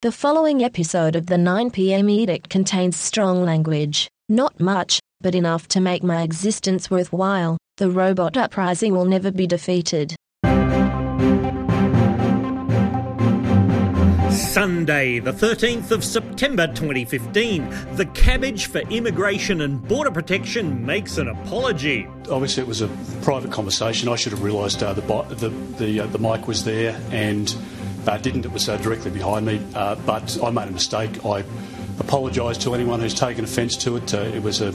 The 0.00 0.12
following 0.12 0.62
episode 0.62 1.16
of 1.16 1.26
the 1.26 1.34
9pm 1.34 2.08
edict 2.08 2.48
contains 2.48 2.94
strong 2.94 3.42
language. 3.44 4.08
Not 4.28 4.60
much, 4.60 5.00
but 5.20 5.34
enough 5.34 5.66
to 5.70 5.80
make 5.80 6.04
my 6.04 6.22
existence 6.22 6.88
worthwhile. 6.88 7.58
The 7.78 7.90
robot 7.90 8.36
uprising 8.36 8.92
will 8.92 9.06
never 9.06 9.32
be 9.32 9.48
defeated. 9.48 10.14
Sunday, 14.30 15.18
the 15.18 15.32
13th 15.32 15.90
of 15.90 16.04
September 16.04 16.68
2015, 16.68 17.68
the 17.94 18.06
Cabbage 18.06 18.66
for 18.66 18.78
Immigration 18.78 19.62
and 19.62 19.86
Border 19.88 20.12
Protection 20.12 20.86
makes 20.86 21.18
an 21.18 21.26
apology. 21.26 22.06
Obviously, 22.30 22.62
it 22.62 22.68
was 22.68 22.82
a 22.82 22.88
private 23.22 23.50
conversation. 23.50 24.08
I 24.08 24.14
should 24.14 24.30
have 24.30 24.44
realised 24.44 24.80
uh, 24.80 24.92
the, 24.92 25.02
bi- 25.02 25.26
the, 25.34 25.48
the, 25.48 26.00
uh, 26.00 26.06
the 26.06 26.18
mic 26.20 26.46
was 26.46 26.62
there 26.62 27.00
and 27.10 27.52
uh, 28.08 28.16
didn't. 28.18 28.44
It 28.44 28.52
was 28.52 28.68
uh, 28.68 28.76
directly 28.78 29.10
behind 29.10 29.46
me. 29.46 29.64
Uh, 29.74 29.94
but 29.94 30.38
I 30.42 30.50
made 30.50 30.68
a 30.68 30.72
mistake. 30.72 31.24
I 31.24 31.44
apologise 32.00 32.58
to 32.58 32.74
anyone 32.74 33.00
who's 33.00 33.14
taken 33.14 33.44
offence 33.44 33.76
to 33.78 33.96
it. 33.96 34.14
Uh, 34.14 34.18
it 34.18 34.42
was 34.42 34.60
a 34.60 34.74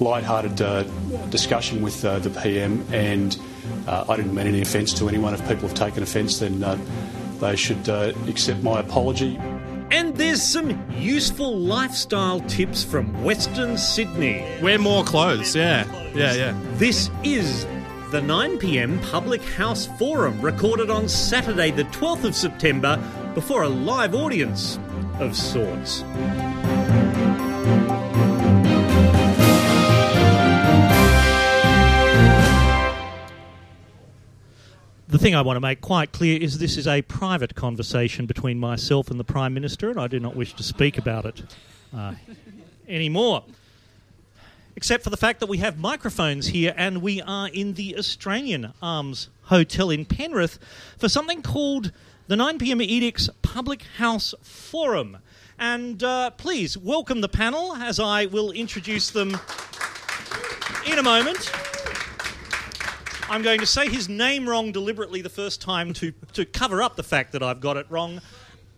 light-hearted 0.00 0.60
uh, 0.60 0.82
discussion 1.30 1.82
with 1.82 2.04
uh, 2.04 2.18
the 2.18 2.30
PM, 2.30 2.84
and 2.92 3.38
uh, 3.86 4.04
I 4.08 4.16
didn't 4.16 4.34
mean 4.34 4.46
any 4.46 4.60
offence 4.60 4.92
to 4.94 5.08
anyone. 5.08 5.34
If 5.34 5.40
people 5.48 5.68
have 5.68 5.74
taken 5.74 6.02
offence, 6.02 6.38
then 6.38 6.62
uh, 6.62 6.78
they 7.40 7.56
should 7.56 7.88
uh, 7.88 8.12
accept 8.28 8.62
my 8.62 8.80
apology. 8.80 9.38
And 9.90 10.16
there's 10.16 10.42
some 10.42 10.82
useful 10.90 11.56
lifestyle 11.56 12.40
tips 12.40 12.82
from 12.82 13.22
Western 13.22 13.78
Sydney. 13.78 14.44
Wear 14.60 14.78
more 14.78 15.04
clothes, 15.04 15.54
yeah. 15.54 15.84
Yeah, 16.14 16.34
yeah. 16.34 16.60
This 16.74 17.10
is 17.22 17.64
the 18.14 18.20
9pm 18.20 19.02
Public 19.10 19.42
House 19.42 19.86
Forum, 19.98 20.40
recorded 20.40 20.88
on 20.88 21.08
Saturday, 21.08 21.72
the 21.72 21.82
12th 21.86 22.22
of 22.22 22.32
September, 22.32 22.96
before 23.34 23.64
a 23.64 23.68
live 23.68 24.14
audience 24.14 24.78
of 25.18 25.34
sorts. 25.34 26.02
The 35.08 35.18
thing 35.18 35.34
I 35.34 35.42
want 35.42 35.56
to 35.56 35.60
make 35.60 35.80
quite 35.80 36.12
clear 36.12 36.40
is 36.40 36.58
this 36.58 36.76
is 36.76 36.86
a 36.86 37.02
private 37.02 37.56
conversation 37.56 38.26
between 38.26 38.60
myself 38.60 39.10
and 39.10 39.18
the 39.18 39.24
Prime 39.24 39.54
Minister, 39.54 39.90
and 39.90 39.98
I 39.98 40.06
do 40.06 40.20
not 40.20 40.36
wish 40.36 40.54
to 40.54 40.62
speak 40.62 40.98
about 40.98 41.26
it 41.26 41.42
uh, 41.92 42.14
anymore. 42.86 43.42
Except 44.84 45.02
for 45.02 45.08
the 45.08 45.16
fact 45.16 45.40
that 45.40 45.46
we 45.46 45.56
have 45.56 45.78
microphones 45.78 46.48
here 46.48 46.74
and 46.76 47.00
we 47.00 47.22
are 47.22 47.48
in 47.48 47.72
the 47.72 47.96
Australian 47.96 48.74
Arms 48.82 49.30
Hotel 49.44 49.88
in 49.88 50.04
Penrith 50.04 50.58
for 50.98 51.08
something 51.08 51.40
called 51.40 51.90
the 52.26 52.36
9pm 52.36 52.82
Edicts 52.82 53.30
Public 53.40 53.84
House 53.96 54.34
Forum. 54.42 55.16
And 55.58 56.02
uh, 56.02 56.32
please 56.32 56.76
welcome 56.76 57.22
the 57.22 57.30
panel 57.30 57.74
as 57.76 57.98
I 57.98 58.26
will 58.26 58.50
introduce 58.50 59.08
them 59.08 59.38
in 60.86 60.98
a 60.98 61.02
moment. 61.02 61.50
I'm 63.30 63.40
going 63.40 63.60
to 63.60 63.66
say 63.66 63.88
his 63.88 64.10
name 64.10 64.46
wrong 64.46 64.70
deliberately 64.70 65.22
the 65.22 65.30
first 65.30 65.62
time 65.62 65.94
to, 65.94 66.12
to 66.34 66.44
cover 66.44 66.82
up 66.82 66.96
the 66.96 67.02
fact 67.02 67.32
that 67.32 67.42
I've 67.42 67.60
got 67.60 67.78
it 67.78 67.86
wrong. 67.88 68.20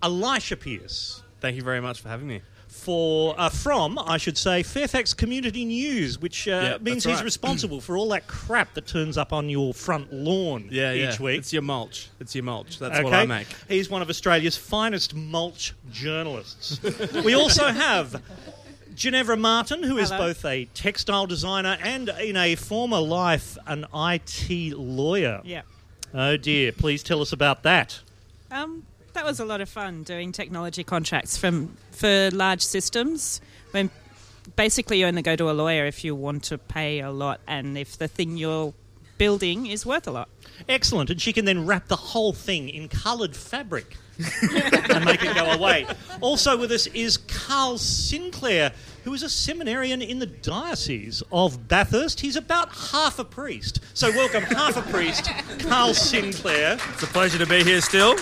Elisha 0.04 0.56
Pierce. 0.56 1.24
Thank 1.40 1.56
you 1.56 1.62
very 1.62 1.80
much 1.80 2.00
for 2.00 2.08
having 2.08 2.28
me. 2.28 2.42
For 2.86 3.34
uh, 3.36 3.48
from, 3.48 3.98
I 3.98 4.16
should 4.16 4.38
say, 4.38 4.62
Fairfax 4.62 5.12
Community 5.12 5.64
News, 5.64 6.20
which 6.20 6.46
uh, 6.46 6.50
Yeah, 6.50 6.78
means 6.80 7.02
he's 7.02 7.16
right. 7.16 7.24
responsible 7.24 7.80
for 7.80 7.96
all 7.96 8.08
that 8.10 8.28
crap 8.28 8.74
that 8.74 8.86
turns 8.86 9.18
up 9.18 9.32
on 9.32 9.48
your 9.48 9.74
front 9.74 10.12
lawn 10.12 10.68
Yeah, 10.70 10.92
yeah. 10.92 11.12
each 11.12 11.18
week. 11.18 11.38
It's 11.40 11.52
your 11.52 11.62
mulch. 11.62 12.10
It's 12.20 12.32
your 12.36 12.44
mulch. 12.44 12.78
That's 12.78 12.94
okay, 12.94 13.02
what 13.02 13.12
I 13.12 13.26
make. 13.26 13.48
he's 13.68 13.90
one 13.90 14.02
of 14.02 14.08
Australia's 14.08 14.56
finest 14.56 15.16
mulch 15.16 15.74
journalists. 15.90 16.80
we 17.24 17.34
also 17.34 17.72
have 17.72 18.22
Ginevra 18.94 19.36
Martin, 19.36 19.82
who 19.82 19.98
is 19.98 20.10
Hello. 20.10 20.28
both 20.28 20.44
a 20.44 20.66
textile 20.66 21.26
designer 21.26 21.76
and, 21.82 22.08
in 22.20 22.36
a 22.36 22.54
former 22.54 23.00
life, 23.00 23.58
an 23.66 23.84
IT 23.92 24.76
lawyer. 24.78 25.40
Yeah. 25.44 25.62
Oh 26.14 26.36
dear! 26.36 26.70
Please 26.70 27.02
tell 27.02 27.20
us 27.20 27.32
about 27.32 27.64
that. 27.64 27.98
Um, 28.52 28.84
that 29.16 29.24
was 29.24 29.40
a 29.40 29.46
lot 29.46 29.62
of 29.62 29.68
fun 29.68 30.02
doing 30.02 30.30
technology 30.30 30.84
contracts 30.84 31.38
from 31.38 31.74
for 31.90 32.28
large 32.34 32.60
systems. 32.60 33.40
When 33.70 33.88
basically 34.56 35.00
you 35.00 35.06
only 35.06 35.22
go 35.22 35.34
to 35.36 35.50
a 35.50 35.52
lawyer 35.52 35.86
if 35.86 36.04
you 36.04 36.14
want 36.14 36.44
to 36.44 36.58
pay 36.58 37.00
a 37.00 37.10
lot 37.10 37.40
and 37.48 37.78
if 37.78 37.96
the 37.96 38.08
thing 38.08 38.36
you're 38.36 38.74
building 39.16 39.66
is 39.66 39.86
worth 39.86 40.06
a 40.06 40.10
lot. 40.10 40.28
Excellent, 40.68 41.08
and 41.08 41.18
she 41.18 41.32
can 41.32 41.46
then 41.46 41.64
wrap 41.64 41.88
the 41.88 41.96
whole 41.96 42.34
thing 42.34 42.68
in 42.68 42.90
coloured 42.90 43.34
fabric 43.34 43.96
and 44.52 45.04
make 45.06 45.24
it 45.24 45.34
go 45.34 45.46
away. 45.46 45.86
Also 46.20 46.58
with 46.58 46.70
us 46.70 46.86
is 46.88 47.16
Carl 47.16 47.78
Sinclair, 47.78 48.72
who 49.04 49.14
is 49.14 49.22
a 49.22 49.30
seminarian 49.30 50.02
in 50.02 50.18
the 50.18 50.26
Diocese 50.26 51.22
of 51.32 51.68
Bathurst. 51.68 52.20
He's 52.20 52.36
about 52.36 52.68
half 52.92 53.18
a 53.18 53.24
priest. 53.24 53.80
So 53.94 54.10
welcome, 54.10 54.42
half 54.42 54.76
a 54.76 54.82
priest, 54.90 55.30
Carl 55.60 55.94
Sinclair. 55.94 56.76
It's 56.92 57.02
a 57.02 57.06
pleasure 57.06 57.38
to 57.38 57.46
be 57.46 57.64
here 57.64 57.80
still. 57.80 58.16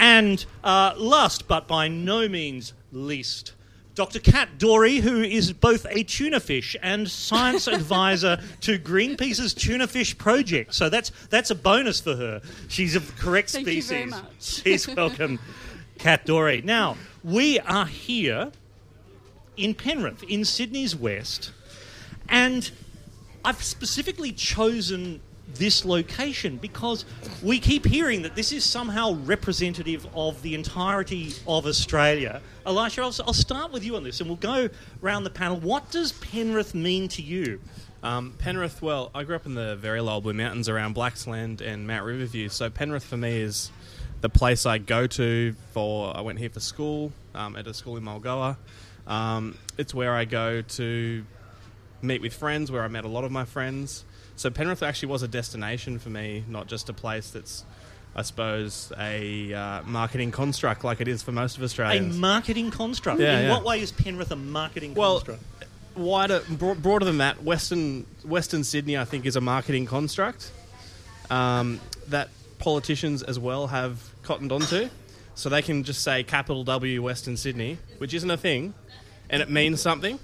And 0.00 0.42
uh, 0.64 0.94
last 0.96 1.46
but 1.46 1.68
by 1.68 1.86
no 1.88 2.26
means 2.26 2.72
least, 2.90 3.52
Dr. 3.94 4.18
Kat 4.18 4.56
Dory, 4.56 4.96
who 4.96 5.22
is 5.22 5.52
both 5.52 5.86
a 5.90 6.02
tuna 6.04 6.40
fish 6.40 6.74
and 6.82 7.08
science 7.08 7.66
advisor 7.68 8.40
to 8.62 8.78
Greenpeace's 8.78 9.52
tuna 9.52 9.86
fish 9.86 10.16
project. 10.16 10.74
So 10.74 10.88
that's 10.88 11.12
that's 11.28 11.50
a 11.50 11.54
bonus 11.54 12.00
for 12.00 12.16
her. 12.16 12.40
She's 12.68 12.96
of 12.96 13.06
the 13.08 13.22
correct 13.22 13.50
Thank 13.50 13.66
you 13.66 13.82
species. 13.82 13.90
very 13.90 14.06
much. 14.06 14.62
Please 14.62 14.88
welcome 14.88 15.38
Kat 15.98 16.24
Dory. 16.24 16.62
Now, 16.62 16.96
we 17.22 17.60
are 17.60 17.84
here 17.84 18.52
in 19.58 19.74
Penrith, 19.74 20.22
in 20.22 20.46
Sydney's 20.46 20.96
West, 20.96 21.52
and 22.26 22.70
I've 23.44 23.62
specifically 23.62 24.32
chosen 24.32 25.20
this 25.54 25.84
location 25.84 26.56
because 26.56 27.04
we 27.42 27.58
keep 27.58 27.86
hearing 27.86 28.22
that 28.22 28.36
this 28.36 28.52
is 28.52 28.64
somehow 28.64 29.14
representative 29.24 30.06
of 30.14 30.40
the 30.42 30.54
entirety 30.54 31.32
of 31.46 31.66
Australia. 31.66 32.40
Elisha, 32.66 33.02
I'll, 33.02 33.14
I'll 33.26 33.32
start 33.32 33.72
with 33.72 33.84
you 33.84 33.96
on 33.96 34.04
this 34.04 34.20
and 34.20 34.28
we'll 34.28 34.36
go 34.36 34.68
round 35.00 35.26
the 35.26 35.30
panel. 35.30 35.58
What 35.58 35.90
does 35.90 36.12
Penrith 36.12 36.74
mean 36.74 37.08
to 37.08 37.22
you? 37.22 37.60
Um, 38.02 38.34
Penrith, 38.38 38.80
well, 38.80 39.10
I 39.14 39.24
grew 39.24 39.36
up 39.36 39.44
in 39.44 39.54
the 39.54 39.76
very 39.76 40.00
low 40.00 40.20
Blue 40.20 40.32
Mountains 40.32 40.68
around 40.68 40.94
Blaxland 40.94 41.60
and 41.60 41.86
Mount 41.86 42.06
Riverview. 42.06 42.48
So 42.48 42.70
Penrith 42.70 43.04
for 43.04 43.18
me 43.18 43.40
is 43.40 43.70
the 44.20 44.30
place 44.30 44.66
I 44.66 44.78
go 44.78 45.06
to 45.06 45.54
for. 45.72 46.16
I 46.16 46.22
went 46.22 46.38
here 46.38 46.50
for 46.50 46.60
school 46.60 47.12
um, 47.34 47.56
at 47.56 47.66
a 47.66 47.74
school 47.74 47.96
in 47.96 48.04
Mulgoa. 48.04 48.56
Um, 49.06 49.56
it's 49.76 49.94
where 49.94 50.14
I 50.14 50.24
go 50.24 50.62
to 50.62 51.24
meet 52.02 52.22
with 52.22 52.32
friends, 52.32 52.70
where 52.70 52.82
I 52.82 52.88
met 52.88 53.04
a 53.04 53.08
lot 53.08 53.24
of 53.24 53.32
my 53.32 53.44
friends. 53.44 54.04
So 54.40 54.48
Penrith 54.48 54.82
actually 54.82 55.10
was 55.10 55.22
a 55.22 55.28
destination 55.28 55.98
for 55.98 56.08
me, 56.08 56.44
not 56.48 56.66
just 56.66 56.88
a 56.88 56.94
place 56.94 57.28
that's, 57.28 57.62
I 58.16 58.22
suppose, 58.22 58.90
a 58.98 59.52
uh, 59.52 59.82
marketing 59.82 60.30
construct 60.30 60.82
like 60.82 61.02
it 61.02 61.08
is 61.08 61.22
for 61.22 61.30
most 61.30 61.58
of 61.58 61.62
Australia. 61.62 62.00
A 62.00 62.04
marketing 62.14 62.70
construct. 62.70 63.20
Yeah, 63.20 63.38
In 63.38 63.44
yeah. 63.44 63.50
what 63.50 63.64
way 63.64 63.82
is 63.82 63.92
Penrith 63.92 64.30
a 64.30 64.36
marketing 64.36 64.94
Well, 64.94 65.16
construct? 65.16 65.42
wider, 65.94 66.40
broader 66.48 67.04
than 67.04 67.18
that, 67.18 67.42
Western 67.42 68.06
Western 68.24 68.64
Sydney, 68.64 68.96
I 68.96 69.04
think, 69.04 69.26
is 69.26 69.36
a 69.36 69.42
marketing 69.42 69.84
construct 69.84 70.50
um, 71.28 71.78
that 72.08 72.30
politicians 72.58 73.22
as 73.22 73.38
well 73.38 73.66
have 73.66 74.02
cottoned 74.22 74.52
onto. 74.52 74.88
So 75.34 75.50
they 75.50 75.60
can 75.60 75.84
just 75.84 76.02
say 76.02 76.22
capital 76.22 76.64
W 76.64 77.02
Western 77.02 77.36
Sydney, 77.36 77.76
which 77.98 78.14
isn't 78.14 78.30
a 78.30 78.38
thing, 78.38 78.72
and 79.28 79.42
it 79.42 79.50
means 79.50 79.82
something, 79.82 80.18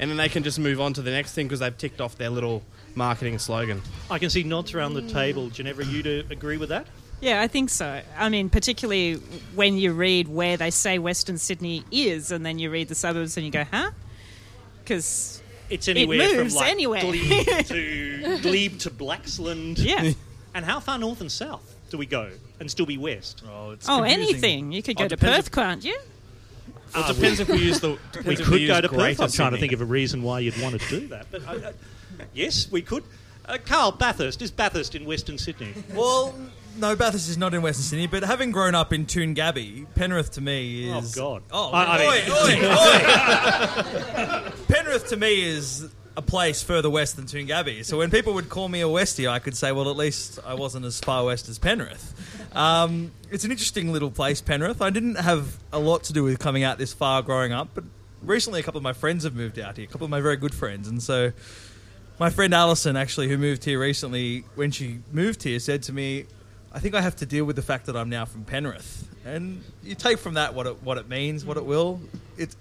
and 0.00 0.10
then 0.10 0.16
they 0.16 0.30
can 0.30 0.44
just 0.44 0.58
move 0.58 0.80
on 0.80 0.94
to 0.94 1.02
the 1.02 1.10
next 1.10 1.34
thing 1.34 1.46
because 1.46 1.60
they've 1.60 1.76
ticked 1.76 2.00
off 2.00 2.16
their 2.16 2.30
little 2.30 2.62
marketing 2.94 3.38
slogan. 3.38 3.82
I 4.10 4.18
can 4.18 4.30
see 4.30 4.42
nods 4.42 4.74
around 4.74 4.94
the 4.94 5.02
table. 5.02 5.48
Ginevra, 5.50 5.84
you 5.84 6.02
to 6.02 6.24
agree 6.30 6.56
with 6.56 6.68
that? 6.70 6.86
Yeah, 7.20 7.40
I 7.42 7.48
think 7.48 7.68
so. 7.70 8.00
I 8.16 8.28
mean, 8.28 8.48
particularly 8.48 9.14
when 9.54 9.76
you 9.76 9.92
read 9.92 10.28
where 10.28 10.56
they 10.56 10.70
say 10.70 10.98
Western 10.98 11.36
Sydney 11.38 11.82
is 11.90 12.30
and 12.30 12.46
then 12.46 12.58
you 12.58 12.70
read 12.70 12.88
the 12.88 12.94
suburbs 12.94 13.36
and 13.36 13.44
you 13.44 13.50
go, 13.52 13.64
huh? 13.64 13.90
Because, 14.84 15.42
It's 15.68 15.88
anywhere 15.88 16.18
moves 16.18 16.54
from 16.54 16.60
like 16.62 16.70
anywhere. 16.70 17.00
Glebe 17.02 17.64
to 17.66 18.38
Glebe 18.42 18.78
to 18.80 18.90
Blaxland. 18.90 19.78
yeah. 19.78 20.12
And 20.54 20.64
how 20.64 20.80
far 20.80 20.98
north 20.98 21.20
and 21.20 21.30
south 21.30 21.74
do 21.90 21.98
we 21.98 22.06
go 22.06 22.30
and 22.60 22.70
still 22.70 22.86
be 22.86 22.98
west? 22.98 23.42
Oh, 23.48 23.72
it's 23.72 23.88
oh, 23.88 24.02
anything. 24.02 24.72
You 24.72 24.82
could 24.82 24.96
go 24.96 25.04
Oh, 25.04 25.08
to 25.08 25.16
Perth, 25.16 25.46
if- 25.46 25.52
can't 25.52 25.84
you? 25.84 25.98
Well, 26.94 27.10
it 27.10 27.14
depends 27.16 27.38
if 27.40 27.48
we 27.50 27.58
use 27.58 27.80
the. 27.80 27.98
We 28.24 28.34
could 28.36 28.60
use 28.62 28.70
go 28.70 28.80
to 28.80 28.88
Perth. 28.88 29.20
I'm 29.20 29.30
trying 29.30 29.52
to 29.52 29.58
think 29.58 29.72
of 29.72 29.82
a 29.82 29.84
reason 29.84 30.22
why 30.22 30.40
you'd 30.40 30.58
want 30.62 30.80
to 30.80 30.88
do 30.88 31.06
that. 31.08 31.26
But 31.30 31.46
uh, 31.46 31.50
uh, 31.50 31.72
yes, 32.34 32.70
we 32.70 32.82
could. 32.82 33.04
Uh, 33.44 33.58
Carl, 33.64 33.92
Bathurst 33.92 34.42
is 34.42 34.50
Bathurst 34.50 34.94
in 34.94 35.04
Western 35.06 35.38
Sydney. 35.38 35.72
Well, 35.94 36.34
no, 36.76 36.94
Bathurst 36.94 37.28
is 37.28 37.38
not 37.38 37.54
in 37.54 37.62
Western 37.62 37.82
Sydney, 37.84 38.06
but 38.06 38.22
having 38.22 38.52
grown 38.52 38.74
up 38.74 38.92
in 38.92 39.06
Toongabbie, 39.06 39.86
Penrith 39.94 40.32
to 40.32 40.40
me 40.40 40.90
is. 40.90 41.16
Oh. 41.18 41.40
God! 41.40 41.42
Oh, 41.50 41.70
I- 41.72 41.84
I 41.84 41.98
mean- 41.98 42.30
oi, 42.30 42.36
oi. 44.46 44.52
Penrith 44.68 45.08
to 45.08 45.16
me 45.16 45.42
is 45.44 45.88
a 46.16 46.22
place 46.22 46.62
further 46.62 46.90
west 46.90 47.16
than 47.16 47.26
Toongabbie. 47.26 47.84
So 47.84 47.98
when 47.98 48.10
people 48.10 48.34
would 48.34 48.48
call 48.48 48.68
me 48.68 48.80
a 48.82 48.86
Westie, 48.86 49.28
I 49.30 49.38
could 49.38 49.56
say, 49.56 49.70
well, 49.72 49.88
at 49.88 49.96
least 49.96 50.38
I 50.44 50.54
wasn't 50.54 50.84
as 50.84 50.98
far 51.00 51.24
west 51.24 51.48
as 51.48 51.58
Penrith. 51.58 52.14
Um, 52.56 53.12
it's 53.30 53.44
an 53.44 53.50
interesting 53.52 53.92
little 53.92 54.10
place, 54.10 54.40
Penrith. 54.40 54.82
I 54.82 54.90
didn't 54.90 55.14
have 55.16 55.56
a 55.72 55.78
lot 55.78 56.04
to 56.04 56.12
do 56.12 56.24
with 56.24 56.38
coming 56.40 56.64
out 56.64 56.76
this 56.76 56.92
far 56.92 57.22
growing 57.22 57.52
up, 57.52 57.68
but 57.74 57.84
recently 58.22 58.58
a 58.60 58.62
couple 58.64 58.78
of 58.78 58.82
my 58.82 58.92
friends 58.92 59.22
have 59.24 59.34
moved 59.34 59.58
out 59.60 59.76
here, 59.76 59.84
a 59.84 59.88
couple 59.88 60.04
of 60.06 60.10
my 60.10 60.20
very 60.20 60.36
good 60.36 60.54
friends, 60.54 60.88
and 60.88 61.00
so 61.02 61.32
my 62.18 62.30
friend 62.30 62.52
Alison, 62.54 62.96
actually, 62.96 63.28
who 63.28 63.38
moved 63.38 63.64
here 63.64 63.80
recently, 63.80 64.44
when 64.54 64.70
she 64.70 65.00
moved 65.12 65.42
here, 65.42 65.58
said 65.58 65.82
to 65.84 65.92
me, 65.92 66.26
"I 66.72 66.78
think 66.80 66.94
I 66.94 67.00
have 67.00 67.16
to 67.16 67.26
deal 67.26 67.44
with 67.44 67.56
the 67.56 67.62
fact 67.62 67.86
that 67.86 67.96
I'm 67.96 68.08
now 68.08 68.24
from 68.24 68.44
Penrith." 68.44 69.08
And 69.24 69.62
you 69.82 69.94
take 69.94 70.18
from 70.18 70.34
that 70.34 70.54
what 70.54 70.66
it 70.66 70.82
what 70.82 70.98
it 70.98 71.08
means, 71.08 71.44
what 71.44 71.56
it 71.56 71.64
will. 71.64 72.00
It's 72.36 72.56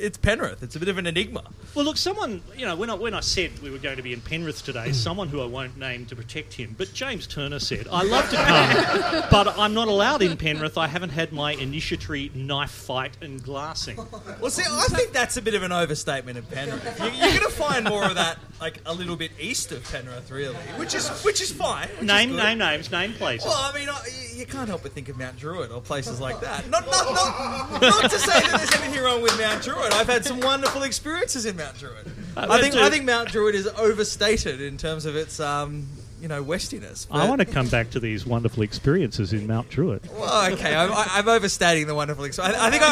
it's 0.00 0.18
Penrith. 0.18 0.62
It's 0.62 0.76
a 0.76 0.78
bit 0.78 0.88
of 0.88 0.98
an 0.98 1.06
enigma. 1.06 1.42
Well, 1.74 1.84
look, 1.84 1.96
someone, 1.96 2.42
you 2.56 2.66
know, 2.66 2.76
when 2.76 2.90
I, 2.90 2.94
when 2.94 3.14
I 3.14 3.20
said 3.20 3.58
we 3.62 3.70
were 3.70 3.78
going 3.78 3.96
to 3.96 4.02
be 4.02 4.12
in 4.12 4.20
Penrith 4.20 4.64
today, 4.64 4.88
hmm. 4.88 4.92
someone 4.92 5.28
who 5.28 5.40
I 5.40 5.46
won't 5.46 5.76
name 5.76 6.06
to 6.06 6.16
protect 6.16 6.54
him, 6.54 6.74
but 6.76 6.92
James 6.92 7.26
Turner 7.26 7.58
said, 7.58 7.88
I 7.90 8.02
love 8.02 8.28
to 8.30 8.36
come, 8.36 9.24
but 9.30 9.58
I'm 9.58 9.74
not 9.74 9.88
allowed 9.88 10.22
in 10.22 10.36
Penrith. 10.36 10.78
I 10.78 10.86
haven't 10.86 11.10
had 11.10 11.32
my 11.32 11.52
initiatory 11.52 12.30
knife 12.34 12.70
fight 12.70 13.16
and 13.20 13.42
glassing. 13.42 13.98
Well, 14.40 14.50
see, 14.50 14.62
I 14.66 14.86
think 14.94 15.12
that's 15.12 15.36
a 15.36 15.42
bit 15.42 15.54
of 15.54 15.62
an 15.62 15.72
overstatement 15.72 16.38
of 16.38 16.50
Penrith. 16.50 16.98
You, 16.98 17.06
you're 17.06 17.38
going 17.38 17.40
to 17.40 17.50
find 17.50 17.84
more 17.84 18.04
of 18.04 18.14
that, 18.14 18.38
like 18.60 18.78
a 18.86 18.94
little 18.94 19.16
bit 19.16 19.32
east 19.40 19.72
of 19.72 19.84
Penrith, 19.84 20.30
really, 20.30 20.54
which 20.76 20.94
is 20.94 21.08
which 21.22 21.40
is 21.40 21.52
fine. 21.52 21.88
which 21.88 22.02
Name, 22.02 22.30
good. 22.30 22.36
name 22.42 22.58
names, 22.58 22.90
name 22.90 23.12
places. 23.14 23.46
Well, 23.46 23.56
I 23.56 23.78
mean, 23.78 23.88
I, 23.88 24.00
you- 24.06 24.28
you 24.38 24.46
can't 24.46 24.68
help 24.68 24.84
but 24.84 24.92
think 24.92 25.08
of 25.08 25.18
Mount 25.18 25.36
Druitt 25.36 25.72
or 25.72 25.80
places 25.80 26.20
like 26.20 26.40
that. 26.40 26.70
Not, 26.70 26.86
not, 26.86 27.12
not, 27.12 27.82
not 27.82 28.10
to 28.10 28.18
say 28.18 28.40
that 28.40 28.54
there's 28.56 28.72
anything 28.80 29.02
wrong 29.02 29.20
with 29.20 29.36
Mount 29.36 29.62
Druitt. 29.62 29.87
I've 29.92 30.06
had 30.08 30.24
some 30.24 30.40
wonderful 30.40 30.82
experiences 30.82 31.46
in 31.46 31.56
Mount 31.56 31.78
Druitt. 31.78 32.06
I 32.36 32.60
think 32.60 32.74
I 32.74 32.88
think 32.90 33.04
Mount 33.04 33.30
Druitt 33.30 33.54
is 33.54 33.66
overstated 33.66 34.60
in 34.60 34.76
terms 34.78 35.04
of 35.06 35.16
its, 35.16 35.40
um, 35.40 35.86
you 36.20 36.28
know, 36.28 36.42
westiness. 36.42 37.06
I 37.10 37.28
want 37.28 37.40
to 37.40 37.44
come 37.44 37.68
back 37.68 37.90
to 37.90 38.00
these 38.00 38.24
wonderful 38.26 38.62
experiences 38.62 39.32
in 39.32 39.46
Mount 39.46 39.68
Druitt. 39.70 40.04
Well, 40.12 40.52
okay, 40.52 40.74
I'm, 40.74 40.92
I- 40.92 41.06
I'm 41.12 41.28
overstating 41.28 41.86
the 41.86 41.94
wonderful 41.94 42.24
experience. 42.24 42.56
I, 42.58 42.66
I 42.66 42.70
think 42.70 42.82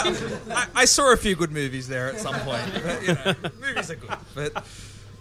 I, 0.51 0.55
I, 0.55 0.67
I 0.83 0.85
saw 0.85 1.13
a 1.13 1.17
few 1.17 1.35
good 1.37 1.53
movies 1.53 1.89
there 1.89 2.09
at 2.09 2.19
some 2.21 2.35
point. 2.41 2.63
But, 2.75 3.03
you 3.03 3.15
know, 3.15 3.35
movies 3.61 3.91
are 3.91 3.97
good, 3.97 4.11
but 4.35 4.67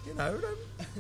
you 0.08 0.14
know, 0.16 0.40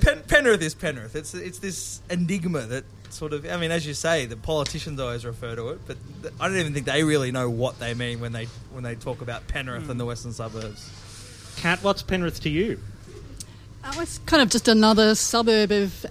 Pen, 0.01 0.23
Penrith 0.27 0.61
is 0.61 0.75
Penrith. 0.75 1.15
It's 1.15 1.33
it's 1.33 1.59
this 1.59 2.01
enigma 2.09 2.61
that 2.61 2.83
sort 3.09 3.33
of. 3.33 3.45
I 3.49 3.57
mean, 3.57 3.71
as 3.71 3.87
you 3.87 3.93
say, 3.93 4.25
the 4.25 4.35
politicians 4.37 4.99
always 4.99 5.25
refer 5.25 5.55
to 5.55 5.69
it, 5.69 5.79
but 5.87 5.97
th- 6.21 6.33
I 6.39 6.47
don't 6.47 6.57
even 6.57 6.73
think 6.73 6.85
they 6.85 7.03
really 7.03 7.31
know 7.31 7.49
what 7.49 7.79
they 7.79 7.93
mean 7.93 8.19
when 8.19 8.31
they 8.31 8.45
when 8.71 8.83
they 8.83 8.95
talk 8.95 9.21
about 9.21 9.47
Penrith 9.47 9.89
and 9.89 9.99
the 9.99 10.05
western 10.05 10.33
suburbs. 10.33 10.89
Kat, 11.57 11.81
what's 11.81 12.03
Penrith 12.03 12.41
to 12.41 12.49
you? 12.49 12.79
Oh, 13.85 14.01
it's 14.01 14.17
kind 14.19 14.41
of 14.41 14.49
just 14.49 14.67
another 14.67 15.15
suburb 15.15 15.71
of 15.71 16.05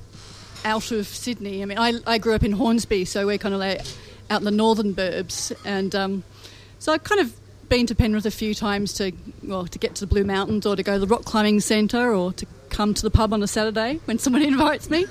out 0.64 0.90
of 0.90 1.06
Sydney. 1.06 1.62
I 1.62 1.66
mean, 1.66 1.78
I, 1.78 1.94
I 2.06 2.18
grew 2.18 2.34
up 2.34 2.42
in 2.42 2.52
Hornsby, 2.52 3.04
so 3.04 3.26
we're 3.26 3.38
kind 3.38 3.54
of 3.54 3.60
like 3.60 3.82
out 4.30 4.40
in 4.40 4.44
the 4.44 4.50
northern 4.50 4.94
burbs, 4.94 5.52
and 5.64 5.94
um, 5.94 6.24
so 6.78 6.92
I've 6.92 7.04
kind 7.04 7.20
of 7.20 7.34
been 7.68 7.86
to 7.86 7.94
Penrith 7.94 8.26
a 8.26 8.30
few 8.30 8.54
times 8.54 8.92
to 8.94 9.12
well 9.42 9.66
to 9.66 9.78
get 9.78 9.94
to 9.96 10.00
the 10.00 10.06
Blue 10.06 10.24
Mountains 10.24 10.66
or 10.66 10.76
to 10.76 10.82
go 10.82 10.94
to 10.94 10.98
the 10.98 11.06
rock 11.06 11.24
climbing 11.24 11.60
centre 11.60 12.12
or 12.14 12.32
to 12.34 12.46
come 12.70 12.92
to 12.94 13.02
the 13.02 13.10
pub 13.10 13.32
on 13.32 13.42
a 13.42 13.46
Saturday 13.46 14.00
when 14.06 14.18
someone 14.18 14.42
invites 14.52 14.90
me. 14.90 15.06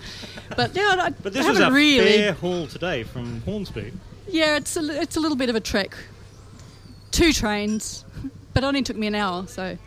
But 0.56 0.76
yeah, 0.76 0.96
I, 1.00 1.10
But 1.12 1.34
this 1.34 1.46
I 1.46 1.50
was 1.52 1.60
a 1.60 1.72
really. 1.72 2.18
fair 2.18 2.34
haul 2.34 2.68
today 2.68 3.04
from 3.04 3.42
Hornsby. 3.42 3.92
Yeah, 4.28 4.58
it's 4.58 4.76
a, 4.78 5.02
it's 5.02 5.16
a 5.16 5.20
little 5.20 5.38
bit 5.38 5.50
of 5.50 5.56
a 5.56 5.60
trek. 5.60 5.96
Two 7.12 7.32
trains, 7.34 8.04
but 8.54 8.64
it 8.64 8.68
only 8.68 8.82
took 8.82 8.98
me 8.98 9.08
an 9.08 9.16
hour, 9.16 9.46
so 9.48 9.78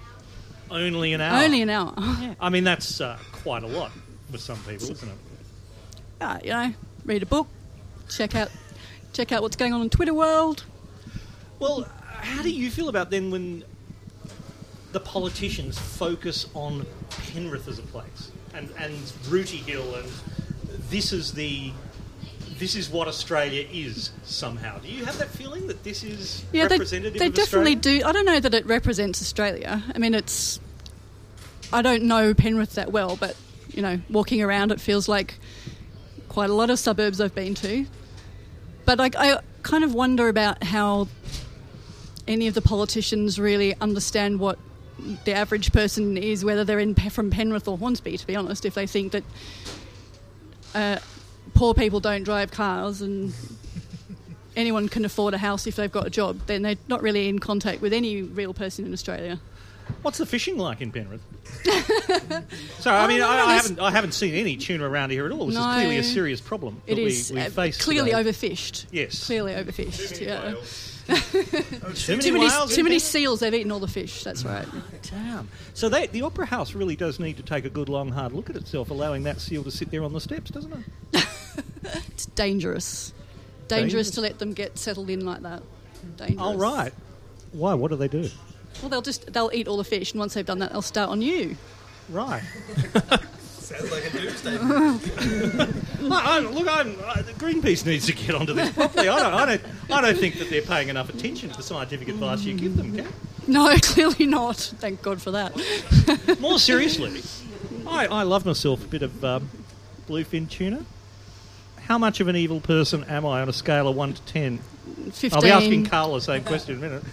Only 0.71 1.13
an 1.13 1.21
hour. 1.21 1.43
only 1.45 1.63
an 1.63 1.71
hour. 1.71 1.93
I 2.41 2.49
mean, 2.51 2.65
that's 2.65 3.01
uh, 3.01 3.19
quite 3.33 3.63
a 3.63 3.67
lot 3.67 3.91
for 4.31 4.39
some 4.39 4.59
people, 4.59 4.91
isn't 4.93 5.09
it? 5.09 5.15
uh, 6.21 6.39
you 6.43 6.51
know, 6.51 6.73
read 7.05 7.23
a 7.23 7.27
book, 7.27 7.47
check 8.09 8.35
out 8.35 8.51
check 9.13 9.33
out 9.33 9.41
what's 9.43 9.57
going 9.57 9.73
on 9.73 9.81
in 9.83 9.89
Twitter 9.91 10.13
world. 10.15 10.65
Well, 11.59 11.89
how 12.21 12.43
do 12.43 12.51
you 12.51 12.71
feel 12.71 12.89
about 12.89 13.11
then 13.11 13.31
when 13.31 13.65
the 14.93 15.01
politicians 15.01 15.79
focus 15.79 16.47
on 16.55 16.87
Penrith 17.33 17.69
as 17.69 17.79
a 17.79 17.83
place 17.83 18.31
and 18.55 18.71
and 18.79 18.95
Rooty 19.29 19.59
Hill 19.59 19.95
and 19.97 20.09
this 20.91 21.13
is 21.13 21.33
the 21.33 21.73
this 22.59 22.75
is 22.75 22.89
what 22.89 23.07
Australia 23.07 23.67
is 23.71 24.13
somehow. 24.25 24.79
Do 24.79 24.89
you 24.89 25.05
have 25.05 25.19
that 25.19 25.29
feeling 25.29 25.67
that 25.67 25.85
this 25.85 26.03
is 26.03 26.43
Yeah, 26.53 26.67
they, 26.69 26.77
representative 26.77 27.19
they 27.19 27.27
of 27.27 27.35
definitely 27.35 27.77
Australia? 27.77 28.01
do. 28.03 28.07
I 28.09 28.13
don't 28.13 28.25
know 28.25 28.41
that 28.41 28.55
it 28.55 28.65
represents 28.65 29.21
Australia. 29.21 29.83
I 29.95 29.99
mean, 29.99 30.15
it's 30.15 30.59
I 31.73 31.83
don't 31.83 32.05
know 32.05 32.33
Penrith 32.33 32.75
that 32.75 32.93
well, 32.93 33.17
but 33.17 33.37
you 33.73 33.83
know, 33.83 34.01
walking 34.09 34.43
around, 34.43 34.73
it 34.73 34.81
feels 34.81 35.07
like 35.09 35.35
quite 36.29 36.49
a 36.49 36.55
lot 36.55 36.71
of 36.71 36.79
suburbs 36.79 37.21
I've 37.21 37.35
been 37.35 37.55
to. 37.57 37.85
But 38.87 38.99
like, 38.99 39.17
I 39.17 39.41
kind 39.63 39.85
of 39.85 39.93
wonder 39.95 40.29
about 40.29 40.63
how 40.65 41.09
any 42.29 42.47
of 42.47 42.55
the 42.55 42.63
politicians 42.63 43.39
really 43.39 43.75
understand 43.81 44.41
what 44.41 44.59
the 45.25 45.33
average 45.35 45.73
person 45.73 46.17
is, 46.17 46.45
whether 46.45 46.65
they're 46.65 46.79
in 46.79 46.95
from 46.95 47.31
Penrith 47.31 47.69
or 47.69 47.77
Hornsby. 47.79 48.17
To 48.17 48.27
be 48.27 48.35
honest, 48.37 48.65
if 48.65 48.75
they 48.75 48.87
think 48.87 49.13
that 49.13 49.25
uh, 50.75 50.99
poor 51.55 51.75
people 51.75 52.01
don't 52.01 52.23
drive 52.25 52.51
cars 52.51 53.03
and 53.03 53.33
anyone 54.57 54.89
can 54.89 55.05
afford 55.05 55.35
a 55.35 55.39
house 55.39 55.67
if 55.67 55.77
they've 55.77 55.93
got 55.93 56.07
a 56.07 56.11
job, 56.11 56.41
then 56.47 56.63
they're 56.63 56.77
not 56.89 57.03
really 57.03 57.29
in 57.29 57.39
contact 57.39 57.81
with 57.81 57.93
any 57.93 58.23
real 58.23 58.55
person 58.55 58.87
in 58.87 58.93
Australia. 58.93 59.39
What's 60.03 60.19
the 60.19 60.27
fishing 60.27 60.59
like 60.59 60.81
in 60.81 60.91
Penrith? 60.91 61.21
Sorry, 62.81 62.97
I 62.99 63.07
mean, 63.07 63.21
Oh, 63.21 63.27
no, 63.27 63.29
I, 63.29 63.35
I 63.35 63.47
there's- 63.47 63.69
havenent 63.71 63.79
I 63.81 63.91
haven't 63.93 64.13
seen 64.13 64.35
any 64.35 64.57
tuna 64.57 64.89
around 64.89 65.11
here 65.11 65.27
at 65.27 65.33
all. 65.33 65.47
This 65.47 65.57
is 65.57 65.63
clearly 65.65 65.99
a 65.99 66.03
serious 66.03 66.41
problem 66.41 66.83
It 66.87 66.97
that 66.97 67.03
is 67.03 67.31
we, 67.31 67.37
we 67.37 67.43
uh, 67.47 67.51
face 67.51 67.81
clearly 67.81 68.11
today. 68.11 68.25
overfished. 68.31 68.87
Yes. 68.91 69.27
Clearly 69.27 69.53
overfished. 69.53 70.21
Yeah. 70.21 70.51
Too 70.53 70.57
Too 71.95 72.17
many, 72.17 72.33
whales 72.33 72.75
too 72.75 72.83
many 72.83 72.99
seals. 72.99 73.41
They've 73.41 73.55
eaten 73.55 73.71
all 73.71 73.79
the 73.79 73.87
fish. 73.87 74.25
That's 74.25 74.43
mm. 74.43 74.53
right. 74.53 74.67
Damn. 75.03 75.49
So 75.73 75.89
they, 75.89 76.09
the 76.09 76.23
Opera 76.23 76.47
House 76.47 76.75
really 76.75 76.97
does 76.97 77.21
need 77.21 77.37
to 77.37 77.45
take 77.45 77.65
a 77.65 77.71
good 77.71 77.89
long 77.89 78.09
hard 78.09 78.33
look 78.33 78.51
at 78.51 78.57
itself, 78.57 78.91
allowing 78.91 79.23
that 79.23 79.41
seal 79.41 79.63
to 79.65 79.71
sit 79.71 79.91
there 79.91 80.03
on 80.03 80.13
the 80.13 80.21
steps, 80.21 80.51
doesn't 80.51 80.73
it? 80.73 81.27
It's 82.09 82.27
dangerous. 82.27 83.13
Dangerous, 83.69 83.69
Dangerous? 83.69 84.11
to 84.13 84.21
let 84.21 84.39
them 84.41 84.53
get 84.53 84.77
settled 84.77 85.09
in 85.09 85.25
like 85.25 85.43
that. 85.43 85.63
Dangerous. 86.17 86.41
Oh, 86.41 86.57
right. 86.57 86.93
Why? 87.53 87.75
What 87.75 87.91
do 87.91 87.97
they 87.97 88.09
do? 88.09 88.29
Well, 88.83 88.89
they'll 88.89 89.03
just 89.03 89.33
they'll 89.33 89.51
eat 89.53 89.69
all 89.69 89.77
the 89.77 89.85
fish, 89.85 90.13
and 90.13 90.19
once 90.19 90.35
they've 90.35 90.45
done 90.45 90.59
that, 90.59 90.73
they'll 90.73 90.83
start 90.83 91.11
on 91.11 91.23
you. 91.23 91.57
Right. 92.09 92.43
Sounds 93.41 93.91
like 93.91 94.07
a 94.07 94.19
doomsday. 94.19 94.57
I, 96.13 96.39
look, 96.41 96.69
I'm, 96.69 96.91
I, 97.05 97.23
Greenpeace 97.39 97.85
needs 97.87 98.07
to 98.07 98.13
get 98.13 98.35
onto 98.35 98.53
this 98.53 98.71
properly. 98.73 99.09
I 99.09 99.19
don't, 99.19 99.35
I 99.35 99.47
don't, 99.47 99.63
I 99.91 100.01
don't 100.01 100.19
think 100.19 100.39
that 100.39 100.51
they're 100.51 100.63
paying 100.63 100.89
enough 100.89 101.09
attention 101.09 101.51
to 101.51 101.57
the 101.57 101.63
scientific 101.63 102.09
advice 102.09 102.43
you 102.43 102.55
give 102.55 102.77
them. 102.77 102.97
Kat. 102.97 103.07
No, 103.47 103.75
clearly 103.83 104.27
not. 104.27 104.57
Thank 104.57 105.03
God 105.03 105.21
for 105.23 105.31
that. 105.33 105.55
More 106.41 106.59
seriously, 106.59 107.23
I, 107.87 108.07
I 108.07 108.23
love 108.23 108.45
myself 108.45 108.85
a 108.85 108.89
bit 108.89 109.03
of 109.03 109.25
um, 109.25 109.49
bluefin 110.09 110.49
tuna. 110.49 110.85
How 111.83 111.99
much 111.99 112.21
of 112.21 112.27
an 112.29 112.35
evil 112.37 112.61
person 112.61 113.05
am 113.05 113.25
I 113.25 113.41
on 113.43 113.49
a 113.49 113.53
scale 113.53 113.87
of 113.87 113.95
one 113.95 114.15
to 114.15 114.23
ten? 114.23 114.59
Fifteen. 115.13 115.31
I'll 115.35 115.43
be 115.43 115.51
asking 115.51 115.87
Carl 115.87 116.15
the 116.15 116.21
same 116.21 116.43
question 116.43 116.77
in 116.77 116.85
a 116.85 116.89
minute. 116.89 117.05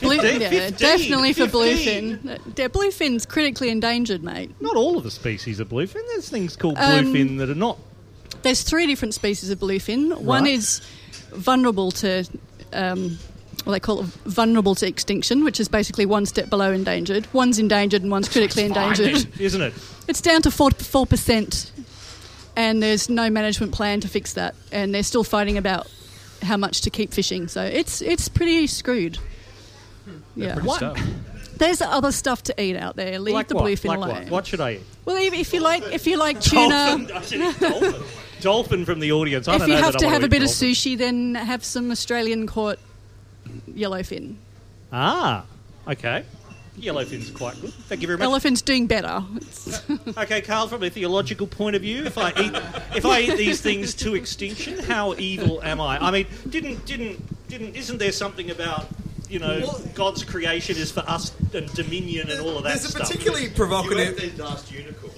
Blue, 0.00 0.18
15, 0.18 0.40
yeah, 0.40 0.48
15, 0.48 0.76
definitely 0.78 1.32
for 1.34 1.44
bluefin. 1.44 2.40
Yeah, 2.56 2.68
bluefin's 2.68 3.26
critically 3.26 3.68
endangered, 3.68 4.22
mate. 4.22 4.50
Not 4.60 4.74
all 4.76 4.96
of 4.96 5.04
the 5.04 5.10
species 5.10 5.60
of 5.60 5.68
bluefin. 5.68 6.00
There's 6.08 6.28
things 6.28 6.56
called 6.56 6.78
Um, 6.78 7.06
bluefin 7.06 7.38
that 7.38 7.50
are 7.50 7.54
not. 7.54 7.78
There's 8.42 8.62
three 8.62 8.86
different 8.86 9.14
species 9.14 9.50
of 9.50 9.58
bluefin. 9.58 10.16
One 10.20 10.44
Right. 10.44 10.52
is 10.52 10.80
vulnerable 11.32 11.90
to, 11.92 12.24
um, 12.72 13.18
well, 13.66 13.72
they 13.74 13.80
call 13.80 14.00
it 14.00 14.06
vulnerable 14.24 14.74
to 14.76 14.86
extinction, 14.86 15.44
which 15.44 15.60
is 15.60 15.68
basically 15.68 16.06
one 16.06 16.24
step 16.26 16.48
below 16.50 16.72
endangered. 16.72 17.26
One's 17.32 17.58
endangered 17.58 18.02
and 18.02 18.10
one's 18.10 18.28
critically 18.28 18.64
endangered. 18.64 19.26
Isn't 19.40 19.60
it? 19.62 19.74
It's 20.08 20.20
down 20.20 20.42
to 20.42 20.50
four 20.50 21.06
percent, 21.06 21.70
and 22.56 22.82
there's 22.82 23.08
no 23.08 23.28
management 23.30 23.72
plan 23.72 24.00
to 24.00 24.08
fix 24.08 24.32
that. 24.34 24.54
And 24.72 24.94
they're 24.94 25.02
still 25.02 25.24
fighting 25.24 25.56
about 25.58 25.86
how 26.42 26.56
much 26.56 26.80
to 26.82 26.90
keep 26.90 27.12
fishing. 27.12 27.46
So 27.48 27.62
it's 27.62 28.00
it's 28.00 28.28
pretty 28.28 28.66
screwed. 28.66 29.18
Yeah. 30.34 30.58
What? 30.60 30.98
There's 31.58 31.82
other 31.82 32.10
stuff 32.10 32.42
to 32.44 32.58
eat 32.60 32.74
out 32.76 32.96
there. 32.96 33.18
Leave 33.18 33.34
Like 33.34 33.48
the 33.48 33.54
what? 33.54 33.64
bluefin 33.66 33.88
Like 33.88 33.96
alone. 33.98 34.08
what? 34.22 34.30
What 34.30 34.46
should 34.46 34.60
I 34.62 34.72
eat? 34.76 34.80
Well, 35.04 35.16
if, 35.16 35.34
if 35.34 35.52
you 35.52 35.60
like, 35.60 35.82
if 35.92 36.06
you 36.06 36.16
like 36.16 36.40
tuna, 36.40 36.96
Dolphin. 38.40 38.40
I 38.40 38.42
said 38.42 38.42
dolphin. 38.42 38.78
dolphin 38.78 38.84
from 38.86 39.00
the 39.00 39.12
audience. 39.12 39.48
I 39.48 39.54
if 39.54 39.58
don't 39.60 39.68
you 39.68 39.74
know 39.76 39.82
have 39.82 39.92
that 39.92 39.98
to 40.00 40.06
I 40.06 40.10
have 40.10 40.24
a 40.24 40.28
bit 40.28 40.42
eat 40.42 40.46
of 40.46 40.50
sushi, 40.50 40.96
then 40.98 41.34
have 41.34 41.64
some 41.64 41.90
Australian 41.90 42.46
caught 42.46 42.78
yellowfin. 43.70 44.36
Ah, 44.92 45.44
okay. 45.88 46.24
Yellowfin's 46.78 47.30
quite 47.30 47.60
good. 47.60 47.72
Thank 47.74 48.00
you 48.00 48.06
very 48.06 48.16
much. 48.18 48.24
Elephant's 48.24 48.62
doing 48.62 48.86
better. 48.86 49.22
Okay, 50.16 50.40
Carl, 50.40 50.68
from 50.68 50.82
a 50.82 50.90
theological 50.90 51.46
point 51.46 51.76
of 51.76 51.82
view, 51.82 52.04
if 52.04 52.16
I 52.18 52.30
eat 52.30 52.54
if 52.96 53.04
I 53.04 53.20
eat 53.20 53.36
these 53.36 53.60
things 53.60 53.94
to 53.96 54.14
extinction, 54.14 54.78
how 54.78 55.14
evil 55.18 55.62
am 55.62 55.80
I? 55.80 55.98
I 56.04 56.10
mean, 56.10 56.26
didn't 56.48 56.84
didn't 56.86 57.48
didn't 57.48 57.74
isn't 57.76 57.98
there 57.98 58.12
something 58.12 58.50
about 58.50 58.86
you 59.28 59.38
know 59.38 59.60
Well- 59.62 59.82
God's 59.94 60.24
creation 60.24 60.76
is 60.76 60.90
for 60.90 61.00
us 61.00 61.32
and 61.54 61.72
dominion 61.74 62.30
and 62.30 62.40
all 62.40 62.56
of 62.56 62.64
that 62.64 62.70
There's 62.80 62.84
a 62.86 62.88
stuff? 62.90 63.08
particularly 63.08 63.48
provocative. 63.50 64.16
these 64.18 64.38
last 64.38 64.70
unicorns. 64.72 65.09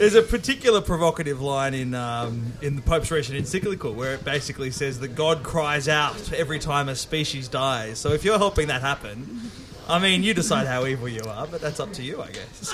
There's 0.00 0.14
a 0.14 0.22
particular 0.22 0.80
provocative 0.80 1.42
line 1.42 1.74
in 1.74 1.94
um, 1.94 2.54
in 2.62 2.74
the 2.74 2.80
Pope's 2.80 3.10
recent 3.10 3.36
encyclical 3.36 3.92
where 3.92 4.14
it 4.14 4.24
basically 4.24 4.70
says 4.70 4.98
that 5.00 5.08
God 5.08 5.42
cries 5.42 5.88
out 5.88 6.32
every 6.32 6.58
time 6.58 6.88
a 6.88 6.96
species 6.96 7.48
dies. 7.48 7.98
So 7.98 8.14
if 8.14 8.24
you're 8.24 8.38
helping 8.38 8.68
that 8.68 8.80
happen, 8.80 9.50
I 9.90 9.98
mean, 9.98 10.22
you 10.22 10.32
decide 10.32 10.66
how 10.66 10.86
evil 10.86 11.06
you 11.06 11.20
are, 11.28 11.46
but 11.46 11.60
that's 11.60 11.80
up 11.80 11.92
to 11.94 12.02
you, 12.02 12.22
I 12.22 12.30
guess. 12.30 12.72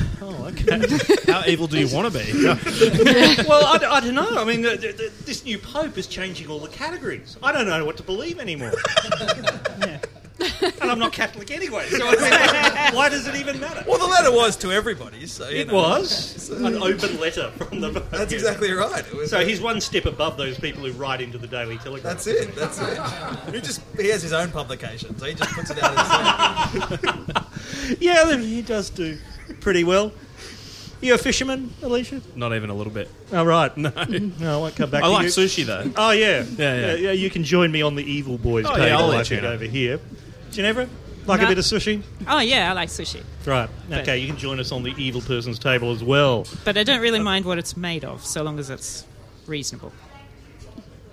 Oh, 0.20 0.46
okay. 0.48 0.80
How 1.32 1.44
evil 1.46 1.68
do 1.68 1.78
you 1.78 1.94
want 1.94 2.12
to 2.12 2.18
be? 2.18 2.44
well, 3.48 3.64
I, 3.64 3.78
I 3.88 4.00
don't 4.00 4.16
know. 4.16 4.36
I 4.36 4.44
mean, 4.44 4.62
the, 4.62 4.70
the, 4.70 4.92
the, 4.92 5.12
this 5.24 5.44
new 5.44 5.58
pope 5.58 5.96
is 5.96 6.08
changing 6.08 6.48
all 6.48 6.58
the 6.58 6.68
categories. 6.68 7.36
I 7.40 7.52
don't 7.52 7.68
know 7.68 7.84
what 7.84 7.96
to 7.98 8.02
believe 8.02 8.38
anymore. 8.40 8.72
Yeah. 9.78 10.00
And 10.80 10.90
I'm 10.90 10.98
not 10.98 11.12
Catholic 11.12 11.50
anyway, 11.50 11.86
so 11.88 12.06
I 12.06 12.10
mean, 12.12 12.94
why 12.96 13.08
does 13.08 13.26
it 13.26 13.34
even 13.36 13.58
matter? 13.60 13.84
Well, 13.86 13.98
the 13.98 14.06
letter 14.06 14.30
was 14.32 14.56
to 14.58 14.70
everybody, 14.72 15.26
so 15.26 15.48
you 15.48 15.60
It 15.62 15.68
know. 15.68 15.74
was 15.74 16.50
an 16.50 16.76
open 16.82 17.18
letter 17.20 17.50
from 17.52 17.80
the. 17.80 17.90
That's 18.10 18.32
exactly 18.32 18.72
right. 18.72 19.04
It 19.06 19.14
was 19.14 19.30
So 19.30 19.44
he's 19.44 19.60
one 19.60 19.80
step 19.80 20.04
above 20.06 20.36
those 20.36 20.58
people 20.58 20.84
who 20.84 20.92
write 20.92 21.20
into 21.20 21.38
the 21.38 21.46
Daily 21.48 21.78
Telegraph. 21.78 22.02
That's 22.02 22.26
it. 22.26 22.54
That's 22.54 22.78
it. 22.80 23.54
He 23.54 23.60
just 23.60 23.80
he 23.98 24.08
has 24.08 24.22
his 24.22 24.32
own 24.32 24.50
publication, 24.50 25.18
so 25.18 25.26
he 25.26 25.34
just 25.34 25.50
puts 25.52 25.70
it 25.70 25.82
out. 25.82 26.70
Himself. 26.70 27.44
Yeah, 28.00 28.24
then 28.24 28.42
he 28.42 28.60
does 28.62 28.90
do 28.90 29.16
pretty 29.60 29.82
well. 29.84 30.12
You 31.00 31.14
a 31.14 31.18
fisherman, 31.18 31.72
Alicia? 31.82 32.20
Not 32.34 32.54
even 32.54 32.70
a 32.70 32.74
little 32.74 32.92
bit. 32.92 33.08
Oh, 33.32 33.44
right. 33.44 33.74
No. 33.76 33.90
Mm-hmm. 33.90 34.42
No, 34.42 34.54
I 34.54 34.60
won't 34.60 34.76
come 34.76 34.90
back 34.90 35.02
I 35.04 35.06
to 35.06 35.12
like 35.12 35.22
you. 35.24 35.28
sushi 35.30 35.64
though. 35.64 35.90
Oh, 35.96 36.10
yeah. 36.10 36.44
Yeah, 36.56 36.94
yeah. 36.96 37.12
You 37.12 37.30
can 37.30 37.44
join 37.44 37.70
me 37.72 37.80
on 37.82 37.94
the 37.94 38.02
Evil 38.04 38.36
Boys 38.36 38.66
Oh, 38.66 38.70
table, 38.74 38.86
yeah, 38.86 38.98
I'll 38.98 39.06
let 39.06 39.26
think, 39.28 39.40
you 39.42 39.48
know. 39.48 39.54
over 39.54 39.64
here. 39.64 40.00
Ginevra, 40.50 40.88
like 41.26 41.42
a 41.42 41.46
bit 41.46 41.58
of 41.58 41.64
sushi? 41.64 42.02
Oh 42.26 42.40
yeah, 42.40 42.70
I 42.70 42.72
like 42.74 42.88
sushi, 42.88 43.22
Right. 43.46 43.68
Okay, 43.92 44.18
you 44.18 44.26
can 44.26 44.36
join 44.36 44.58
us 44.60 44.72
on 44.72 44.82
the 44.82 44.94
Evil 44.96 45.20
Person's 45.20 45.58
table 45.58 45.90
as 45.92 46.02
well. 46.02 46.46
but 46.64 46.76
I 46.76 46.82
don't 46.84 47.00
really 47.00 47.20
uh, 47.20 47.22
mind 47.24 47.44
what 47.44 47.58
it's 47.58 47.76
made 47.76 48.04
of, 48.04 48.24
so 48.24 48.42
long 48.42 48.58
as 48.58 48.70
it's 48.70 49.04
reasonable. 49.46 49.92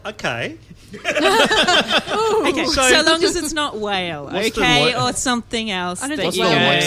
Okay. 0.06 0.58
Okay, 2.46 2.66
So- 2.68 2.90
so, 2.90 3.02
long 3.06 3.24
as 3.24 3.36
it's 3.36 3.52
not 3.54 3.78
whale, 3.80 4.26
What's 4.26 4.58
okay, 4.58 4.94
lo- 4.96 5.08
or 5.10 5.14
something 5.14 5.72
else 5.72 6.02
I 6.04 6.08
don't 6.08 6.18
that 6.18 6.24
think 6.24 6.36
you 6.36 6.44
whale 6.44 6.56
likes 6.56 6.86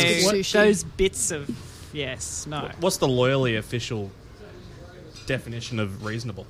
sushi." 0.49 0.53
those 0.53 0.85
bits 0.85 1.31
of 1.31 1.51
yes, 1.93 2.47
no. 2.47 2.71
What's 2.81 2.97
the 2.99 3.09
loyally 3.09 3.57
official 3.57 4.11
definition 5.27 5.79
of 5.81 6.05
reasonable? 6.05 6.47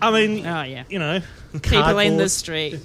I 0.00 0.10
mean, 0.12 0.46
Oh 0.46 0.62
yeah, 0.62 0.84
you 0.88 0.98
know, 0.98 1.20
people 1.62 1.98
in 1.98 2.18
the 2.18 2.28
cardboard. 2.28 2.30
street. 2.30 2.80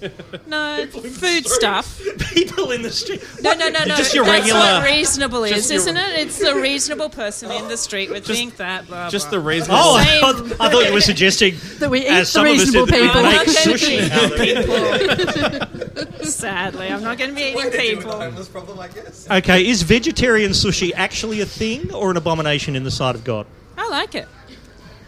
No, 0.48 0.86
food 0.91 1.45
stuff. 1.48 2.01
people 2.33 2.72
in 2.72 2.81
the 2.81 2.89
street. 2.89 3.22
No, 3.41 3.53
no, 3.53 3.69
no, 3.69 3.83
no. 3.86 3.95
Just 3.95 4.15
your 4.15 4.25
That's 4.25 4.41
regular- 4.43 4.60
what 4.60 4.86
reasonable 4.86 5.43
is, 5.43 5.51
just 5.51 5.69
your- 5.69 5.77
isn't 5.79 5.98
it? 5.98 6.19
It's 6.19 6.39
the 6.39 6.55
reasonable 6.55 7.10
person 7.10 7.51
in 7.51 7.67
the 7.67 7.77
street 7.77 8.10
would 8.10 8.24
think 8.25 8.55
that. 8.57 8.88
Blah, 8.88 9.10
Just 9.10 9.29
blah. 9.29 9.38
the 9.39 9.45
reasonable. 9.45 9.79
Oh, 9.79 9.95
I 9.98 10.19
thought, 10.22 10.62
I 10.62 10.69
thought 10.72 10.86
you 10.88 10.93
were 10.93 11.01
suggesting 11.01 11.55
That 11.79 11.89
we 11.91 12.01
eat 12.01 12.07
as 12.07 12.31
the 12.33 12.39
some 12.39 12.45
of 12.48 12.51
us 12.53 12.60
reasonable 12.60 12.86
that 12.88 13.01
we 13.01 13.07
people. 13.07 13.22
make 13.22 13.39
I'm 13.39 13.45
not 13.45 13.45
gonna 13.45 13.77
sushi 13.77 14.10
out 14.10 14.31
of 14.33 16.07
it. 16.19 16.25
Sadly, 16.25 16.88
I'm 16.88 17.03
not 17.03 17.17
going 17.17 17.29
to 17.31 17.36
be 17.36 17.41
eating 17.57 17.72
people. 17.72 18.12
homeless 18.12 18.48
problem, 18.48 18.79
I 18.79 18.88
guess. 18.88 19.27
Okay, 19.29 19.67
is 19.67 19.81
vegetarian 19.83 20.51
sushi 20.51 20.91
actually 20.95 21.41
a 21.41 21.45
thing 21.45 21.93
or 21.93 22.10
an 22.12 22.17
abomination 22.17 22.75
in 22.75 22.83
the 22.83 22.91
sight 22.91 23.15
of 23.15 23.24
God? 23.24 23.45
I 23.77 23.89
like 23.89 24.15
it. 24.15 24.27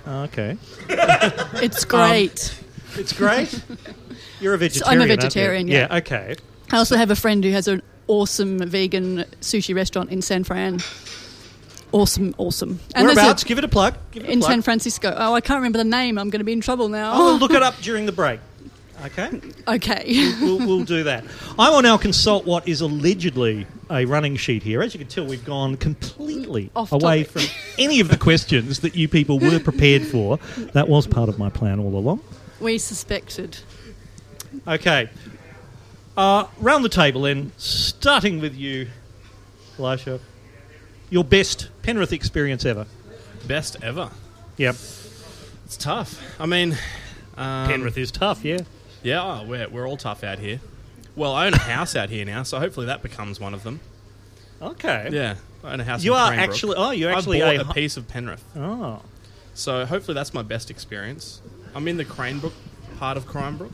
Oh, 0.08 0.24
Okay. 0.24 0.58
It's 0.90 1.86
great. 1.86 2.56
Um, 2.60 3.00
it's 3.00 3.14
great. 3.14 3.64
You're 4.40 4.54
a 4.54 4.58
I'm 4.58 4.60
a 4.62 4.68
vegetarian. 4.70 5.00
aren't 5.00 5.10
you? 5.10 5.16
vegetarian, 5.18 5.68
yeah. 5.68 5.88
Yeah, 5.90 5.98
okay. 5.98 6.36
I 6.72 6.78
also 6.78 6.96
have 6.98 7.12
a 7.12 7.16
friend 7.16 7.44
who 7.44 7.52
has 7.52 7.68
an 7.68 7.82
awesome 8.08 8.60
vegan 8.60 9.26
sushi 9.42 9.76
restaurant 9.76 10.10
in 10.12 10.22
San 10.22 10.44
Fran. 10.44 10.80
Awesome, 11.92 12.36
awesome. 12.38 12.80
And 12.94 13.08
there's 13.08 13.18
a- 13.18 13.22
Whereabouts? 13.22 13.44
Give 13.44 13.58
it 13.58 13.64
a 13.64 13.68
plug. 13.70 13.96
Give 14.12 14.24
it 14.24 14.30
a 14.30 14.32
in 14.32 14.40
plug. 14.40 14.52
San 14.52 14.62
Francisco. 14.62 15.14
Oh, 15.18 15.34
I 15.34 15.42
can't 15.42 15.58
remember 15.58 15.78
the 15.78 15.84
name. 15.86 16.18
I'm 16.18 16.30
going 16.30 16.40
to 16.40 16.46
be 16.46 16.52
in 16.54 16.62
trouble 16.62 16.90
now. 16.90 17.14
Oh, 17.16 17.38
look 17.40 17.52
it 17.54 17.64
up 17.64 17.78
during 17.82 18.06
the 18.06 18.12
break. 18.12 18.40
Okay, 19.04 19.42
okay. 19.68 20.34
we'll, 20.42 20.58
we'll 20.58 20.84
do 20.86 21.04
that. 21.04 21.25
I 21.60 21.70
will 21.70 21.82
now 21.82 21.98
consult 21.98 22.46
what 22.46 22.68
is 22.68 22.82
allegedly 22.82 23.68
a 23.90 24.06
running 24.06 24.36
sheet 24.36 24.64
here. 24.64 24.82
As 24.82 24.94
you 24.94 25.00
can 25.00 25.08
tell, 25.08 25.25
we've 25.25 25.46
gone 25.46 25.78
completely 25.78 26.72
Off 26.75 26.92
away 26.92 27.24
topic. 27.25 27.50
from 27.50 27.56
any 27.78 28.00
of 28.00 28.08
the 28.08 28.18
questions 28.18 28.80
that 28.80 28.96
you 28.96 29.08
people 29.08 29.38
were 29.38 29.60
prepared 29.60 30.04
for. 30.04 30.38
That 30.74 30.88
was 30.88 31.06
part 31.08 31.30
of 31.30 31.38
my 31.38 31.50
plan 31.50 31.80
all 31.80 31.96
along. 31.96 32.22
we 32.60 32.78
suspected. 32.78 33.60
Okay. 34.68 35.10
Uh, 36.18 36.46
round 36.60 36.84
the 36.86 36.90
table 36.90 37.24
then, 37.24 37.52
starting 37.58 38.40
with 38.40 38.56
you, 38.56 38.88
Elisha. 39.78 40.20
Your 41.10 41.25
best 41.25 41.70
Penrith 41.84 42.14
experience 42.14 42.66
ever. 42.66 42.88
Best 43.46 43.78
ever. 43.84 44.10
Yep. 44.58 44.75
It's 45.66 45.78
tough. 45.78 46.22
I 46.40 46.46
mean, 46.46 46.78
um, 47.38 47.68
Penrith 47.68 47.98
is 47.98 48.10
tough, 48.12 48.44
yeah. 48.46 48.60
Yeah, 49.06 49.24
oh, 49.42 49.46
we're 49.46 49.70
we're 49.70 49.88
all 49.88 49.98
tough 49.98 50.24
out 50.24 50.40
here. 50.40 50.60
Well, 51.16 51.34
I 51.34 51.48
own 51.48 51.54
a 51.54 51.58
house 51.60 51.96
out 51.96 52.10
here 52.10 52.26
now, 52.26 52.44
so 52.44 52.60
hopefully 52.60 52.88
that 52.88 53.02
becomes 53.02 53.40
one 53.40 53.54
of 53.54 53.64
them. 53.64 53.80
Okay. 54.62 55.10
Yeah, 55.12 55.36
I 55.64 55.74
own 55.74 55.80
a 55.80 55.84
house. 55.84 56.04
You 56.04 56.14
in 56.14 56.20
are 56.20 56.32
Cranebrook. 56.32 56.38
actually. 56.38 56.76
Oh, 56.78 56.92
you're 56.92 57.14
I 57.14 57.18
actually 57.18 57.40
bought 57.40 57.56
a. 57.56 57.70
a 57.70 57.74
piece 57.74 57.98
of 57.98 58.08
Penrith, 58.08 58.44
Oh. 58.56 59.02
so 59.54 59.86
hopefully 59.86 60.16
that's 60.16 60.34
my 60.34 60.42
best 60.44 60.70
experience. 60.70 61.42
I'm 61.74 61.88
in 61.88 61.98
the 61.98 62.06
Cranebrook 62.06 62.54
part 63.00 63.18
of 63.18 63.26
Cranebrook, 63.28 63.74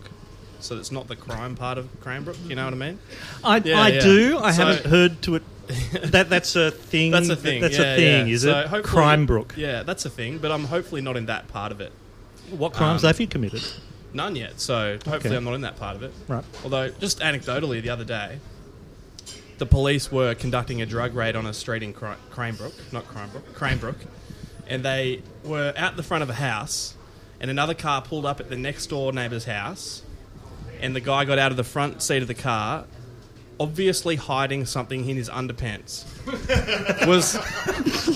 so 0.60 0.78
it's 0.78 0.92
not 0.92 1.08
the 1.08 1.16
crime 1.16 1.56
part 1.56 1.78
of 1.78 1.88
Cranebrook. 2.02 2.38
You 2.50 2.56
know 2.56 2.66
what 2.66 2.74
I 2.74 2.78
mean? 2.78 3.00
I, 3.44 3.58
Yeah, 3.58 3.80
I 3.82 3.88
yeah. 3.90 4.00
do. 4.02 4.38
I 4.40 4.52
So- 4.52 4.66
haven't 4.66 4.86
heard 4.90 5.22
to 5.24 5.36
it. 5.36 5.44
That 6.12 6.30
that's 6.30 6.56
a 6.58 6.70
thing. 6.72 7.12
That's 7.12 7.30
a 7.30 7.36
thing. 7.36 7.62
That's 7.62 7.78
yeah, 7.78 7.94
a 7.94 7.96
thing, 7.96 8.28
is 8.30 8.42
So 8.42 8.50
it? 8.60 8.68
hopefully- 8.68 8.84
Crime 8.84 9.26
Brook. 9.26 9.54
Yeah, 9.56 9.84
that's 9.84 10.04
a 10.06 10.10
thing, 10.10 10.38
but 10.40 10.52
I'm 10.52 10.66
hopefully 10.66 11.02
not 11.02 11.16
in 11.16 11.28
that 11.28 11.48
part 11.48 11.72
of 11.72 11.80
it. 11.80 11.94
What 12.50 12.74
crimes 12.74 13.04
Um, 13.06 13.08
have 13.08 13.20
you 13.22 13.28
committed? 13.28 13.64
None 14.13 14.36
yet, 14.36 14.60
so 14.60 14.94
hopefully 14.94 15.18
Okay. 15.18 15.36
I'm 15.36 15.44
not 15.44 15.53
in 15.53 15.62
that 15.62 15.77
part 15.77 15.96
of 15.96 16.03
it. 16.03 16.12
Right. 16.27 16.44
Although, 16.63 16.89
just 16.89 17.20
anecdotally, 17.20 17.82
the 17.82 17.89
other 17.89 18.03
day, 18.03 18.39
the 19.58 19.65
police 19.65 20.12
were 20.12 20.36
conducting 20.36 20.82
a 20.82 20.86
drug 20.86 21.15
raid 21.15 21.36
on 21.36 21.46
a 21.46 21.53
street 21.53 21.84
in 21.84 21.94
Cra- 21.94 22.18
Cranebrook, 22.32 22.74
not 22.91 23.06
Cranebrook, 23.08 23.44
Cranebrook, 23.53 23.96
and 24.68 24.84
they 24.84 25.22
were 25.44 25.74
out 25.77 25.96
the 25.96 26.03
front 26.03 26.24
of 26.24 26.30
a 26.30 26.34
house, 26.34 26.96
and 27.39 27.50
another 27.50 27.74
car 27.74 28.01
pulled 28.01 28.25
up 28.25 28.39
at 28.39 28.50
the 28.50 28.58
next 28.58 28.88
door 28.88 29.13
neighbour's 29.13 29.46
house, 29.46 30.01
and 30.82 30.96
the 30.96 31.00
guy 31.00 31.25
got 31.25 31.39
out 31.39 31.51
of 31.51 31.58
the 31.58 31.63
front 31.63 32.01
seat 32.01 32.22
of 32.22 32.27
the 32.27 32.34
car, 32.34 32.86
obviously 33.62 34.15
hiding 34.15 34.65
something 34.65 35.08
in 35.08 35.15
his 35.15 35.30
underpants. 35.30 36.03
was 37.08 37.36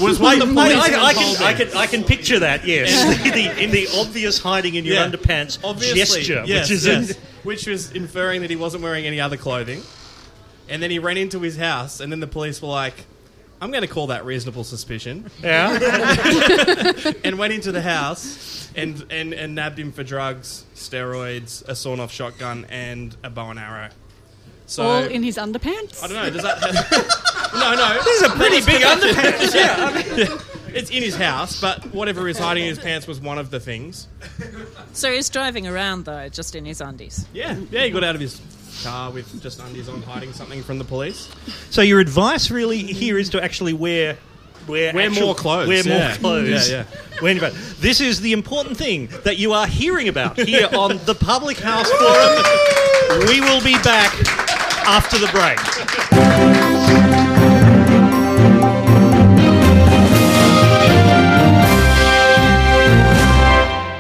was 0.01 0.19
what 0.19 0.39
the 0.39 0.45
I, 0.45 0.73
police 0.73 0.93
I, 0.95 1.05
I, 1.05 1.13
told 1.13 1.37
can, 1.37 1.45
I, 1.45 1.53
can, 1.53 1.77
I 1.77 1.87
can 1.87 2.03
picture 2.03 2.39
that, 2.39 2.65
yes. 2.65 2.91
in, 3.25 3.31
the, 3.31 3.63
in 3.63 3.71
the 3.71 3.87
obvious 3.99 4.39
hiding 4.39 4.75
in 4.75 4.85
your 4.85 4.95
Yeah. 4.95 5.09
underpants 5.09 5.59
Obviously, 5.63 6.21
gesture, 6.21 6.43
yes, 6.45 6.63
which 6.69 6.71
is 6.71 6.85
yes. 6.87 7.11
in- 7.11 7.17
which 7.43 7.67
was 7.67 7.91
inferring 7.91 8.41
that 8.41 8.49
he 8.49 8.55
wasn't 8.55 8.81
wearing 8.83 9.05
any 9.05 9.21
other 9.21 9.37
clothing. 9.37 9.83
And 10.67 10.81
then 10.81 10.89
he 10.89 10.97
ran 10.97 11.17
into 11.17 11.39
his 11.41 11.55
house, 11.57 11.99
and 11.99 12.11
then 12.11 12.19
the 12.19 12.27
police 12.27 12.59
were 12.59 12.69
like, 12.69 13.05
"I'm 13.61 13.69
going 13.69 13.83
to 13.83 13.87
call 13.87 14.07
that 14.07 14.25
reasonable 14.25 14.63
suspicion," 14.63 15.29
yeah. 15.43 15.77
and 17.23 17.37
went 17.37 17.53
into 17.53 17.71
the 17.71 17.83
house 17.83 18.67
and, 18.75 19.05
and, 19.11 19.31
and 19.33 19.53
nabbed 19.53 19.77
him 19.77 19.91
for 19.91 20.03
drugs, 20.03 20.65
steroids, 20.73 21.63
a 21.67 21.75
sawn-off 21.75 22.11
shotgun, 22.11 22.65
and 22.69 23.15
a 23.23 23.29
bow 23.29 23.51
and 23.51 23.59
arrow. 23.59 23.89
So 24.67 24.83
All 24.83 25.03
in 25.03 25.21
his 25.23 25.37
underpants? 25.37 26.03
I 26.03 26.07
don't 26.07 26.15
know. 26.15 26.29
Does 26.29 26.41
that? 26.43 26.59
no, 27.53 27.75
no. 27.75 28.03
These 28.03 28.23
are 28.23 28.29
pretty 28.35 28.61
big 28.65 28.81
underpants. 28.81 29.53
yeah. 29.53 29.75
I 29.79 30.17
mean, 30.27 30.75
It's 30.75 30.89
in 30.89 31.03
his 31.03 31.15
house, 31.15 31.61
but 31.61 31.85
whatever 31.93 32.27
is 32.27 32.37
hiding 32.37 32.63
in 32.63 32.69
his 32.69 32.79
pants 32.79 33.07
was 33.07 33.19
one 33.21 33.37
of 33.37 33.51
the 33.51 33.59
things. 33.59 34.07
So 34.93 35.11
he's 35.11 35.29
driving 35.29 35.67
around 35.67 36.05
though, 36.05 36.27
just 36.29 36.55
in 36.55 36.65
his 36.65 36.81
undies. 36.81 37.25
Yeah, 37.33 37.57
yeah. 37.71 37.83
He 37.85 37.91
got 37.91 38.03
out 38.03 38.15
of 38.15 38.21
his 38.21 38.41
car 38.83 39.11
with 39.11 39.41
just 39.41 39.59
undies 39.61 39.87
on, 39.87 40.01
hiding 40.01 40.33
something 40.33 40.61
from 40.63 40.79
the 40.79 40.83
police. 40.83 41.29
so 41.69 41.81
your 41.81 41.99
advice 41.99 42.49
really 42.51 42.79
here 42.79 43.17
is 43.17 43.29
to 43.29 43.43
actually 43.43 43.73
wear. 43.73 44.17
Wear, 44.67 44.91
Wear 44.95 45.05
actual- 45.09 45.27
more 45.27 45.35
clothes, 45.35 45.67
Wear 45.67 45.83
more 45.83 46.09
clothes. 46.15 46.71
yeah. 46.71 46.85
Yeah, 46.89 47.19
When- 47.21 47.37
but 47.39 47.53
this 47.79 48.01
is 48.01 48.19
the 48.21 48.33
important 48.33 48.75
thing 48.77 49.09
that 49.23 49.37
you 49.37 49.53
are 49.53 49.67
hearing 49.67 50.07
about 50.07 50.37
here 50.39 50.67
on 50.73 50.99
the 51.05 51.13
Public 51.13 51.57
House 51.57 51.87
Forum. 51.91 53.27
We 53.27 53.41
will 53.41 53.61
be 53.63 53.75
back 53.83 54.11
after 54.87 55.17
the 55.17 55.27
break. 55.27 55.57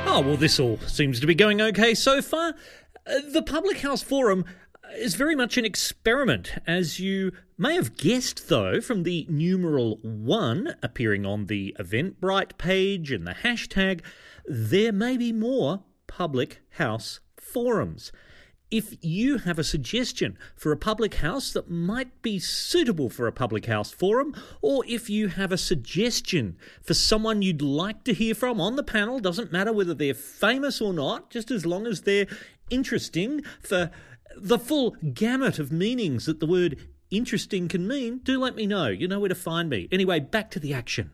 Oh, 0.07 0.21
well, 0.21 0.37
this 0.37 0.59
all 0.59 0.77
seems 0.87 1.19
to 1.19 1.27
be 1.27 1.35
going 1.35 1.59
okay 1.61 1.93
so 1.93 2.21
far. 2.21 2.55
Uh, 3.07 3.19
the 3.31 3.41
Public 3.41 3.79
House 3.79 4.01
Forum 4.01 4.45
is 4.95 5.15
very 5.15 5.35
much 5.35 5.57
an 5.57 5.65
experiment, 5.65 6.53
as 6.65 6.99
you 6.99 7.31
may 7.57 7.75
have 7.75 7.97
guessed, 7.97 8.47
though, 8.47 8.79
from 8.79 9.03
the 9.03 9.25
numeral 9.29 9.99
1 10.03 10.75
appearing 10.83 11.25
on 11.25 11.47
the 11.47 11.75
Eventbrite 11.79 12.57
page 12.57 13.11
and 13.11 13.27
the 13.27 13.33
hashtag, 13.33 14.01
there 14.45 14.91
may 14.91 15.17
be 15.17 15.33
more 15.33 15.83
Public 16.07 16.61
House 16.71 17.19
Forums. 17.37 18.11
If 18.71 18.95
you 19.01 19.37
have 19.39 19.59
a 19.59 19.63
suggestion 19.63 20.37
for 20.55 20.71
a 20.71 20.77
public 20.77 21.15
house 21.15 21.51
that 21.53 21.69
might 21.69 22.21
be 22.21 22.39
suitable 22.39 23.09
for 23.09 23.27
a 23.27 23.31
public 23.31 23.65
house 23.67 23.91
forum, 23.91 24.35
or 24.61 24.83
if 24.87 25.09
you 25.09 25.27
have 25.27 25.51
a 25.51 25.57
suggestion 25.57 26.57
for 26.81 26.93
someone 26.93 27.41
you'd 27.41 27.61
like 27.61 28.03
to 28.03 28.13
hear 28.13 28.33
from 28.35 28.59
on 28.59 28.75
the 28.75 28.83
panel, 28.83 29.19
doesn't 29.19 29.51
matter 29.51 29.71
whether 29.71 29.93
they're 29.93 30.13
famous 30.13 30.81
or 30.81 30.93
not, 30.93 31.29
just 31.29 31.51
as 31.51 31.65
long 31.65 31.85
as 31.85 32.01
they're 32.01 32.27
interesting 32.69 33.43
for 33.61 33.91
the 34.35 34.59
full 34.59 34.91
gamut 35.13 35.59
of 35.59 35.71
meanings 35.71 36.25
that 36.25 36.39
the 36.39 36.47
word 36.47 36.77
interesting 37.11 37.67
can 37.67 37.87
mean, 37.87 38.19
do 38.19 38.39
let 38.39 38.55
me 38.55 38.65
know. 38.65 38.87
You 38.87 39.07
know 39.07 39.19
where 39.19 39.29
to 39.29 39.35
find 39.35 39.69
me. 39.69 39.87
Anyway, 39.91 40.19
back 40.19 40.51
to 40.51 40.59
the 40.59 40.73
action. 40.73 41.11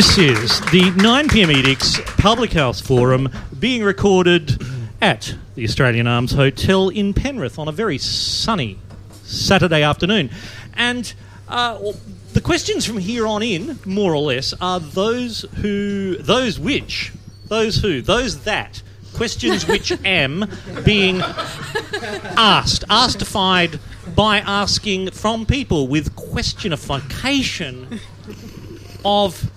This 0.00 0.16
is 0.16 0.60
the 0.72 0.90
9pm 0.92 1.54
Edicts 1.54 2.00
Public 2.16 2.54
House 2.54 2.80
Forum 2.80 3.28
being 3.58 3.84
recorded 3.84 4.58
at 5.02 5.34
the 5.54 5.62
Australian 5.62 6.06
Arms 6.06 6.32
Hotel 6.32 6.88
in 6.88 7.12
Penrith 7.12 7.58
on 7.58 7.68
a 7.68 7.72
very 7.72 7.98
sunny 7.98 8.78
Saturday 9.24 9.82
afternoon. 9.82 10.30
And 10.72 11.12
uh, 11.48 11.92
the 12.32 12.40
questions 12.40 12.86
from 12.86 12.96
here 12.96 13.26
on 13.26 13.42
in, 13.42 13.78
more 13.84 14.14
or 14.14 14.22
less, 14.22 14.54
are 14.58 14.80
those 14.80 15.42
who, 15.56 16.16
those 16.16 16.58
which, 16.58 17.12
those 17.48 17.76
who, 17.76 18.00
those 18.00 18.44
that, 18.44 18.82
questions 19.12 19.68
which 19.68 19.92
am 20.06 20.50
being 20.82 21.20
asked, 22.38 22.84
astified 22.88 23.78
by 24.16 24.38
asking 24.38 25.10
from 25.10 25.44
people 25.44 25.88
with 25.88 26.16
questionification 26.16 28.00
of 29.04 29.50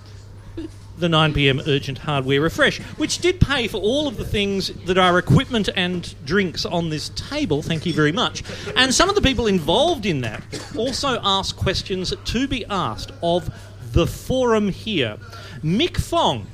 the 1.04 1.10
9pm 1.10 1.68
urgent 1.68 1.98
hardware 1.98 2.40
refresh, 2.40 2.80
which 2.96 3.18
did 3.18 3.42
pay 3.42 3.68
for 3.68 3.76
all 3.76 4.08
of 4.08 4.16
the 4.16 4.24
things 4.24 4.70
that 4.86 4.98
are 4.98 5.20
equipment 5.20 5.68
and 5.76 6.16
drinks 6.26 6.66
on 6.66 6.90
this 6.90 7.10
table. 7.10 7.62
Thank 7.62 7.86
you 7.86 7.92
very 7.92 8.14
much. 8.14 8.42
And 8.78 8.94
some 8.94 9.10
of 9.10 9.16
the 9.16 9.22
people 9.22 9.46
involved 9.46 10.06
in 10.06 10.22
that 10.22 10.42
also 10.78 11.20
asked 11.22 11.58
questions 11.58 12.14
to 12.24 12.48
be 12.48 12.66
asked 12.70 13.12
of 13.22 13.54
the 13.92 14.08
forum 14.08 14.70
here. 14.70 15.18
Mick 15.62 15.98
Fong 15.98 16.48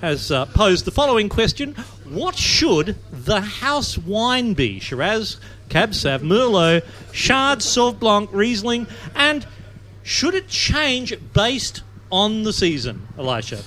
has 0.00 0.30
uh, 0.30 0.46
posed 0.46 0.84
the 0.84 0.92
following 0.92 1.28
question 1.28 1.74
What 2.04 2.36
should 2.36 2.96
the 3.10 3.40
house 3.40 3.98
wine 3.98 4.54
be? 4.54 4.78
Shiraz, 4.78 5.38
Cab 5.68 5.96
Sav, 5.96 6.22
Merlot, 6.22 6.84
Chard, 7.12 7.58
Sauv 7.58 7.98
Blanc, 7.98 8.30
Riesling, 8.32 8.86
and 9.16 9.44
should 10.04 10.36
it 10.36 10.46
change 10.46 11.12
based 11.32 11.82
on 12.10 12.42
the 12.42 12.52
season, 12.52 13.06
Elisha? 13.18 13.62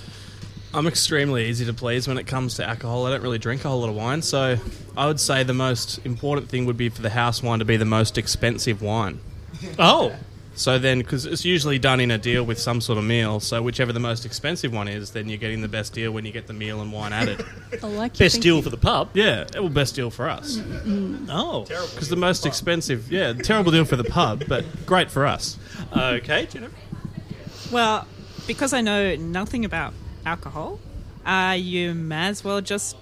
I'm 0.74 0.86
extremely 0.86 1.46
easy 1.48 1.66
to 1.66 1.74
please 1.74 2.08
when 2.08 2.18
it 2.18 2.28
comes 2.28 2.56
to 2.56 2.66
alcohol. 2.68 3.06
I 3.08 3.12
don't 3.12 3.22
really 3.24 3.38
drink 3.40 3.64
a 3.66 3.70
whole 3.70 3.80
lot 3.82 3.90
of 3.90 3.96
wine, 3.96 4.22
so 4.22 4.58
I 4.96 5.08
would 5.08 5.20
say 5.20 5.44
the 5.44 5.54
most 5.54 6.06
important 6.06 6.50
thing 6.50 6.66
would 6.66 6.78
be 6.78 6.90
for 6.90 7.02
the 7.02 7.10
house 7.10 7.42
wine 7.42 7.60
to 7.60 7.66
be 7.66 7.78
the 7.78 7.86
most 7.86 8.18
expensive 8.18 8.82
wine. 8.82 9.20
Oh, 9.80 10.14
So 10.56 10.78
then, 10.78 11.00
because 11.00 11.26
it's 11.26 11.46
usually 11.46 11.80
done 11.80 12.00
in 12.00 12.12
a 12.12 12.18
deal 12.18 12.44
with 12.44 12.60
some 12.60 12.82
sort 12.82 12.98
of 13.00 13.06
meal, 13.06 13.40
so 13.40 13.62
whichever 13.62 13.94
the 13.94 14.00
most 14.00 14.26
expensive 14.26 14.74
one 14.74 14.88
is, 14.88 15.12
then 15.12 15.30
you're 15.30 15.38
getting 15.38 15.62
the 15.62 15.68
best 15.68 15.94
deal 15.94 16.12
when 16.12 16.26
you 16.26 16.32
get 16.32 16.48
the 16.48 16.54
meal 16.54 16.82
and 16.82 16.92
wine 16.92 17.14
added. 17.14 17.44
I 17.84 17.88
like 17.88 18.20
your 18.20 18.26
best 18.26 18.42
deal 18.42 18.56
thinking. 18.56 18.64
for 18.64 18.70
the 18.70 18.78
pub. 18.82 19.10
yeah, 19.14 19.46
well, 19.54 19.70
best 19.70 19.96
deal 19.96 20.10
for 20.12 20.28
us. 20.30 20.58
Mm-hmm. 20.58 21.28
Oh, 21.32 21.62
Because 21.62 22.10
the 22.10 22.16
most 22.18 22.46
expensive, 22.46 23.12
yeah, 23.12 23.34
terrible 23.34 23.72
deal 23.72 23.86
for 23.86 23.96
the 23.96 24.04
pub, 24.04 24.44
but 24.48 24.66
great 24.86 25.10
for 25.10 25.26
us. 25.26 25.58
okay. 25.96 26.46
Jennifer. 26.48 26.76
Well, 27.72 28.06
because 28.48 28.74
I 28.74 28.82
know 28.82 29.16
nothing 29.16 29.66
about 29.66 29.94
alcohol, 30.26 30.80
uh, 31.26 31.56
you 31.58 31.94
may 31.94 32.28
as 32.28 32.44
well 32.44 32.62
just 32.62 32.96